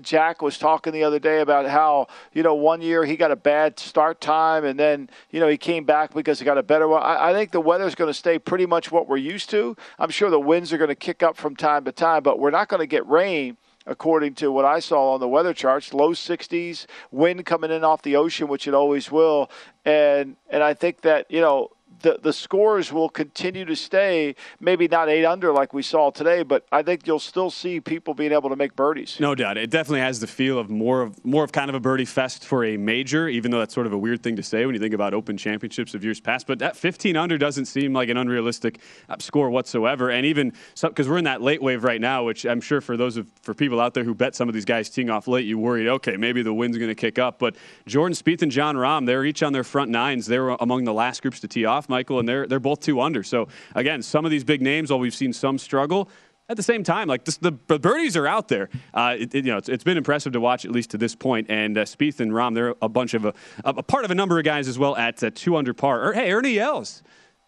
Jack 0.00 0.42
was 0.42 0.58
talking 0.58 0.92
the 0.92 1.02
other 1.02 1.18
day 1.18 1.40
about 1.40 1.66
how 1.66 2.06
you 2.32 2.44
know 2.44 2.54
one 2.54 2.82
year 2.82 3.04
he 3.04 3.16
got 3.16 3.32
a 3.32 3.36
bad 3.36 3.80
start 3.80 4.20
time, 4.20 4.64
and 4.64 4.78
then 4.78 5.10
you 5.32 5.40
know 5.40 5.48
he 5.48 5.56
came 5.56 5.84
back 5.84 6.14
because 6.14 6.38
he 6.38 6.44
got 6.44 6.56
a 6.56 6.62
better 6.62 6.86
one. 6.86 7.02
I, 7.02 7.30
I 7.30 7.32
think 7.32 7.50
the 7.50 7.60
weather 7.60 7.88
is 7.88 7.96
going 7.96 8.10
to 8.10 8.14
stay 8.14 8.38
pretty 8.38 8.66
much 8.66 8.92
what 8.92 9.08
we're 9.08 9.16
used 9.16 9.50
to. 9.50 9.76
I'm 9.98 10.10
sure 10.10 10.30
the 10.30 10.38
winds 10.38 10.72
are 10.72 10.78
going 10.78 10.86
to 10.86 10.94
kick 10.94 11.24
up 11.24 11.36
from 11.36 11.56
time 11.56 11.84
to 11.86 11.90
time, 11.90 12.22
but 12.22 12.38
we're 12.38 12.52
not 12.52 12.68
going 12.68 12.78
to 12.78 12.86
get 12.86 13.04
rain 13.08 13.56
according 13.86 14.34
to 14.34 14.52
what 14.52 14.64
I 14.64 14.80
saw 14.80 15.14
on 15.14 15.20
the 15.20 15.28
weather 15.28 15.54
charts. 15.54 15.92
Low 15.92 16.10
60s, 16.10 16.86
wind 17.10 17.44
coming 17.46 17.70
in 17.70 17.84
off 17.84 18.02
the 18.02 18.16
ocean, 18.16 18.48
which 18.48 18.66
it 18.68 18.74
always 18.74 19.10
will, 19.10 19.50
and 19.84 20.36
and 20.50 20.62
I 20.62 20.74
think 20.74 21.02
that 21.02 21.30
you 21.30 21.40
know 21.40 21.70
the 22.02 22.18
the 22.20 22.32
scores 22.32 22.92
will 22.92 23.08
continue 23.08 23.64
to 23.64 23.74
stay 23.74 24.34
maybe 24.60 24.88
not 24.88 25.08
eight 25.08 25.24
under 25.24 25.52
like 25.52 25.72
we 25.72 25.82
saw 25.82 26.10
today, 26.10 26.42
but 26.42 26.66
I 26.70 26.82
think 26.82 27.06
you'll 27.06 27.18
still 27.18 27.50
see 27.50 27.80
people 27.80 28.14
being 28.14 28.32
able 28.32 28.50
to 28.50 28.56
make 28.56 28.76
birdies. 28.76 29.16
No 29.20 29.34
doubt, 29.34 29.56
it 29.56 29.70
definitely 29.70 30.00
has 30.00 30.20
the 30.20 30.26
feel 30.26 30.58
of 30.58 30.70
more 30.70 31.02
of 31.02 31.24
more 31.24 31.44
of 31.44 31.52
kind 31.52 31.68
of 31.68 31.74
a 31.74 31.80
birdie 31.80 32.04
fest 32.04 32.44
for 32.44 32.64
a 32.64 32.76
major, 32.76 33.28
even 33.28 33.50
though 33.50 33.58
that's 33.58 33.74
sort 33.74 33.86
of 33.86 33.92
a 33.92 33.98
weird 33.98 34.22
thing 34.22 34.36
to 34.36 34.42
say 34.42 34.66
when 34.66 34.74
you 34.74 34.80
think 34.80 34.94
about 34.94 35.14
Open 35.14 35.36
Championships 35.36 35.94
of 35.94 36.04
years 36.04 36.20
past. 36.20 36.46
But 36.46 36.58
that 36.58 36.76
15 36.76 37.16
under 37.16 37.38
doesn't 37.38 37.66
seem 37.66 37.92
like 37.92 38.08
an 38.08 38.16
unrealistic 38.16 38.80
uh, 39.08 39.16
score 39.18 39.50
whatsoever, 39.50 40.10
and 40.10 40.26
even 40.26 40.52
because 40.80 41.08
we're 41.08 41.18
in 41.18 41.24
that 41.24 41.42
late 41.42 41.62
wave 41.62 41.84
right 41.84 42.00
now, 42.00 42.24
which 42.24 42.44
I'm 42.44 42.60
sure 42.60 42.80
for 42.80 42.96
those 42.96 43.16
of 43.16 43.30
for 43.42 43.54
people 43.54 43.80
out 43.80 43.94
there 43.94 44.04
who 44.04 44.14
bet 44.14 44.34
some 44.34 44.48
of 44.48 44.54
these 44.54 44.64
guys 44.64 44.90
teeing 44.90 45.10
off 45.10 45.28
late, 45.28 45.46
you 45.46 45.58
worried, 45.58 45.88
okay, 45.88 46.16
maybe 46.16 46.42
the 46.42 46.54
wind's 46.54 46.78
going 46.78 46.90
to 46.90 46.94
kick 46.94 47.18
up, 47.18 47.38
but 47.38 47.56
Jordan 47.86 48.16
Spieth 48.16 48.42
and 48.42 48.52
Jon 48.52 48.76
Rahm, 48.76 49.06
they're 49.06 49.24
each 49.24 49.42
on 49.42 49.52
their 49.52 49.64
front 49.64 49.90
nines. 49.90 50.26
They 50.26 50.38
were 50.38 50.56
among 50.60 50.84
the 50.84 50.92
last 50.92 51.22
groups 51.22 51.40
to 51.40 51.48
tee 51.48 51.64
off. 51.64 51.88
Michael, 51.92 52.18
and 52.18 52.26
they're 52.28 52.46
they're 52.46 52.60
both 52.60 52.80
two 52.80 53.00
under. 53.00 53.22
So 53.22 53.48
again, 53.74 54.02
some 54.02 54.24
of 54.24 54.30
these 54.30 54.44
big 54.44 54.62
names, 54.62 54.90
while 54.90 54.98
we've 54.98 55.14
seen 55.14 55.32
some 55.32 55.58
struggle, 55.58 56.08
at 56.48 56.56
the 56.56 56.62
same 56.62 56.82
time, 56.84 57.08
like 57.08 57.24
this, 57.24 57.36
the, 57.38 57.52
the 57.66 57.78
birdies 57.78 58.16
are 58.16 58.26
out 58.26 58.48
there. 58.48 58.68
Uh, 58.92 59.16
it, 59.18 59.34
it, 59.34 59.44
you 59.44 59.52
know, 59.52 59.58
it's, 59.58 59.68
it's 59.68 59.84
been 59.84 59.96
impressive 59.96 60.32
to 60.32 60.40
watch 60.40 60.64
at 60.64 60.70
least 60.70 60.90
to 60.90 60.98
this 60.98 61.14
point. 61.14 61.46
And 61.50 61.78
uh, 61.78 61.84
Spieth 61.84 62.20
and 62.20 62.32
Rahm, 62.32 62.54
they're 62.54 62.74
a 62.82 62.88
bunch 62.88 63.14
of 63.14 63.24
a, 63.24 63.34
a 63.64 63.82
part 63.82 64.04
of 64.04 64.10
a 64.10 64.14
number 64.14 64.38
of 64.38 64.44
guys 64.44 64.68
as 64.68 64.78
well 64.78 64.96
at 64.96 65.22
uh, 65.22 65.30
two 65.34 65.56
under 65.56 65.72
par. 65.74 66.08
Or, 66.08 66.12
hey, 66.12 66.32
Ernie 66.32 66.58
Els. 66.58 67.02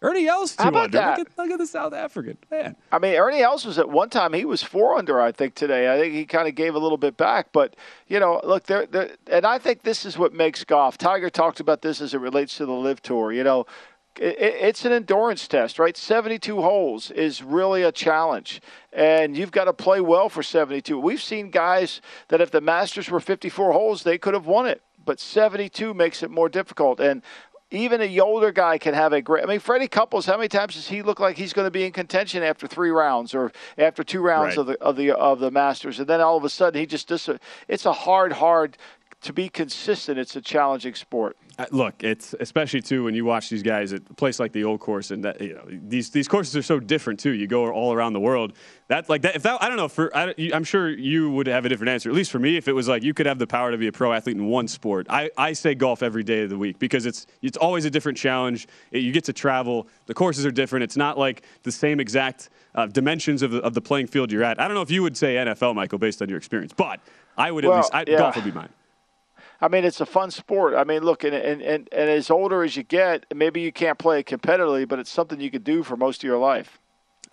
Ernie 0.04 0.26
Els 0.26 0.54
two 0.56 0.64
under. 0.64 0.88
That? 0.88 1.18
Look, 1.18 1.28
at, 1.30 1.38
look 1.38 1.50
at 1.50 1.58
the 1.58 1.66
South 1.66 1.94
African 1.94 2.36
man. 2.50 2.76
I 2.92 2.98
mean, 2.98 3.14
Ernie 3.14 3.40
Els 3.40 3.64
was 3.64 3.78
at 3.78 3.88
one 3.88 4.10
time 4.10 4.34
he 4.34 4.44
was 4.44 4.62
four 4.62 4.98
under. 4.98 5.18
I 5.20 5.32
think 5.32 5.54
today. 5.54 5.92
I 5.92 5.98
think 5.98 6.12
he 6.12 6.26
kind 6.26 6.46
of 6.46 6.54
gave 6.54 6.74
a 6.74 6.78
little 6.78 6.98
bit 6.98 7.16
back, 7.16 7.48
but 7.52 7.74
you 8.06 8.20
know, 8.20 8.38
look 8.44 8.64
there. 8.64 8.86
And 9.28 9.46
I 9.46 9.58
think 9.58 9.82
this 9.82 10.04
is 10.04 10.18
what 10.18 10.34
makes 10.34 10.62
golf. 10.62 10.98
Tiger 10.98 11.30
talked 11.30 11.58
about 11.58 11.80
this 11.80 12.02
as 12.02 12.12
it 12.12 12.18
relates 12.18 12.58
to 12.58 12.66
the 12.66 12.72
LIV 12.72 13.00
Tour. 13.00 13.32
You 13.32 13.44
know, 13.44 13.64
it, 14.18 14.36
it's 14.38 14.84
an 14.84 14.92
endurance 14.92 15.48
test, 15.48 15.78
right? 15.78 15.96
72 15.96 16.60
holes 16.60 17.10
is 17.10 17.42
really 17.42 17.82
a 17.82 17.92
challenge, 17.92 18.60
and 18.92 19.36
you've 19.36 19.52
got 19.52 19.64
to 19.64 19.72
play 19.72 20.00
well 20.00 20.28
for 20.28 20.42
72. 20.42 20.98
We've 20.98 21.22
seen 21.22 21.50
guys 21.50 22.00
that 22.28 22.40
if 22.40 22.50
the 22.50 22.60
Masters 22.60 23.10
were 23.10 23.20
54 23.20 23.72
holes, 23.72 24.02
they 24.02 24.18
could 24.18 24.34
have 24.34 24.46
won 24.46 24.66
it, 24.66 24.82
but 25.04 25.20
72 25.20 25.94
makes 25.94 26.22
it 26.22 26.30
more 26.30 26.48
difficult. 26.48 27.00
And 27.00 27.22
even 27.70 28.00
a 28.00 28.20
older 28.20 28.52
guy 28.52 28.78
can 28.78 28.94
have 28.94 29.12
a 29.12 29.20
great. 29.20 29.42
I 29.42 29.46
mean, 29.46 29.58
Freddie 29.58 29.88
Couples. 29.88 30.26
How 30.26 30.36
many 30.36 30.48
times 30.48 30.74
does 30.74 30.88
he 30.88 31.02
look 31.02 31.18
like 31.18 31.36
he's 31.36 31.52
going 31.52 31.66
to 31.66 31.70
be 31.70 31.84
in 31.84 31.92
contention 31.92 32.42
after 32.42 32.66
three 32.66 32.90
rounds 32.90 33.34
or 33.34 33.52
after 33.78 34.04
two 34.04 34.20
rounds 34.20 34.56
right. 34.56 34.58
of 34.58 34.66
the 34.66 34.80
of 34.80 34.96
the 34.96 35.12
of 35.12 35.40
the 35.40 35.50
Masters, 35.50 35.98
and 35.98 36.06
then 36.06 36.20
all 36.20 36.36
of 36.36 36.44
a 36.44 36.48
sudden 36.48 36.78
he 36.78 36.86
just 36.86 37.08
does. 37.08 37.28
It's 37.66 37.86
a 37.86 37.92
hard, 37.92 38.32
hard 38.32 38.78
to 39.22 39.32
be 39.32 39.48
consistent. 39.48 40.18
It's 40.18 40.36
a 40.36 40.40
challenging 40.40 40.94
sport. 40.94 41.36
Uh, 41.56 41.66
look, 41.70 42.02
it's 42.02 42.34
especially 42.40 42.80
too 42.80 43.04
when 43.04 43.14
you 43.14 43.24
watch 43.24 43.48
these 43.48 43.62
guys 43.62 43.92
at 43.92 44.02
a 44.10 44.14
place 44.14 44.40
like 44.40 44.52
the 44.52 44.64
old 44.64 44.80
course, 44.80 45.12
and 45.12 45.24
that 45.24 45.40
you 45.40 45.54
know 45.54 45.62
these 45.68 46.10
these 46.10 46.26
courses 46.26 46.56
are 46.56 46.62
so 46.62 46.80
different 46.80 47.20
too. 47.20 47.30
You 47.30 47.46
go 47.46 47.70
all 47.70 47.92
around 47.92 48.12
the 48.12 48.20
world. 48.20 48.54
That 48.88 49.08
like 49.08 49.22
that. 49.22 49.36
If 49.36 49.44
that, 49.44 49.62
I 49.62 49.68
don't 49.68 49.76
know. 49.76 49.86
For 49.86 50.14
I, 50.16 50.34
am 50.36 50.64
sure 50.64 50.90
you 50.90 51.30
would 51.30 51.46
have 51.46 51.64
a 51.64 51.68
different 51.68 51.90
answer. 51.90 52.08
At 52.08 52.16
least 52.16 52.32
for 52.32 52.40
me, 52.40 52.56
if 52.56 52.66
it 52.66 52.72
was 52.72 52.88
like 52.88 53.04
you 53.04 53.14
could 53.14 53.26
have 53.26 53.38
the 53.38 53.46
power 53.46 53.70
to 53.70 53.78
be 53.78 53.86
a 53.86 53.92
pro 53.92 54.12
athlete 54.12 54.36
in 54.36 54.46
one 54.46 54.66
sport, 54.66 55.06
I, 55.08 55.30
I 55.38 55.52
say 55.52 55.76
golf 55.76 56.02
every 56.02 56.24
day 56.24 56.42
of 56.42 56.50
the 56.50 56.58
week 56.58 56.80
because 56.80 57.06
it's 57.06 57.26
it's 57.40 57.56
always 57.56 57.84
a 57.84 57.90
different 57.90 58.18
challenge. 58.18 58.66
It, 58.90 59.04
you 59.04 59.12
get 59.12 59.24
to 59.24 59.32
travel. 59.32 59.86
The 60.06 60.14
courses 60.14 60.44
are 60.44 60.50
different. 60.50 60.82
It's 60.82 60.96
not 60.96 61.16
like 61.18 61.42
the 61.62 61.72
same 61.72 62.00
exact 62.00 62.50
uh, 62.74 62.86
dimensions 62.86 63.42
of 63.42 63.52
the, 63.52 63.58
of 63.58 63.74
the 63.74 63.80
playing 63.80 64.08
field 64.08 64.32
you're 64.32 64.42
at. 64.42 64.60
I 64.60 64.66
don't 64.66 64.74
know 64.74 64.82
if 64.82 64.90
you 64.90 65.04
would 65.04 65.16
say 65.16 65.36
NFL, 65.36 65.76
Michael, 65.76 65.98
based 65.98 66.20
on 66.20 66.28
your 66.28 66.38
experience, 66.38 66.72
but 66.72 66.98
I 67.36 67.52
would 67.52 67.64
well, 67.64 67.74
at 67.74 67.76
least 67.76 67.94
I, 67.94 68.04
yeah. 68.08 68.18
golf 68.18 68.34
would 68.34 68.44
be 68.44 68.52
mine. 68.52 68.70
I 69.60 69.68
mean, 69.68 69.84
it's 69.84 70.00
a 70.00 70.06
fun 70.06 70.30
sport. 70.30 70.74
I 70.74 70.84
mean, 70.84 71.02
look, 71.02 71.24
and, 71.24 71.34
and, 71.34 71.62
and, 71.62 71.88
and 71.92 72.10
as 72.10 72.30
older 72.30 72.62
as 72.62 72.76
you 72.76 72.82
get, 72.82 73.26
maybe 73.34 73.60
you 73.60 73.72
can't 73.72 73.98
play 73.98 74.20
it 74.20 74.26
competitively, 74.26 74.86
but 74.86 74.98
it's 74.98 75.10
something 75.10 75.40
you 75.40 75.50
could 75.50 75.64
do 75.64 75.82
for 75.82 75.96
most 75.96 76.22
of 76.22 76.24
your 76.24 76.38
life. 76.38 76.78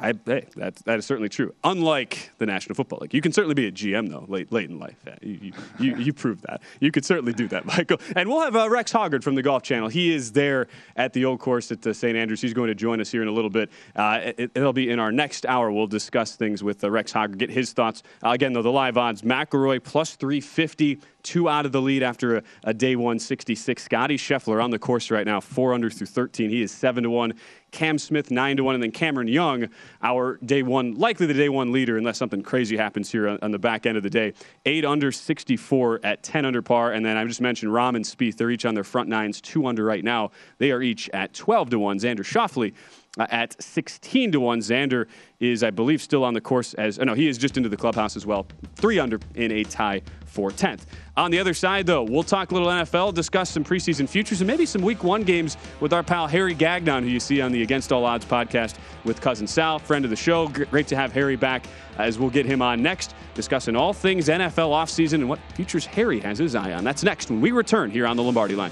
I, 0.02 0.14
hey, 0.26 0.48
that, 0.56 0.78
that 0.78 0.98
is 0.98 1.06
certainly 1.06 1.30
true. 1.30 1.54
Unlike 1.64 2.32
the 2.40 2.48
National 2.48 2.74
Football 2.74 3.00
League, 3.04 3.14
you 3.14 3.22
can 3.22 3.32
certainly 3.32 3.54
be 3.54 3.68
a 3.68 3.72
GM 3.72 4.10
though 4.10 4.26
late 4.28 4.52
late 4.52 4.70
in 4.70 4.80
life. 4.80 4.96
Yeah, 5.06 5.16
you, 5.22 5.54
you, 5.80 5.96
you, 5.98 6.14
proved 6.22 6.44
that. 6.48 6.62
You 6.80 6.92
could 6.92 7.06
certainly 7.06 7.34
do 7.34 7.48
that, 7.50 7.66
Michael. 7.78 8.00
And 8.16 8.28
we'll 8.28 8.42
have 8.42 8.56
uh, 8.56 8.68
Rex 8.68 8.92
Hoggard 8.92 9.24
from 9.24 9.36
the 9.36 9.44
Golf 9.44 9.62
Channel. 9.62 9.90
He 9.90 10.14
is 10.14 10.32
there 10.32 10.68
at 10.96 11.14
the 11.14 11.26
old 11.26 11.40
course 11.40 11.72
at 11.72 11.86
uh, 11.86 11.94
St 11.94 12.18
Andrews. 12.18 12.42
He's 12.42 12.54
going 12.54 12.70
to 12.70 12.76
join 12.76 13.00
us 13.00 13.12
here 13.12 13.22
in 13.22 13.28
a 13.28 13.32
little 13.32 13.52
bit. 13.52 13.70
Uh, 13.96 14.32
it, 14.38 14.52
will 14.56 14.74
be 14.74 14.90
in 14.90 15.00
our 15.00 15.12
next 15.12 15.46
hour. 15.46 15.72
We'll 15.72 15.86
discuss 15.86 16.36
things 16.36 16.64
with 16.64 16.84
uh, 16.84 16.90
Rex 16.90 17.14
Hoggard, 17.14 17.38
get 17.38 17.52
his 17.52 17.72
thoughts. 17.72 18.02
Uh, 18.24 18.30
again, 18.32 18.54
though, 18.54 18.64
the 18.64 18.72
live 18.72 18.98
odds: 18.98 19.22
McIlroy 19.22 19.84
plus 19.84 20.16
350 20.16 21.00
two 21.24 21.50
out 21.50 21.66
of 21.66 21.72
the 21.72 21.82
lead 21.82 22.04
after 22.04 22.38
a, 22.38 22.44
a, 22.64 22.74
day 22.74 22.96
one 22.96 23.20
66. 23.20 23.84
Scotty 23.84 24.18
Scheffler 24.18 24.64
on 24.64 24.72
the 24.72 24.80
course 24.80 25.12
right 25.12 25.26
now, 25.26 25.40
four 25.40 25.74
under 25.74 25.90
through 25.90 26.08
13. 26.08 26.50
He 26.50 26.62
is 26.62 26.72
seven 26.72 27.04
to 27.04 27.10
one. 27.10 27.34
Cam 27.72 27.98
Smith 27.98 28.32
nine 28.32 28.58
to 28.58 28.64
one, 28.64 28.76
and 28.76 28.84
then 28.84 28.92
Cameron 28.92 29.28
Young, 29.28 29.70
our 30.04 30.38
day 30.44 30.62
one, 30.62 30.96
likely 30.96 31.26
the 31.26 31.34
day 31.34 31.48
one 31.48 31.72
leader, 31.72 31.98
unless 31.98 32.18
something 32.18 32.44
crazy 32.44 32.76
happens 32.76 33.10
here 33.10 33.30
on, 33.30 33.40
on 33.42 33.52
the 33.52 33.60
back 33.60 33.86
end 33.86 33.96
of 33.96 34.04
the 34.04 34.10
day, 34.10 34.34
eight 34.66 34.84
under 34.84 35.12
64 35.12 36.02
at 36.04 36.22
10 36.22 36.46
under 36.46 36.62
par, 36.62 36.92
and 36.92 37.06
then 37.06 37.16
I 37.16 37.26
just 37.26 37.42
mentioned 37.42 37.72
Rahm 37.72 37.96
and 37.96 38.04
Spieth. 38.04 38.36
They're 38.36 38.52
each 38.52 38.66
on 38.66 38.76
their 38.76 38.84
front 38.84 39.08
nines, 39.08 39.40
two 39.40 39.66
under 39.68 39.86
right 39.86 40.04
now. 40.04 40.32
They 40.58 40.72
are 40.72 40.82
each 40.82 41.10
at 41.12 41.34
12 41.34 41.72
to 41.72 41.80
one. 41.80 41.98
Xander 41.98 42.20
Schauffele 42.20 42.74
uh, 43.18 43.28
at 43.30 43.62
16 43.62 44.32
to 44.32 44.40
1. 44.40 44.60
Xander 44.60 45.08
is, 45.40 45.64
I 45.64 45.70
believe, 45.70 46.02
still 46.02 46.24
on 46.24 46.34
the 46.34 46.42
course 46.42 46.74
as, 46.76 47.00
oh 47.00 47.04
no, 47.04 47.14
he 47.14 47.28
is 47.28 47.38
just 47.38 47.58
into 47.58 47.70
the 47.70 47.78
clubhouse 47.78 48.16
as 48.16 48.26
well. 48.26 48.48
Three 48.76 49.00
under 49.00 49.20
in 49.36 49.52
a 49.52 49.64
tie 49.64 50.02
for 50.26 50.50
10th. 50.50 50.84
On 51.18 51.30
the 51.30 51.40
other 51.40 51.54
side, 51.54 51.86
though, 51.86 52.04
we'll 52.04 52.24
talk 52.24 52.52
a 52.52 52.54
little 52.54 52.70
NFL, 52.70 53.14
discuss 53.14 53.50
some 53.50 53.66
preseason 53.66 54.08
futures, 54.08 54.40
and 54.40 54.48
maybe 54.48 54.66
some 54.66 54.82
week 54.82 55.04
one 55.04 55.24
games 55.24 55.58
with 55.82 55.92
our 55.92 56.04
pal 56.04 56.26
Harry 56.26 56.54
Gagnon, 56.54 57.04
who 57.04 57.10
you 57.10 57.20
see 57.20 57.42
on 57.42 57.52
the 57.52 57.62
Against 57.64 57.92
All 57.92 58.06
Odds 58.06 58.24
podcast 58.24 58.78
with 59.04 59.20
Cousin 59.20 59.46
Sal, 59.46 59.78
friend 59.78 60.06
of 60.06 60.10
the 60.10 60.16
show. 60.16 60.48
Great 60.48 60.88
to 60.88 60.96
have 60.96 61.12
Harry 61.12 61.36
back 61.36 61.66
as 61.98 62.18
we'll 62.18 62.30
get 62.30 62.46
him 62.46 62.62
on 62.62 62.82
next, 62.82 63.14
discussing 63.34 63.76
all 63.76 63.92
things 63.92 64.30
NFL 64.30 64.70
offseason 64.70 65.16
and 65.16 65.28
what 65.28 65.40
futures 65.56 65.86
Harry 65.86 66.22
has 66.22 66.38
his 66.38 66.56
eye 66.56 66.72
on. 66.72 66.86
That's 66.86 67.04
next 67.04 67.30
when 67.30 67.42
we 67.42 67.52
return 67.52 67.92
here 67.92 68.08
on 68.08 68.16
the 68.16 68.24
Lombardi 68.24 68.56
line. 68.56 68.72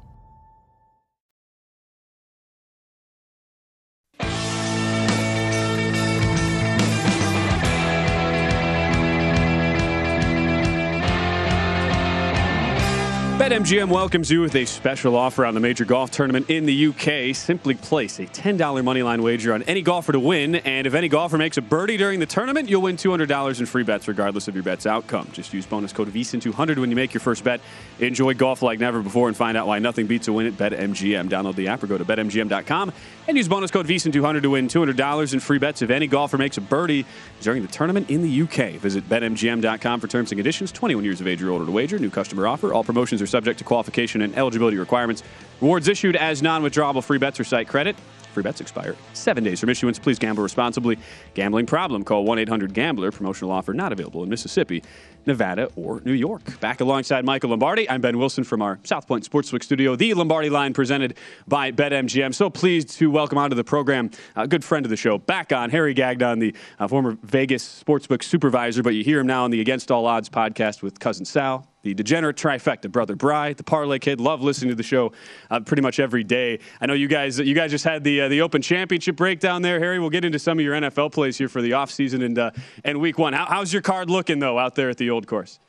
BetMGM 13.41 13.89
welcomes 13.89 14.29
you 14.29 14.41
with 14.41 14.53
a 14.53 14.65
special 14.65 15.15
offer 15.15 15.47
on 15.47 15.55
the 15.55 15.59
major 15.59 15.83
golf 15.83 16.11
tournament 16.11 16.47
in 16.47 16.67
the 16.67 16.85
UK. 16.89 17.35
Simply 17.35 17.73
place 17.73 18.19
a 18.19 18.27
$10 18.27 18.55
moneyline 18.83 19.19
wager 19.19 19.51
on 19.55 19.63
any 19.63 19.81
golfer 19.81 20.11
to 20.11 20.19
win, 20.19 20.57
and 20.57 20.85
if 20.85 20.93
any 20.93 21.07
golfer 21.07 21.39
makes 21.39 21.57
a 21.57 21.61
birdie 21.63 21.97
during 21.97 22.19
the 22.19 22.27
tournament, 22.27 22.69
you'll 22.69 22.83
win 22.83 22.97
$200 22.97 23.59
in 23.59 23.65
free 23.65 23.81
bets 23.81 24.07
regardless 24.07 24.47
of 24.47 24.53
your 24.53 24.63
bet's 24.63 24.85
outcome. 24.85 25.27
Just 25.33 25.55
use 25.55 25.65
bonus 25.65 25.91
code 25.91 26.09
VSIN200 26.09 26.77
when 26.77 26.91
you 26.91 26.95
make 26.95 27.15
your 27.15 27.21
first 27.21 27.43
bet. 27.43 27.61
Enjoy 27.97 28.35
golf 28.35 28.61
like 28.61 28.79
never 28.79 29.01
before 29.01 29.27
and 29.27 29.35
find 29.35 29.57
out 29.57 29.65
why 29.65 29.79
nothing 29.79 30.05
beats 30.05 30.27
a 30.27 30.33
win 30.33 30.45
at 30.45 30.53
BetMGM. 30.53 31.27
Download 31.27 31.55
the 31.55 31.67
app 31.67 31.81
or 31.81 31.87
go 31.87 31.97
to 31.97 32.05
BetMGM.com 32.05 32.93
and 33.27 33.37
use 33.37 33.47
bonus 33.47 33.71
code 33.71 33.87
VSIN200 33.87 34.43
to 34.43 34.51
win 34.51 34.67
$200 34.67 35.33
in 35.33 35.39
free 35.39 35.57
bets 35.57 35.81
if 35.81 35.89
any 35.89 36.05
golfer 36.05 36.37
makes 36.37 36.57
a 36.57 36.61
birdie 36.61 37.07
during 37.39 37.63
the 37.63 37.67
tournament 37.69 38.07
in 38.07 38.21
the 38.21 38.41
UK. 38.43 38.73
Visit 38.79 39.09
BetMGM.com 39.09 39.99
for 39.99 40.07
terms 40.07 40.31
and 40.31 40.37
conditions. 40.37 40.71
21 40.71 41.03
years 41.03 41.21
of 41.21 41.25
age 41.25 41.41
or 41.41 41.49
older 41.49 41.65
to 41.65 41.71
wager. 41.71 41.97
New 41.97 42.11
customer 42.11 42.45
offer. 42.45 42.71
All 42.71 42.83
promotions 42.83 43.19
are 43.19 43.30
subject 43.31 43.57
to 43.59 43.63
qualification 43.63 44.21
and 44.21 44.37
eligibility 44.37 44.77
requirements. 44.77 45.23
Rewards 45.61 45.87
issued 45.87 46.15
as 46.15 46.41
non 46.41 46.61
withdrawable 46.61 47.03
free 47.03 47.17
bets 47.17 47.39
or 47.39 47.43
site 47.43 47.67
credit. 47.67 47.95
Free 48.33 48.43
bets 48.43 48.61
expire 48.61 48.95
seven 49.13 49.43
days 49.43 49.59
from 49.59 49.69
issuance. 49.69 49.99
Please 49.99 50.17
gamble 50.17 50.43
responsibly. 50.43 50.97
Gambling 51.33 51.65
problem? 51.65 52.03
Call 52.03 52.23
1 52.23 52.39
800 52.39 52.73
Gambler. 52.73 53.11
Promotional 53.11 53.51
offer 53.51 53.73
not 53.73 53.91
available 53.91 54.23
in 54.23 54.29
Mississippi. 54.29 54.83
Nevada, 55.25 55.69
or 55.75 56.01
New 56.01 56.13
York. 56.13 56.59
Back 56.59 56.81
alongside 56.81 57.25
Michael 57.25 57.51
Lombardi, 57.51 57.89
I'm 57.89 58.01
Ben 58.01 58.17
Wilson 58.17 58.43
from 58.43 58.61
our 58.61 58.79
South 58.83 59.07
Point 59.07 59.29
Sportsbook 59.29 59.63
studio, 59.63 59.95
the 59.95 60.13
Lombardi 60.13 60.49
line 60.49 60.73
presented 60.73 61.17
by 61.47 61.71
BetMGM. 61.71 62.33
So 62.33 62.49
pleased 62.49 62.89
to 62.97 63.09
welcome 63.11 63.37
onto 63.37 63.55
the 63.55 63.63
program 63.63 64.11
a 64.35 64.47
good 64.47 64.63
friend 64.63 64.85
of 64.85 64.89
the 64.89 64.97
show, 64.97 65.17
back 65.17 65.51
on 65.51 65.69
Harry 65.69 65.93
Gagnon, 65.93 66.39
the 66.39 66.55
uh, 66.79 66.87
former 66.87 67.17
Vegas 67.23 67.83
Sportsbook 67.83 68.23
supervisor, 68.23 68.83
but 68.83 68.93
you 68.93 69.03
hear 69.03 69.19
him 69.19 69.27
now 69.27 69.43
on 69.43 69.51
the 69.51 69.61
Against 69.61 69.91
All 69.91 70.05
Odds 70.05 70.29
podcast 70.29 70.81
with 70.81 70.99
Cousin 70.99 71.25
Sal, 71.25 71.67
the 71.83 71.93
degenerate 71.93 72.35
trifecta, 72.35 72.91
brother 72.91 73.15
Bry, 73.15 73.53
the 73.53 73.63
parlay 73.63 73.99
kid. 73.99 74.21
Love 74.21 74.41
listening 74.41 74.69
to 74.69 74.75
the 74.75 74.83
show 74.83 75.11
uh, 75.49 75.59
pretty 75.59 75.81
much 75.81 75.99
every 75.99 76.23
day. 76.23 76.59
I 76.79 76.85
know 76.85 76.93
you 76.93 77.07
guys 77.07 77.39
you 77.39 77.55
guys 77.55 77.71
just 77.71 77.83
had 77.83 78.03
the 78.03 78.21
uh, 78.21 78.27
the 78.27 78.41
Open 78.41 78.61
Championship 78.61 79.15
breakdown 79.15 79.61
there, 79.61 79.79
Harry. 79.79 79.99
We'll 79.99 80.09
get 80.09 80.25
into 80.25 80.39
some 80.39 80.59
of 80.59 80.65
your 80.65 80.75
NFL 80.75 81.11
plays 81.11 81.37
here 81.37 81.49
for 81.49 81.61
the 81.61 81.71
offseason 81.71 82.23
and 82.23 82.37
uh, 82.37 82.51
and 82.83 82.99
week 82.99 83.17
one. 83.17 83.33
How, 83.33 83.45
how's 83.45 83.73
your 83.73 83.81
card 83.81 84.09
looking 84.09 84.39
though 84.39 84.59
out 84.59 84.75
there 84.75 84.89
at 84.89 84.97
the 84.97 85.09
old 85.11 85.27
course? 85.27 85.59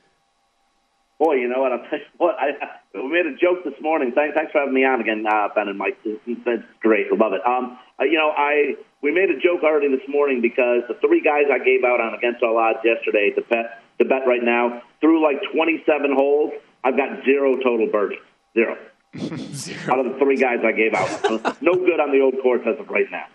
Boy, 1.19 1.35
you 1.35 1.49
know 1.49 1.61
what? 1.61 1.73
I'll 1.73 1.87
tell 1.89 1.99
what. 2.19 2.35
I, 2.39 2.51
we 2.95 3.09
made 3.09 3.27
a 3.27 3.37
joke 3.37 3.65
this 3.65 3.81
morning. 3.81 4.13
Thanks, 4.15 4.35
thanks 4.35 4.51
for 4.51 4.59
having 4.59 4.75
me 4.75 4.85
on 4.85 5.01
again, 5.01 5.25
uh, 5.25 5.49
Ben 5.55 5.69
and 5.69 5.79
Mike. 5.79 5.97
That's 6.05 6.63
great. 6.81 7.13
Love 7.13 7.33
it. 7.33 7.47
Um, 7.47 7.79
uh, 8.01 8.05
you 8.05 8.19
know, 8.19 8.31
I 8.37 8.75
we 9.03 9.13
made 9.13 9.31
a 9.31 9.39
joke 9.39 9.63
already 9.63 9.89
this 9.89 10.07
morning 10.09 10.41
because 10.41 10.83
the 10.89 10.95
three 11.01 11.23
guys 11.23 11.45
I 11.53 11.63
gave 11.63 11.85
out 11.85 12.01
on 12.01 12.15
against 12.15 12.43
all 12.43 12.57
odds 12.59 12.79
yesterday 12.85 13.31
to 13.37 13.43
bet 13.43 13.83
to 13.99 14.05
bet 14.05 14.27
right 14.27 14.43
now 14.43 14.83
through 15.01 15.23
like 15.23 15.37
27 15.55 16.13
holes. 16.13 16.53
I've 16.85 16.97
got 16.97 17.25
zero 17.25 17.57
total 17.63 17.87
birdies. 17.87 18.19
Zero. 18.55 18.77
zero. 19.55 19.93
Out 19.93 20.07
of 20.07 20.13
the 20.13 20.19
three 20.19 20.37
guys 20.37 20.59
I 20.65 20.73
gave 20.73 20.95
out, 20.95 21.63
no 21.63 21.75
good 21.75 22.01
on 22.01 22.11
the 22.11 22.21
old 22.21 22.35
course 22.43 22.63
as 22.67 22.81
of 22.81 22.89
right 22.89 23.07
now. 23.11 23.27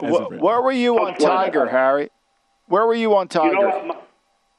Where, 0.00 0.38
where 0.38 0.62
were 0.62 0.72
you 0.72 0.98
on 0.98 1.18
Tiger, 1.18 1.66
Harry? 1.66 2.08
Where 2.66 2.86
were 2.86 2.94
you 2.94 3.14
on 3.14 3.28
Tiger? 3.28 3.54
You 3.54 3.60
know, 3.60 4.03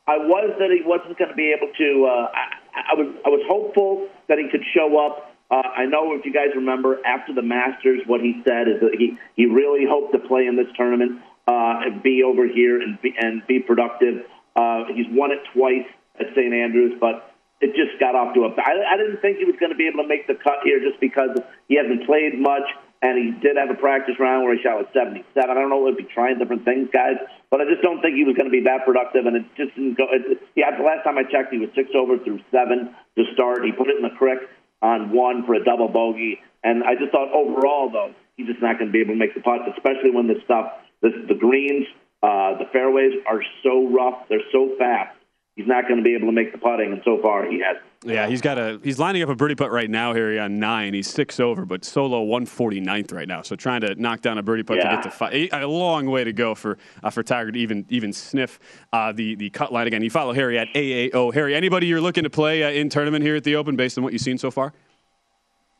I 0.07 0.17
was 0.17 0.53
that 0.59 0.69
he 0.69 0.85
wasn't 0.85 1.17
going 1.17 1.29
to 1.29 1.35
be 1.35 1.49
able 1.49 1.73
to. 1.73 1.89
Uh, 2.05 2.29
I, 2.29 2.93
I 2.93 2.93
was 2.93 3.09
I 3.25 3.29
was 3.29 3.41
hopeful 3.49 4.07
that 4.29 4.37
he 4.37 4.49
could 4.49 4.63
show 4.73 5.01
up. 5.01 5.33
Uh, 5.49 5.61
I 5.65 5.85
know 5.85 6.13
if 6.13 6.25
you 6.25 6.33
guys 6.33 6.53
remember 6.55 7.01
after 7.05 7.33
the 7.33 7.41
Masters, 7.41 8.01
what 8.05 8.21
he 8.21 8.41
said 8.45 8.67
is 8.69 8.81
that 8.81 8.93
he 8.97 9.17
he 9.35 9.45
really 9.45 9.85
hoped 9.89 10.13
to 10.13 10.19
play 10.19 10.45
in 10.45 10.55
this 10.55 10.69
tournament 10.77 11.21
uh, 11.47 11.85
and 11.85 12.03
be 12.03 12.21
over 12.21 12.47
here 12.47 12.81
and 12.81 13.01
be 13.01 13.13
and 13.17 13.41
be 13.47 13.59
productive. 13.59 14.25
Uh, 14.55 14.85
he's 14.93 15.09
won 15.09 15.31
it 15.31 15.41
twice 15.53 15.89
at 16.19 16.27
St. 16.37 16.53
Andrews, 16.53 16.97
but 17.01 17.33
it 17.59 17.73
just 17.73 17.99
got 17.99 18.13
off 18.13 18.33
to 18.35 18.45
a. 18.45 18.49
I, 18.61 18.93
I 18.93 18.97
didn't 18.97 19.21
think 19.25 19.37
he 19.41 19.45
was 19.45 19.55
going 19.59 19.71
to 19.71 19.77
be 19.77 19.87
able 19.89 20.03
to 20.03 20.07
make 20.07 20.27
the 20.27 20.35
cut 20.37 20.61
here 20.63 20.79
just 20.85 21.01
because 21.01 21.33
he 21.67 21.81
hasn't 21.81 22.05
played 22.05 22.37
much 22.37 22.69
and 23.05 23.21
he 23.21 23.29
did 23.37 23.53
have 23.53 23.69
a 23.69 23.77
practice 23.77 24.17
round 24.17 24.41
where 24.41 24.57
he 24.57 24.63
shot 24.65 24.81
with 24.81 24.89
77. 24.89 25.21
I 25.37 25.53
don't 25.53 25.69
know 25.69 25.85
if 25.85 25.93
he's 25.93 26.09
trying 26.09 26.39
different 26.41 26.65
things, 26.65 26.89
guys, 26.89 27.21
but 27.53 27.61
I 27.61 27.69
just 27.69 27.85
don't 27.85 28.01
think 28.01 28.17
he 28.17 28.25
was 28.25 28.33
going 28.33 28.49
to 28.49 28.55
be 28.55 28.65
that 28.65 28.81
productive, 28.81 29.29
and 29.29 29.37
it 29.37 29.45
just 29.53 29.77
didn't 29.77 29.93
go. 29.93 30.09
It, 30.09 30.41
yeah, 30.57 30.73
the 30.73 30.81
last 30.81 31.05
time 31.05 31.21
I 31.21 31.23
checked, 31.29 31.53
he 31.53 31.61
was 31.61 31.69
six 31.77 31.93
over 31.93 32.17
through 32.17 32.41
seven 32.49 32.97
to 33.13 33.21
start. 33.37 33.61
He 33.61 33.71
put 33.77 33.93
it 33.93 34.01
in 34.01 34.01
the 34.01 34.15
creek 34.17 34.49
on 34.81 35.13
one 35.13 35.45
for 35.45 35.53
a 35.53 35.63
double 35.63 35.87
bogey, 35.87 36.41
and 36.65 36.81
I 36.81 36.97
just 36.97 37.13
thought 37.13 37.29
overall, 37.29 37.93
though, 37.93 38.09
he's 38.41 38.49
just 38.49 38.61
not 38.65 38.81
going 38.81 38.89
to 38.89 38.95
be 38.95 39.05
able 39.05 39.13
to 39.13 39.21
make 39.21 39.37
the 39.37 39.45
putt, 39.45 39.69
especially 39.69 40.09
when 40.09 40.25
this 40.25 40.41
stuff, 40.41 40.81
this, 41.05 41.13
the 41.29 41.37
greens, 41.37 41.85
uh, 42.25 42.57
the 42.57 42.65
fairways 42.73 43.13
are 43.29 43.45
so 43.61 43.85
rough, 43.85 44.25
they're 44.33 44.49
so 44.49 44.73
fast 44.81 45.13
he's 45.55 45.67
not 45.67 45.87
going 45.87 45.97
to 45.97 46.03
be 46.03 46.13
able 46.15 46.27
to 46.27 46.33
make 46.33 46.51
the 46.51 46.57
putting, 46.57 46.91
and 46.91 47.01
so 47.03 47.19
far 47.21 47.49
he 47.49 47.61
hasn't. 47.61 47.85
Yeah, 48.03 48.27
he's 48.27 48.41
got 48.41 48.59
a 48.59 48.79
he's 48.83 48.99
lining 48.99 49.23
up 49.23 49.29
a 49.29 49.35
birdie 49.35 49.55
putt 49.55 49.71
right 49.71 49.89
now, 49.89 50.13
Harry, 50.13 50.39
on 50.39 50.59
nine. 50.59 50.93
He's 50.93 51.09
six 51.09 51.39
over, 51.39 51.65
but 51.65 51.83
solo 51.83 52.23
149th 52.23 53.11
right 53.11 53.27
now. 53.27 53.41
So 53.41 53.55
trying 53.55 53.81
to 53.81 53.95
knock 53.95 54.21
down 54.21 54.37
a 54.37 54.43
birdie 54.43 54.63
putt 54.63 54.77
yeah. 54.77 54.89
to 54.89 54.95
get 54.95 55.03
to 55.03 55.09
five. 55.11 55.33
A 55.33 55.65
long 55.65 56.05
way 56.05 56.23
to 56.23 56.33
go 56.33 56.53
for 56.53 56.77
uh, 57.01 57.09
for 57.09 57.23
Tiger 57.23 57.51
to 57.51 57.59
even 57.59 57.85
even 57.89 58.13
sniff 58.13 58.59
uh, 58.93 59.11
the 59.11 59.35
the 59.35 59.49
cut 59.49 59.73
line 59.73 59.87
again. 59.87 60.03
You 60.03 60.11
follow 60.11 60.33
Harry 60.33 60.59
at 60.59 60.67
AAO. 60.73 61.33
Harry, 61.33 61.55
anybody 61.55 61.87
you're 61.87 62.01
looking 62.01 62.25
to 62.25 62.29
play 62.29 62.63
uh, 62.63 62.69
in 62.69 62.89
tournament 62.89 63.23
here 63.23 63.35
at 63.35 63.43
the 63.43 63.55
Open 63.55 63.75
based 63.75 63.97
on 63.97 64.03
what 64.03 64.13
you've 64.13 64.21
seen 64.21 64.37
so 64.37 64.51
far? 64.51 64.73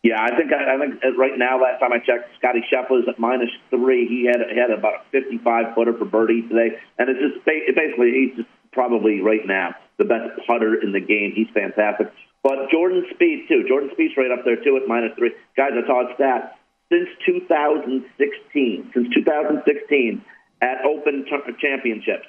Yeah, 0.02 0.22
I 0.22 0.36
think 0.36 0.52
I, 0.54 0.76
I 0.76 0.80
think 0.80 1.02
right 1.18 1.38
now. 1.38 1.62
Last 1.62 1.80
time 1.80 1.92
I 1.92 1.98
checked, 1.98 2.30
Scotty 2.38 2.62
Scheffler's 2.72 3.08
at 3.08 3.20
minus 3.20 3.50
three. 3.70 4.08
He 4.08 4.26
had 4.26 4.38
he 4.52 4.58
had 4.58 4.72
about 4.72 4.94
a 4.96 5.02
55 5.12 5.76
footer 5.76 5.98
for 5.98 6.06
birdie 6.06 6.44
today, 6.44 6.78
and 6.98 7.10
it's 7.10 7.20
just 7.20 7.46
basically 7.46 8.12
he's 8.12 8.38
just 8.38 8.50
probably 8.76 9.22
right 9.22 9.48
now 9.48 9.74
the 9.98 10.06
best 10.06 10.46
putter 10.46 10.76
in 10.76 10.92
the 10.92 11.00
game. 11.00 11.32
He's 11.34 11.48
fantastic. 11.54 12.12
But 12.44 12.70
Jordan 12.70 13.08
Spieth, 13.16 13.48
too. 13.48 13.66
Jordan 13.68 13.90
Spieth's 13.98 14.16
right 14.18 14.30
up 14.30 14.46
there 14.46 14.62
too 14.62 14.78
at 14.78 14.88
minus 14.88 15.18
three. 15.18 15.32
Guys, 15.58 15.72
I 15.74 15.88
saw 15.88 16.14
stat 16.14 16.60
since 16.92 17.10
2016. 17.26 18.92
Since 18.94 19.08
2016 19.16 20.22
at 20.62 20.86
Open 20.86 21.26
Championships, 21.60 22.28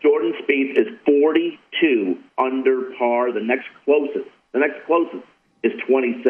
Jordan 0.00 0.32
Spieth 0.40 0.78
is 0.78 0.88
42 1.04 2.18
under 2.38 2.94
par. 2.98 3.32
The 3.32 3.42
next 3.42 3.66
closest, 3.84 4.30
the 4.52 4.60
next 4.60 4.86
closest 4.86 5.24
is 5.62 5.72
26. 5.86 6.24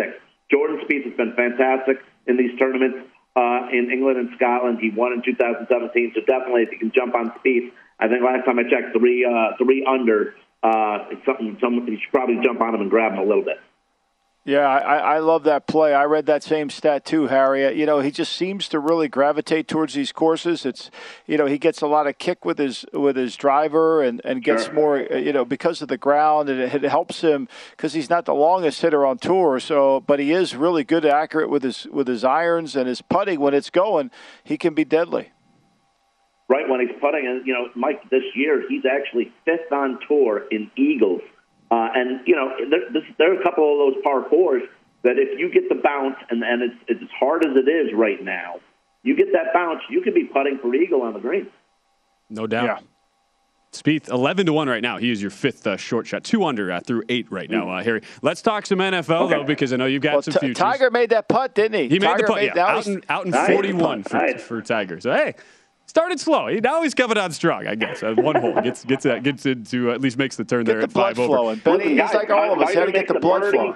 Jordan 0.51 0.81
Spieth 0.85 1.05
has 1.05 1.15
been 1.15 1.35
fantastic 1.37 1.99
in 2.27 2.37
these 2.37 2.59
tournaments 2.59 2.99
uh, 3.37 3.69
in 3.71 3.91
England 3.93 4.19
and 4.19 4.31
Scotland. 4.37 4.79
He 4.81 4.91
won 4.91 5.13
in 5.13 5.23
2017, 5.23 6.13
so 6.15 6.21
definitely 6.27 6.63
if 6.63 6.73
you 6.73 6.79
can 6.79 6.91
jump 6.91 7.15
on 7.15 7.31
Spieth, 7.39 7.71
I 8.01 8.09
think 8.09 8.23
last 8.23 8.45
time 8.45 8.59
I 8.59 8.63
checked, 8.63 8.97
three 8.97 9.25
uh, 9.25 9.57
three 9.57 9.85
under. 9.85 10.35
Uh, 10.63 11.07
it's 11.11 11.25
something. 11.27 11.57
Someone 11.61 11.87
you 11.87 11.99
should 12.01 12.13
probably 12.13 12.39
jump 12.43 12.61
on 12.61 12.75
him 12.75 12.81
and 12.81 12.91
grab 12.91 13.13
him 13.13 13.19
a 13.19 13.25
little 13.25 13.45
bit. 13.45 13.59
Yeah, 14.49 14.67
I, 14.67 15.17
I 15.17 15.19
love 15.19 15.43
that 15.45 15.67
play. 15.67 15.93
I 15.93 16.05
read 16.05 16.25
that 16.25 16.43
same 16.43 16.71
stat 16.71 17.05
too, 17.05 17.27
Harry. 17.27 17.79
You 17.79 17.85
know, 17.85 18.01
he 18.01 18.11
just 18.11 18.33
seems 18.33 18.67
to 18.71 18.79
really 18.79 19.07
gravitate 19.07 19.69
towards 19.69 19.93
these 19.93 20.11
courses. 20.11 20.65
It's, 20.65 20.91
you 21.27 21.37
know, 21.37 21.45
he 21.45 21.59
gets 21.59 21.83
a 21.83 21.87
lot 21.87 22.07
of 22.07 22.17
kick 22.17 22.47
with 22.47 22.57
his 22.57 22.87
with 22.95 23.17
his 23.17 23.37
driver 23.37 24.03
and, 24.03 24.23
and 24.25 24.43
gets 24.43 24.65
sure. 24.65 24.73
more, 24.73 25.01
you 25.01 25.35
know, 25.35 25.45
because 25.45 25.83
of 25.83 25.89
the 25.89 25.99
ground, 25.99 26.49
and 26.49 26.61
it, 26.61 26.83
it 26.83 26.89
helps 26.89 27.21
him 27.21 27.47
because 27.73 27.93
he's 27.93 28.09
not 28.09 28.25
the 28.25 28.33
longest 28.33 28.81
hitter 28.81 29.05
on 29.05 29.19
tour. 29.19 29.61
So, 29.61 30.01
but 30.01 30.19
he 30.19 30.33
is 30.33 30.57
really 30.57 30.83
good, 30.83 31.05
accurate 31.05 31.51
with 31.51 31.63
his 31.63 31.87
with 31.93 32.09
his 32.09 32.25
irons 32.25 32.75
and 32.75 32.89
his 32.89 33.03
putting. 33.03 33.41
When 33.41 33.53
it's 33.53 33.69
going, 33.69 34.11
he 34.45 34.57
can 34.57 34.73
be 34.73 34.85
deadly 34.87 35.29
right 36.49 36.69
when 36.69 36.81
he's 36.81 36.97
putting. 37.01 37.27
And 37.27 37.47
you 37.47 37.53
know, 37.53 37.69
Mike, 37.75 38.09
this 38.11 38.25
year 38.35 38.65
he's 38.69 38.85
actually 38.85 39.33
fifth 39.45 39.73
on 39.73 39.99
tour 40.09 40.45
in 40.51 40.71
eagles. 40.77 41.23
Uh, 41.71 41.89
and 41.95 42.27
you 42.27 42.35
know, 42.35 42.53
there, 42.71 42.91
this, 42.93 43.03
there 43.19 43.35
are 43.35 43.41
a 43.41 43.43
couple 43.43 43.73
of 43.73 43.95
those 43.95 44.03
par 44.03 44.27
fours 44.29 44.63
that 45.03 45.19
if 45.19 45.39
you 45.39 45.51
get 45.53 45.69
the 45.69 45.77
bounce, 45.77 46.17
and 46.31 46.43
and 46.43 46.63
it's, 46.63 46.77
it's 46.89 47.03
as 47.03 47.11
hard 47.19 47.45
as 47.45 47.57
it 47.57 47.69
is 47.69 47.93
right 47.95 48.23
now, 48.23 48.61
you 49.03 49.17
get 49.17 49.33
that 49.33 49.53
bounce, 49.55 49.83
you 49.91 50.01
could 50.01 50.15
be 50.15 50.25
putting 50.25 50.59
for 50.59 50.75
eagle 50.75 51.03
on 51.03 51.13
the 51.13 51.21
green. 51.21 51.49
No 52.31 52.47
doubt. 52.47 52.65
Yeah. 52.65 52.79
Spieth, 53.73 54.09
11 54.09 54.47
to 54.47 54.53
1 54.55 54.67
right 54.67 54.83
now. 54.83 54.97
He 54.97 55.11
is 55.11 55.21
your 55.21 55.31
fifth 55.31 55.67
uh, 55.67 55.77
short 55.77 56.07
shot. 56.07 56.25
Two 56.25 56.45
under 56.45 56.73
uh, 56.73 56.81
through 56.81 57.03
eight 57.11 57.31
right 57.31 57.51
now, 57.51 57.69
uh, 57.69 57.83
Harry. 57.83 58.03
Let's 58.23 58.41
talk 58.41 58.65
some 58.65 58.79
NFL, 58.79 59.27
okay. 59.27 59.35
though, 59.35 59.45
because 59.45 59.75
I 59.75 59.77
know 59.77 59.85
you've 59.85 60.03
got 60.03 60.15
well, 60.15 60.23
some 60.23 60.33
t- 60.33 60.39
futures. 60.41 60.57
Tiger 60.57 60.91
made 60.91 61.11
that 61.11 61.29
putt, 61.29 61.55
didn't 61.55 61.79
he? 61.79 61.89
He 61.89 61.99
Tiger 61.99 62.17
made 62.17 62.23
the 62.23 62.33
putt, 62.33 62.57
yeah. 62.57 62.67
Out 62.67 62.87
in, 62.87 63.05
out 63.11 63.27
in 63.27 63.33
41 63.33 64.05
for, 64.05 64.39
for 64.39 64.63
Tiger. 64.63 65.01
So, 65.01 65.13
hey, 65.13 65.35
started 65.89 66.21
slow. 66.21 66.49
Now 66.49 66.83
he's 66.83 66.95
coming 66.95 67.19
on 67.19 67.33
strong, 67.33 67.67
I 67.67 67.75
guess. 67.75 68.03
Uh, 68.03 68.15
one 68.15 68.37
hole 68.37 68.61
gets 68.61 68.85
gets 68.85 69.05
uh, 69.05 69.19
gets 69.19 69.45
into 69.47 69.91
uh, 69.91 69.95
at 69.95 70.01
least 70.01 70.17
makes 70.19 70.37
the 70.37 70.45
turn 70.45 70.65
get 70.65 70.73
there 70.73 70.79
the 70.79 70.85
at 70.85 70.93
five 70.93 71.17
flowing. 71.17 71.33
over. 71.33 71.79
Benny, 71.79 72.01
he's 72.01 72.15
like 72.15 72.31
all 72.31 72.53
of 72.53 72.61
us. 72.61 72.75
Had 72.75 72.87
to 72.87 72.93
get 72.93 73.09
the 73.09 73.19
blood 73.19 73.51
flowing. 73.51 73.75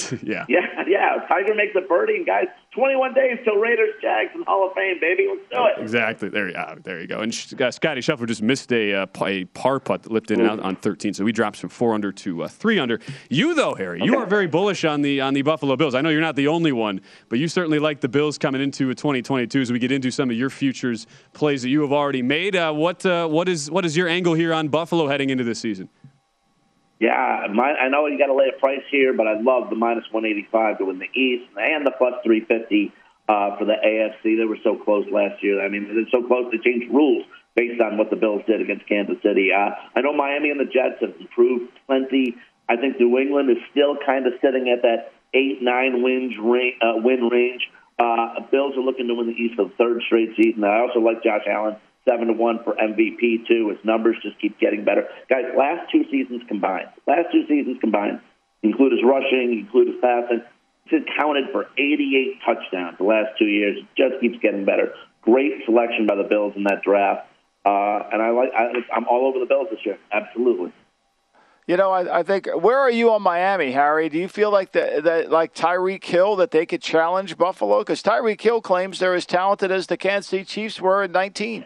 yeah. 0.22 0.44
Yeah, 0.48 0.60
yeah. 0.86 1.26
Tiger 1.28 1.54
makes 1.54 1.74
a 1.76 1.80
birdie, 1.80 2.16
and 2.16 2.26
guys, 2.26 2.46
21 2.74 3.14
days 3.14 3.38
till 3.44 3.56
Raiders 3.56 3.94
Jags 4.00 4.30
and 4.34 4.44
Hall 4.44 4.66
of 4.68 4.74
Fame, 4.74 4.98
baby. 5.00 5.26
Let's 5.28 5.48
do 5.50 5.66
it. 5.66 5.82
Exactly. 5.82 6.28
There, 6.28 6.56
uh, 6.56 6.76
there 6.82 7.00
you 7.00 7.06
go. 7.06 7.20
And 7.20 7.32
uh, 7.60 7.70
Scotty 7.70 8.00
Scheffler 8.00 8.26
just 8.26 8.42
missed 8.42 8.72
a, 8.72 8.94
uh, 8.94 9.06
a 9.24 9.44
par 9.46 9.80
putt 9.80 10.04
that 10.04 10.12
lipped 10.12 10.30
in 10.30 10.40
and 10.40 10.48
out 10.48 10.60
on 10.60 10.76
13, 10.76 11.14
so 11.14 11.26
he 11.26 11.32
drops 11.32 11.58
from 11.58 11.70
four 11.70 11.94
under 11.94 12.12
to 12.12 12.44
uh, 12.44 12.48
three 12.48 12.78
under. 12.78 13.00
You 13.28 13.54
though, 13.54 13.74
Harry, 13.74 14.00
you 14.02 14.16
are 14.16 14.26
very 14.26 14.46
bullish 14.46 14.84
on 14.84 15.02
the 15.02 15.20
on 15.20 15.34
the 15.34 15.42
Buffalo 15.42 15.76
Bills. 15.76 15.94
I 15.94 16.00
know 16.00 16.10
you're 16.10 16.20
not 16.20 16.36
the 16.36 16.48
only 16.48 16.72
one, 16.72 17.00
but 17.28 17.38
you 17.38 17.48
certainly 17.48 17.78
like 17.78 18.00
the 18.00 18.08
Bills 18.08 18.38
coming 18.38 18.60
into 18.60 18.94
2022. 18.94 19.60
As 19.60 19.72
we 19.72 19.78
get 19.78 19.92
into 19.92 20.10
some 20.10 20.30
of 20.30 20.36
your 20.36 20.50
futures 20.50 21.06
plays 21.32 21.62
that 21.62 21.68
you 21.68 21.82
have 21.82 21.92
already 21.92 22.22
made, 22.22 22.56
uh, 22.56 22.72
what 22.72 23.04
uh, 23.04 23.26
what 23.26 23.48
is 23.48 23.70
what 23.70 23.84
is 23.84 23.96
your 23.96 24.08
angle 24.08 24.34
here 24.34 24.52
on 24.52 24.68
Buffalo 24.68 25.08
heading 25.08 25.30
into 25.30 25.44
this 25.44 25.58
season? 25.58 25.88
Yeah, 27.00 27.48
my, 27.50 27.72
I 27.72 27.88
know 27.88 28.06
you 28.06 28.18
got 28.18 28.26
to 28.26 28.36
lay 28.36 28.52
a 28.54 28.60
price 28.60 28.84
here, 28.90 29.14
but 29.14 29.26
I 29.26 29.40
love 29.40 29.70
the 29.70 29.76
minus 29.76 30.04
185 30.12 30.78
to 30.78 30.84
win 30.84 30.98
the 31.00 31.08
East 31.18 31.48
and 31.56 31.86
the 31.86 31.96
plus 31.96 32.12
350 32.22 32.92
uh, 33.26 33.56
for 33.56 33.64
the 33.64 33.80
AFC. 33.80 34.36
They 34.36 34.44
were 34.44 34.60
so 34.62 34.76
close 34.76 35.08
last 35.10 35.42
year. 35.42 35.64
I 35.64 35.70
mean, 35.70 35.88
they're 35.88 36.12
so 36.12 36.26
close 36.28 36.52
to 36.52 36.58
change 36.60 36.92
rules 36.92 37.24
based 37.56 37.80
on 37.80 37.96
what 37.96 38.10
the 38.10 38.16
Bills 38.16 38.42
did 38.46 38.60
against 38.60 38.86
Kansas 38.86 39.16
City. 39.22 39.48
Uh, 39.48 39.72
I 39.96 40.02
know 40.02 40.12
Miami 40.12 40.50
and 40.50 40.60
the 40.60 40.68
Jets 40.68 41.00
have 41.00 41.16
improved 41.18 41.72
plenty. 41.86 42.36
I 42.68 42.76
think 42.76 43.00
New 43.00 43.16
England 43.18 43.48
is 43.48 43.64
still 43.72 43.96
kind 44.04 44.26
of 44.26 44.34
sitting 44.44 44.68
at 44.68 44.82
that 44.82 45.16
eight, 45.32 45.62
nine 45.62 46.02
wins 46.02 46.36
range, 46.38 46.76
uh, 46.84 47.00
win 47.00 47.32
range. 47.32 47.64
Uh, 47.98 48.44
Bills 48.52 48.76
are 48.76 48.84
looking 48.84 49.08
to 49.08 49.14
win 49.14 49.26
the 49.26 49.40
East 49.40 49.56
for 49.56 49.64
the 49.64 49.74
third 49.80 50.02
straight 50.04 50.36
season. 50.36 50.64
I 50.64 50.84
also 50.84 51.00
like 51.00 51.24
Josh 51.24 51.48
Allen 51.48 51.76
seven 52.10 52.26
to 52.28 52.32
one 52.32 52.58
for 52.64 52.74
MVP 52.74 53.46
too. 53.46 53.70
His 53.70 53.78
numbers 53.84 54.16
just 54.22 54.38
keep 54.40 54.58
getting 54.58 54.84
better. 54.84 55.08
Guys, 55.28 55.44
last 55.56 55.90
two 55.92 56.04
seasons 56.10 56.42
combined, 56.48 56.88
last 57.06 57.30
two 57.32 57.46
seasons 57.46 57.78
combined, 57.80 58.20
include 58.62 58.92
his 58.92 59.02
rushing, 59.04 59.64
include 59.64 59.88
his 59.88 59.96
passing. 60.00 60.42
He's 60.84 61.02
accounted 61.02 61.50
for 61.52 61.66
88 61.78 62.40
touchdowns 62.44 62.98
the 62.98 63.04
last 63.04 63.38
two 63.38 63.46
years. 63.46 63.78
Just 63.96 64.20
keeps 64.20 64.38
getting 64.42 64.64
better. 64.64 64.92
Great 65.22 65.64
selection 65.64 66.06
by 66.06 66.16
the 66.16 66.24
Bills 66.24 66.54
in 66.56 66.64
that 66.64 66.82
draft. 66.82 67.28
Uh, 67.64 68.08
and 68.12 68.22
I 68.22 68.30
like 68.30 68.50
I, 68.56 68.72
I'm 68.92 69.06
all 69.06 69.26
over 69.28 69.38
the 69.38 69.46
Bills 69.46 69.68
this 69.70 69.80
year. 69.84 69.98
Absolutely. 70.12 70.72
You 71.66 71.76
know, 71.76 71.92
I, 71.92 72.20
I, 72.20 72.22
think 72.24 72.48
where 72.48 72.78
are 72.78 72.90
you 72.90 73.12
on 73.12 73.22
Miami, 73.22 73.70
Harry? 73.70 74.08
Do 74.08 74.18
you 74.18 74.26
feel 74.26 74.50
like 74.50 74.72
that 74.72 75.30
like 75.30 75.54
Tyreek 75.54 76.02
Hill 76.02 76.36
that 76.36 76.50
they 76.50 76.66
could 76.66 76.82
challenge 76.82 77.36
Buffalo? 77.36 77.80
Because 77.80 78.02
Tyreek 78.02 78.40
Hill 78.40 78.60
claims 78.60 78.98
they're 78.98 79.14
as 79.14 79.26
talented 79.26 79.70
as 79.70 79.86
the 79.86 79.96
Kansas 79.96 80.30
City 80.30 80.44
Chiefs 80.44 80.80
were 80.80 81.04
in 81.04 81.12
19. 81.12 81.64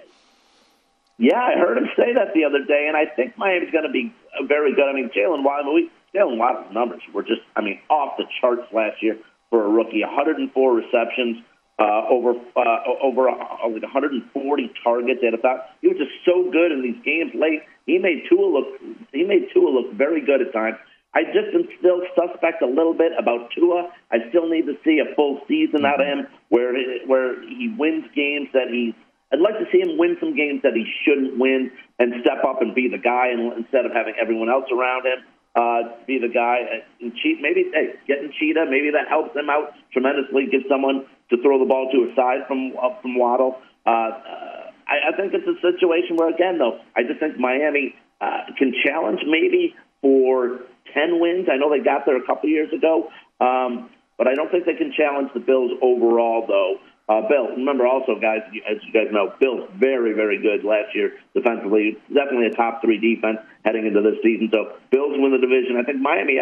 Yeah, 1.18 1.40
I 1.40 1.58
heard 1.58 1.78
him 1.78 1.88
say 1.96 2.14
that 2.14 2.34
the 2.34 2.44
other 2.44 2.64
day, 2.64 2.86
and 2.88 2.96
I 2.96 3.06
think 3.06 3.38
Miami's 3.38 3.70
going 3.70 3.86
to 3.86 3.92
be 3.92 4.12
very 4.46 4.74
good. 4.74 4.88
I 4.88 4.92
mean, 4.92 5.10
Jaylen 5.14 5.44
Waddle, 5.44 5.74
we 5.74 5.90
Jaylen 6.14 6.38
Waddle's 6.38 6.72
numbers 6.72 7.02
were 7.12 7.22
just, 7.22 7.42
I 7.56 7.60
mean, 7.60 7.78
off 7.88 8.16
the 8.18 8.24
charts 8.40 8.66
last 8.72 9.02
year 9.02 9.18
for 9.50 9.64
a 9.64 9.68
rookie. 9.68 10.02
104 10.02 10.50
receptions, 10.74 11.38
uh, 11.78 12.06
over 12.08 12.34
uh, 12.56 12.78
over 13.02 13.28
uh, 13.28 13.34
like 13.68 13.82
140 13.82 14.72
targets. 14.82 15.20
And 15.22 15.40
thought 15.40 15.70
he 15.82 15.88
was 15.88 15.98
just 15.98 16.12
so 16.24 16.50
good 16.50 16.72
in 16.72 16.82
these 16.82 17.02
games 17.04 17.32
late. 17.34 17.62
He 17.86 17.98
made 17.98 18.24
Tua 18.28 18.46
look 18.46 18.66
he 19.12 19.24
made 19.24 19.48
Tua 19.52 19.70
look 19.70 19.92
very 19.94 20.24
good 20.24 20.40
at 20.40 20.52
times. 20.52 20.76
I 21.14 21.22
just 21.30 21.54
am 21.54 21.68
still 21.78 22.02
suspect 22.18 22.62
a 22.62 22.66
little 22.66 22.94
bit 22.94 23.12
about 23.18 23.50
Tua. 23.54 23.90
I 24.10 24.18
still 24.30 24.48
need 24.48 24.66
to 24.66 24.74
see 24.84 24.98
a 24.98 25.14
full 25.14 25.40
season 25.46 25.84
out 25.84 26.00
of 26.00 26.06
him 26.06 26.26
where 26.48 26.74
where 27.06 27.40
he 27.42 27.74
wins 27.76 28.04
games 28.14 28.48
that 28.52 28.68
he's. 28.70 28.94
I'd 29.34 29.42
like 29.42 29.58
to 29.58 29.66
see 29.74 29.82
him 29.82 29.98
win 29.98 30.16
some 30.22 30.38
games 30.38 30.62
that 30.62 30.78
he 30.78 30.86
shouldn't 31.02 31.34
win 31.42 31.74
and 31.98 32.22
step 32.22 32.46
up 32.46 32.62
and 32.62 32.70
be 32.70 32.86
the 32.86 33.02
guy 33.02 33.34
and, 33.34 33.50
instead 33.58 33.82
of 33.82 33.90
having 33.90 34.14
everyone 34.14 34.46
else 34.46 34.70
around 34.70 35.02
him 35.02 35.26
uh, 35.54 35.94
be 36.06 36.18
the 36.18 36.28
guy 36.28 36.86
and 37.00 37.14
cheat. 37.16 37.38
Maybe 37.40 37.70
hey, 37.72 37.94
getting 38.06 38.32
Cheetah, 38.38 38.66
maybe 38.70 38.90
that 38.90 39.08
helps 39.08 39.34
him 39.34 39.50
out 39.50 39.74
tremendously. 39.92 40.46
Give 40.50 40.62
someone 40.68 41.06
to 41.30 41.42
throw 41.42 41.58
the 41.58 41.66
ball 41.66 41.90
to 41.90 42.10
aside 42.12 42.46
from 42.46 42.74
uh, 42.78 43.00
from 43.00 43.18
Waddle. 43.18 43.58
Uh, 43.86 43.90
uh, 43.90 44.70
I, 44.86 45.12
I 45.12 45.16
think 45.16 45.32
it's 45.32 45.46
a 45.46 45.58
situation 45.62 46.16
where, 46.16 46.28
again, 46.28 46.58
though, 46.58 46.80
I 46.96 47.02
just 47.02 47.20
think 47.20 47.38
Miami 47.38 47.94
uh, 48.20 48.50
can 48.58 48.74
challenge 48.84 49.20
maybe 49.26 49.74
for 50.02 50.60
ten 50.92 51.20
wins. 51.20 51.48
I 51.50 51.56
know 51.56 51.70
they 51.70 51.82
got 51.82 52.06
there 52.06 52.16
a 52.16 52.26
couple 52.26 52.48
years 52.48 52.72
ago, 52.72 53.10
um, 53.40 53.90
but 54.18 54.26
I 54.26 54.34
don't 54.34 54.50
think 54.50 54.66
they 54.66 54.74
can 54.74 54.92
challenge 54.92 55.30
the 55.34 55.40
Bills 55.40 55.70
overall, 55.82 56.46
though. 56.46 56.78
Uh, 57.06 57.20
Bill, 57.28 57.48
remember 57.48 57.86
also, 57.86 58.18
guys, 58.18 58.40
as 58.68 58.78
you 58.82 58.92
guys 58.92 59.12
know, 59.12 59.34
Bill's 59.38 59.68
very, 59.76 60.14
very 60.14 60.40
good 60.40 60.64
last 60.64 60.94
year 60.94 61.12
defensively. 61.34 61.98
Definitely 62.08 62.46
a 62.46 62.54
top 62.56 62.80
three 62.80 62.98
defense 62.98 63.38
heading 63.64 63.86
into 63.86 64.00
this 64.00 64.16
season. 64.22 64.48
So 64.52 64.76
Bills 64.90 65.12
win 65.12 65.32
the 65.32 65.38
division. 65.38 65.76
I 65.76 65.84
think 65.84 66.00
Miami, 66.00 66.38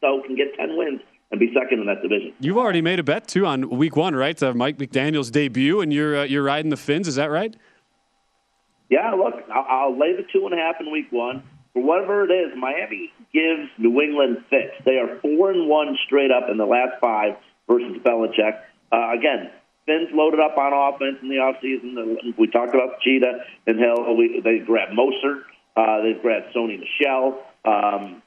though, 0.00 0.22
can 0.24 0.36
get 0.36 0.54
10 0.54 0.76
wins 0.76 1.00
and 1.30 1.40
be 1.40 1.52
second 1.52 1.80
in 1.80 1.86
that 1.86 2.02
division. 2.02 2.32
You've 2.38 2.56
already 2.58 2.82
made 2.82 3.00
a 3.00 3.02
bet 3.02 3.26
too 3.26 3.46
on 3.46 3.68
Week 3.68 3.96
One, 3.96 4.14
right? 4.14 4.40
Uh, 4.40 4.54
Mike 4.54 4.78
McDaniel's 4.78 5.30
debut, 5.30 5.80
and 5.80 5.92
you're 5.92 6.18
uh, 6.20 6.24
you're 6.24 6.42
riding 6.42 6.70
the 6.70 6.76
Fins. 6.76 7.08
Is 7.08 7.16
that 7.16 7.30
right? 7.30 7.54
Yeah. 8.88 9.12
Look, 9.12 9.34
I'll, 9.52 9.66
I'll 9.68 9.98
lay 9.98 10.16
the 10.16 10.24
two 10.32 10.44
and 10.46 10.54
a 10.54 10.56
half 10.56 10.76
in 10.80 10.90
Week 10.90 11.06
One. 11.10 11.42
For 11.72 11.82
whatever 11.82 12.24
it 12.24 12.32
is, 12.32 12.52
Miami 12.56 13.12
gives 13.32 13.70
New 13.78 14.00
England 14.00 14.38
fits. 14.50 14.74
They 14.84 14.96
are 14.98 15.20
four 15.20 15.52
and 15.52 15.68
one 15.68 15.96
straight 16.06 16.32
up 16.32 16.50
in 16.50 16.56
the 16.56 16.66
last 16.66 17.00
five 17.00 17.34
versus 17.68 17.96
Belichick. 18.04 18.60
Uh, 18.92 19.12
again, 19.16 19.50
Fins 19.90 20.08
loaded 20.14 20.38
up 20.38 20.56
on 20.56 20.70
offense 20.72 21.18
in 21.20 21.28
the 21.28 21.42
offseason. 21.42 22.38
We 22.38 22.46
talked 22.46 22.74
about 22.74 23.00
Cheetah 23.00 23.42
and 23.66 23.78
Hill. 23.78 24.16
We, 24.16 24.40
they 24.42 24.58
grabbed 24.58 24.92
Mostert. 24.92 25.42
Uh, 25.76 26.02
they've 26.02 26.20
grabbed 26.22 26.54
Sony 26.54 26.78
Michel. 26.78 27.42
Um, 27.64 28.22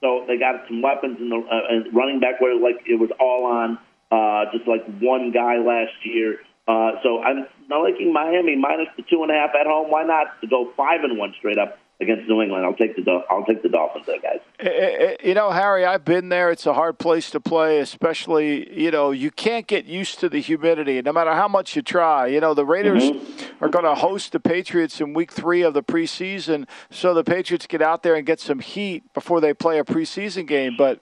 so 0.00 0.24
they 0.26 0.38
got 0.38 0.66
some 0.66 0.82
weapons 0.82 1.18
in 1.20 1.28
the 1.28 1.36
uh, 1.36 1.90
running 1.92 2.18
back 2.18 2.40
where 2.40 2.58
like 2.58 2.82
it 2.86 2.98
was 2.98 3.10
all 3.20 3.46
on 3.46 3.78
uh, 4.10 4.50
just 4.52 4.66
like 4.66 4.84
one 5.00 5.30
guy 5.30 5.58
last 5.58 5.94
year. 6.02 6.40
Uh, 6.66 6.98
so 7.02 7.22
I'm 7.22 7.46
not 7.68 7.82
liking 7.82 8.12
Miami 8.12 8.56
minus 8.56 8.88
the 8.96 9.04
two 9.08 9.22
and 9.22 9.30
a 9.30 9.34
half 9.34 9.50
at 9.54 9.66
home. 9.66 9.90
Why 9.90 10.02
not 10.02 10.40
to 10.40 10.46
go 10.48 10.72
five 10.76 11.04
and 11.04 11.16
one 11.16 11.32
straight 11.38 11.58
up? 11.58 11.78
Against 12.00 12.28
New 12.28 12.42
England. 12.42 12.64
I'll 12.64 12.74
take 12.74 12.96
the 12.96 13.24
I'll 13.30 13.44
take 13.44 13.62
the 13.62 13.68
Dolphins 13.68 14.06
there, 14.06 14.20
guys. 14.20 14.40
Eh, 14.60 14.68
eh, 14.68 14.96
eh, 14.98 15.16
you 15.22 15.34
know, 15.34 15.50
Harry, 15.50 15.84
I've 15.84 16.04
been 16.04 16.28
there. 16.28 16.50
It's 16.50 16.66
a 16.66 16.74
hard 16.74 16.98
place 16.98 17.30
to 17.30 17.40
play, 17.40 17.78
especially 17.78 18.78
you 18.78 18.90
know 18.90 19.10
you 19.10 19.30
can't 19.30 19.66
get 19.66 19.84
used 19.84 20.18
to 20.20 20.28
the 20.28 20.40
humidity, 20.40 21.00
no 21.02 21.12
matter 21.12 21.32
how 21.32 21.48
much 21.48 21.76
you 21.76 21.82
try. 21.82 22.26
You 22.26 22.40
know, 22.40 22.54
the 22.54 22.64
Raiders 22.64 23.04
mm-hmm. 23.10 23.64
are 23.64 23.68
going 23.68 23.84
to 23.84 23.94
host 23.94 24.32
the 24.32 24.40
Patriots 24.40 25.00
in 25.00 25.14
Week 25.14 25.32
Three 25.32 25.62
of 25.62 25.74
the 25.74 25.82
preseason, 25.82 26.66
so 26.90 27.14
the 27.14 27.24
Patriots 27.24 27.66
get 27.66 27.82
out 27.82 28.02
there 28.02 28.14
and 28.14 28.26
get 28.26 28.40
some 28.40 28.60
heat 28.60 29.12
before 29.14 29.40
they 29.40 29.54
play 29.54 29.78
a 29.78 29.84
preseason 29.84 30.46
game, 30.46 30.74
but 30.76 31.00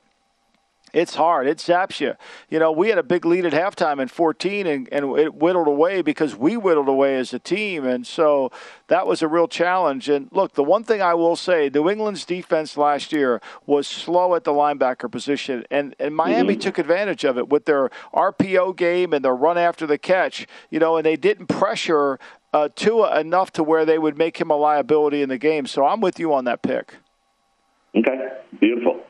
it's 0.93 1.15
hard. 1.15 1.47
It 1.47 1.59
zaps 1.59 2.01
you. 2.01 2.15
You 2.51 2.59
know, 2.59 2.71
we 2.71 2.91
had 2.91 2.99
a 2.99 3.03
big 3.03 3.25
lead 3.25 3.47
at 3.47 3.53
halftime 3.53 4.01
in 4.01 4.09
14, 4.09 4.67
and, 4.67 4.89
and 4.93 5.19
it 5.19 5.35
whittled 5.35 5.67
away 5.67 6.03
because 6.03 6.37
we 6.37 6.57
whittled 6.57 6.89
away 6.89 7.17
as 7.17 7.33
a 7.33 7.39
team. 7.39 7.87
And 7.87 8.07
so 8.07 8.51
that 8.89 9.07
was 9.07 9.23
a 9.23 9.29
real 9.29 9.49
challenge. 9.49 10.11
And 10.11 10.29
look, 10.33 10.53
the 10.53 10.63
one 10.63 10.85
thing 10.85 11.01
I 11.01 11.15
will 11.15 11.37
say 11.37 11.71
New 11.73 11.89
England's 11.89 12.27
defense 12.27 12.77
last 12.77 13.13
year 13.13 13.41
was 13.65 13.87
slow 13.87 14.35
at 14.35 14.45
the 14.45 14.53
linebacker 14.53 15.11
position, 15.11 15.65
and, 15.71 15.95
and 15.99 16.15
Miami 16.15 16.55
mm-hmm. 16.55 16.61
took 16.61 16.79
advantage 16.79 17.25
of 17.25 17.39
it 17.39 17.49
with 17.49 17.65
their 17.65 17.91
RPO 18.13 18.77
game 18.77 19.15
and 19.15 19.25
their 19.25 19.35
run 19.35 19.57
after 19.57 19.87
the 19.87 19.99
catch, 19.99 20.47
you 20.71 20.79
know, 20.79 20.97
and 20.97 21.07
they 21.07 21.17
didn't 21.17 21.47
pressure 21.47 22.19
uh, 22.53 22.69
Tua 22.75 23.19
enough 23.19 23.51
to 23.53 23.63
where 23.63 23.87
they 23.87 23.99
would 23.99 24.19
make 24.19 24.39
him 24.39 24.51
a 24.51 24.57
liability 24.57 25.23
in 25.23 25.31
the 25.31 25.39
game. 25.39 25.67
So 25.67 25.87
I'm 25.87 26.01
with 26.03 26.19
you 26.19 26.35
on 26.35 26.45
that 26.45 26.61
pick. 26.61 26.97
Okay, 27.97 28.29
beautiful. 28.61 29.01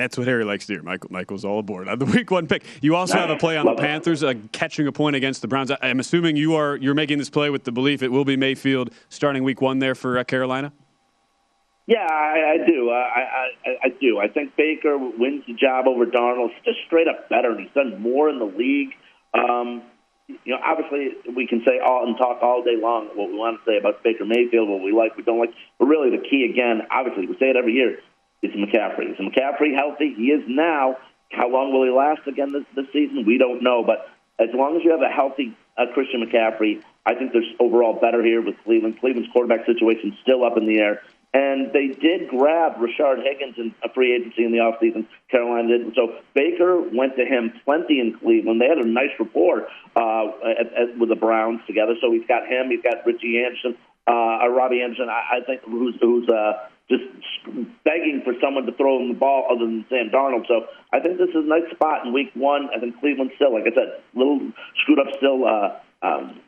That's 0.00 0.16
what 0.16 0.26
Harry 0.26 0.44
likes 0.44 0.66
to 0.66 0.72
hear. 0.72 0.82
Michael, 0.82 1.12
Michael's 1.12 1.44
all 1.44 1.58
aboard 1.58 1.86
on 1.86 1.98
the 1.98 2.06
Week 2.06 2.30
One 2.30 2.46
pick. 2.46 2.64
You 2.80 2.96
also 2.96 3.18
have 3.18 3.28
a 3.28 3.36
play 3.36 3.58
on 3.58 3.66
the 3.66 3.74
Panthers, 3.74 4.24
uh, 4.24 4.32
catching 4.50 4.86
a 4.86 4.92
point 4.92 5.14
against 5.14 5.42
the 5.42 5.48
Browns. 5.48 5.70
I'm 5.82 6.00
assuming 6.00 6.36
you 6.36 6.54
are 6.54 6.76
you're 6.76 6.94
making 6.94 7.18
this 7.18 7.28
play 7.28 7.50
with 7.50 7.64
the 7.64 7.72
belief 7.72 8.02
it 8.02 8.10
will 8.10 8.24
be 8.24 8.36
Mayfield 8.36 8.94
starting 9.10 9.44
Week 9.44 9.60
One 9.60 9.78
there 9.78 9.94
for 9.94 10.18
uh, 10.18 10.24
Carolina. 10.24 10.72
Yeah, 11.86 12.06
I, 12.08 12.54
I 12.54 12.66
do. 12.66 12.90
I, 12.90 12.94
I, 12.94 13.70
I 13.84 13.88
do. 14.00 14.18
I 14.18 14.28
think 14.28 14.56
Baker 14.56 14.96
wins 14.96 15.42
the 15.46 15.54
job 15.54 15.86
over 15.86 16.06
Darnold. 16.06 16.50
He's 16.54 16.74
just 16.74 16.86
straight 16.86 17.08
up 17.08 17.28
better, 17.28 17.50
and 17.50 17.60
he's 17.60 17.74
done 17.74 18.00
more 18.00 18.30
in 18.30 18.38
the 18.38 18.44
league. 18.44 18.90
Um, 19.34 19.82
you 20.28 20.54
know, 20.54 20.60
obviously 20.64 21.10
we 21.34 21.46
can 21.46 21.62
say 21.66 21.80
all 21.84 22.06
and 22.06 22.16
talk 22.16 22.42
all 22.42 22.62
day 22.62 22.76
long 22.80 23.08
what 23.16 23.28
we 23.28 23.36
want 23.36 23.58
to 23.58 23.70
say 23.70 23.76
about 23.76 24.02
Baker 24.04 24.24
Mayfield, 24.24 24.68
what 24.68 24.82
we 24.82 24.92
like, 24.92 25.16
we 25.16 25.24
don't 25.24 25.40
like. 25.40 25.52
But 25.78 25.86
really, 25.86 26.10
the 26.10 26.22
key 26.22 26.48
again, 26.50 26.86
obviously, 26.90 27.26
we 27.26 27.34
say 27.34 27.50
it 27.50 27.56
every 27.56 27.72
year 27.72 27.98
is 28.42 28.52
McCaffrey. 28.52 29.12
Is 29.12 29.18
McCaffrey 29.18 29.74
healthy? 29.74 30.14
He 30.16 30.30
is 30.30 30.44
now. 30.46 30.96
How 31.30 31.48
long 31.48 31.72
will 31.72 31.84
he 31.84 31.90
last 31.90 32.26
again 32.26 32.52
this, 32.52 32.64
this 32.74 32.86
season? 32.92 33.24
We 33.26 33.38
don't 33.38 33.62
know. 33.62 33.84
But 33.84 34.08
as 34.38 34.48
long 34.54 34.76
as 34.76 34.82
you 34.84 34.90
have 34.90 35.02
a 35.02 35.08
healthy 35.08 35.56
uh, 35.76 35.86
Christian 35.94 36.24
McCaffrey, 36.24 36.82
I 37.06 37.14
think 37.14 37.32
there's 37.32 37.52
overall 37.60 38.00
better 38.00 38.22
here 38.24 38.42
with 38.42 38.56
Cleveland. 38.64 38.98
Cleveland's 39.00 39.30
quarterback 39.32 39.66
situation 39.66 40.16
still 40.22 40.44
up 40.44 40.56
in 40.56 40.66
the 40.66 40.78
air. 40.78 41.02
And 41.32 41.72
they 41.72 41.86
did 41.86 42.28
grab 42.28 42.74
Rashard 42.78 43.22
Higgins 43.22 43.54
in 43.56 43.72
a 43.84 43.92
free 43.92 44.16
agency 44.16 44.44
in 44.44 44.50
the 44.50 44.58
offseason. 44.58 45.06
Carolina 45.30 45.68
did. 45.68 45.94
So 45.94 46.18
Baker 46.34 46.80
went 46.80 47.14
to 47.16 47.24
him 47.24 47.52
plenty 47.64 48.00
in 48.00 48.18
Cleveland. 48.18 48.60
They 48.60 48.66
had 48.66 48.78
a 48.78 48.88
nice 48.88 49.10
rapport 49.16 49.68
uh, 49.94 50.26
at, 50.42 50.74
at, 50.74 50.98
with 50.98 51.08
the 51.08 51.14
Browns 51.14 51.60
together. 51.68 51.94
So 52.00 52.10
he's 52.10 52.26
got 52.26 52.48
him. 52.48 52.70
He's 52.70 52.82
got 52.82 53.06
Richie 53.06 53.38
Anderson, 53.44 53.76
uh, 54.08 54.48
Robbie 54.48 54.82
Anderson. 54.82 55.08
I, 55.08 55.38
I 55.38 55.44
think 55.46 55.62
who's 55.62 55.94
who's 56.00 56.28
uh, 56.28 56.66
just 56.90 57.06
begging 57.86 58.20
for 58.24 58.34
someone 58.42 58.66
to 58.66 58.74
throw 58.74 58.98
him 58.98 59.14
the 59.14 59.18
ball 59.18 59.46
other 59.46 59.64
than 59.64 59.86
Sam 59.88 60.10
Darnold. 60.10 60.46
So 60.50 60.66
I 60.92 60.98
think 60.98 61.16
this 61.16 61.30
is 61.30 61.46
a 61.46 61.48
nice 61.48 61.70
spot 61.70 62.04
in 62.04 62.12
Week 62.12 62.34
One. 62.34 62.68
I 62.74 62.80
think 62.80 62.98
Cleveland 62.98 63.30
still, 63.36 63.54
like 63.54 63.64
I 63.64 63.72
said, 63.72 64.02
a 64.02 64.18
little 64.18 64.50
screwed 64.82 64.98
up 64.98 65.14
still. 65.16 65.46
Uh, 65.46 65.78
um, 66.02 66.40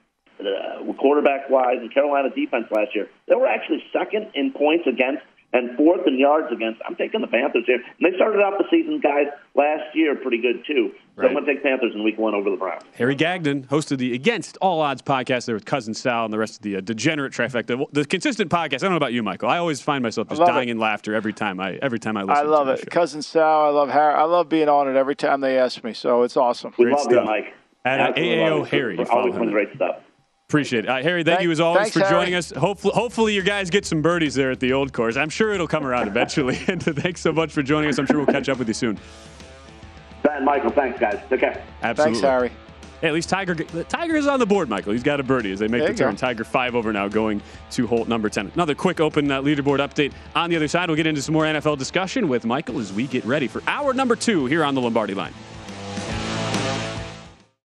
uh, 0.43 0.93
quarterback 0.99 1.49
wise, 1.51 1.79
and 1.79 1.93
Carolina 1.95 2.29
defense 2.35 2.67
last 2.73 2.91
year, 2.95 3.07
they 3.29 3.35
were 3.37 3.47
actually 3.47 3.79
second 3.93 4.27
in 4.35 4.53
points 4.53 4.89
against 4.89 5.23
and 5.53 5.77
fourth 5.77 6.07
in 6.07 6.19
yards 6.19 6.49
against. 6.51 6.81
I'm 6.87 6.97
taking 6.97 7.21
the 7.21 7.29
Panthers 7.29 7.65
here. 7.67 7.77
And 7.77 8.03
they 8.03 8.17
started 8.17 8.41
off 8.41 8.59
the 8.59 8.65
season, 8.71 9.01
guys, 9.01 9.29
last 9.55 9.95
year 9.95 10.17
pretty 10.17 10.41
good 10.41 10.65
too. 10.67 10.93
So 11.15 11.21
right. 11.21 11.29
I'm 11.29 11.35
going 11.35 11.45
to 11.45 11.53
take 11.53 11.63
Panthers 11.63 11.95
in 11.95 12.03
Week 12.03 12.17
One 12.17 12.35
over 12.35 12.49
the 12.49 12.57
Browns. 12.57 12.85
Harry 12.95 13.15
Gagnon 13.15 13.65
hosted 13.65 13.99
the 13.99 14.15
Against 14.15 14.57
All 14.63 14.81
Odds 14.81 15.03
podcast 15.03 15.45
there 15.45 15.55
with 15.55 15.67
cousin 15.67 15.93
Sal 15.93 16.25
and 16.25 16.33
the 16.33 16.39
rest 16.39 16.57
of 16.57 16.63
the 16.63 16.77
uh, 16.77 16.81
degenerate 16.81 17.35
trifecta. 17.35 17.85
The 17.93 18.07
consistent 18.07 18.51
podcast. 18.51 18.77
I 18.77 18.79
don't 18.79 18.93
know 18.93 18.97
about 18.97 19.13
you, 19.13 19.23
Michael. 19.23 19.51
I 19.51 19.59
always 19.59 19.83
find 19.83 20.03
myself 20.03 20.29
just 20.31 20.41
dying 20.41 20.71
it. 20.71 20.73
in 20.73 20.79
laughter 20.79 21.15
every 21.15 21.35
time 21.35 21.61
I 21.61 21.75
every 21.83 21.99
time 21.99 22.17
I 22.17 22.23
listen. 22.23 22.47
I 22.47 22.49
love 22.49 22.69
it, 22.69 22.91
cousin 22.91 23.21
Sal. 23.21 23.67
I 23.67 23.69
love 23.69 23.91
Harry. 23.91 24.15
I 24.15 24.23
love 24.23 24.49
being 24.49 24.71
on 24.71 24.89
it 24.89 24.97
every 24.97 25.15
time 25.15 25.43
they 25.43 25.59
ask 25.59 25.85
me. 25.85 25.93
So 25.93 26.23
it's 26.23 26.39
awesome. 26.39 26.73
We 26.79 26.87
Great 26.87 26.95
love 26.95 27.03
stuff. 27.03 27.13
you, 27.13 27.25
Mike. 27.25 27.55
At 27.85 28.17
AAO 28.17 28.67
Harry. 28.69 28.99
Always 29.05 29.35
great 29.35 29.75
stuff. 29.75 29.97
Appreciate 30.49 30.85
it. 30.85 30.89
Uh, 30.89 31.03
Harry, 31.03 31.25
thank, 31.25 31.39
thank, 31.39 31.45
you 31.45 31.51
as 31.51 31.61
always 31.61 31.93
thanks, 31.93 31.95
for 31.95 32.11
joining 32.11 32.33
Harry. 32.33 32.37
us. 32.37 32.51
Hopefully, 32.51 32.93
hopefully, 32.95 33.35
your 33.35 33.43
guys 33.43 33.71
get 33.71 33.87
some 33.87 34.03
birdies 34.03 34.35
there 34.35 34.51
at 34.51 34.61
the 34.61 34.73
old 34.73 34.93
course. 34.93 35.17
I'm 35.17 35.31
sure 35.31 35.53
it'll 35.53 35.67
come 35.67 35.87
around 35.87 36.09
eventually. 36.09 36.59
and 36.69 36.83
thanks 36.83 37.21
so 37.21 37.33
much 37.33 37.53
for 37.53 37.63
joining 37.63 37.91
us. 37.91 37.99
I'm 37.99 38.07
sure 38.07 38.19
we'll 38.19 38.27
catch 38.27 38.49
up 38.49 38.59
with 38.59 38.69
you 38.69 38.75
soon. 38.75 38.99
Ben, 40.33 40.45
Michael, 40.45 40.71
thanks, 40.71 40.99
guys. 40.99 41.21
Take 41.29 41.41
care. 41.41 41.63
Absolutely. 41.83 42.21
Thanks, 42.21 42.27
Harry. 42.27 42.51
Hey, 43.01 43.09
at 43.09 43.15
least 43.15 43.29
Tiger 43.29 43.55
Tiger 43.55 44.15
is 44.15 44.27
on 44.29 44.39
the 44.39 44.47
board, 44.47 44.69
Michael. 44.69 44.93
He's 44.93 45.03
got 45.03 45.19
a 45.19 45.25
birdie 45.25 45.51
as 45.53 45.59
they 45.59 45.67
make 45.67 45.83
there 45.83 45.93
the 45.93 45.99
turn. 45.99 46.15
Go. 46.15 46.19
Tiger 46.19 46.45
five 46.45 46.77
over 46.77 46.93
now, 46.93 47.09
going 47.09 47.43
to 47.73 47.87
Holt 47.87 48.07
number 48.07 48.29
10. 48.29 48.53
Another 48.55 48.77
quick 48.77 49.01
open 49.01 49.31
uh, 49.31 49.43
leaderboard 49.43 49.81
update 49.81 50.13
on 50.37 50.51
the 50.51 50.57
other 50.57 50.69
side. 50.69 50.89
We'll 50.89 50.97
get 50.97 51.09
into 51.09 51.21
some 51.21 51.33
more 51.33 51.45
NFL 51.45 51.79
discussion 51.79 52.29
with 52.29 52.47
Michael 52.47 52.79
as 52.79 52.93
we 52.93 53.09
get 53.09 53.25
ready 53.25 53.49
for 53.49 53.61
hour 53.67 53.93
number 53.93 54.15
two 54.15 54.47
here 54.47 54.65
on 54.65 54.75
the 54.75 54.81
Lombardi 54.81 55.15
line. 55.15 55.35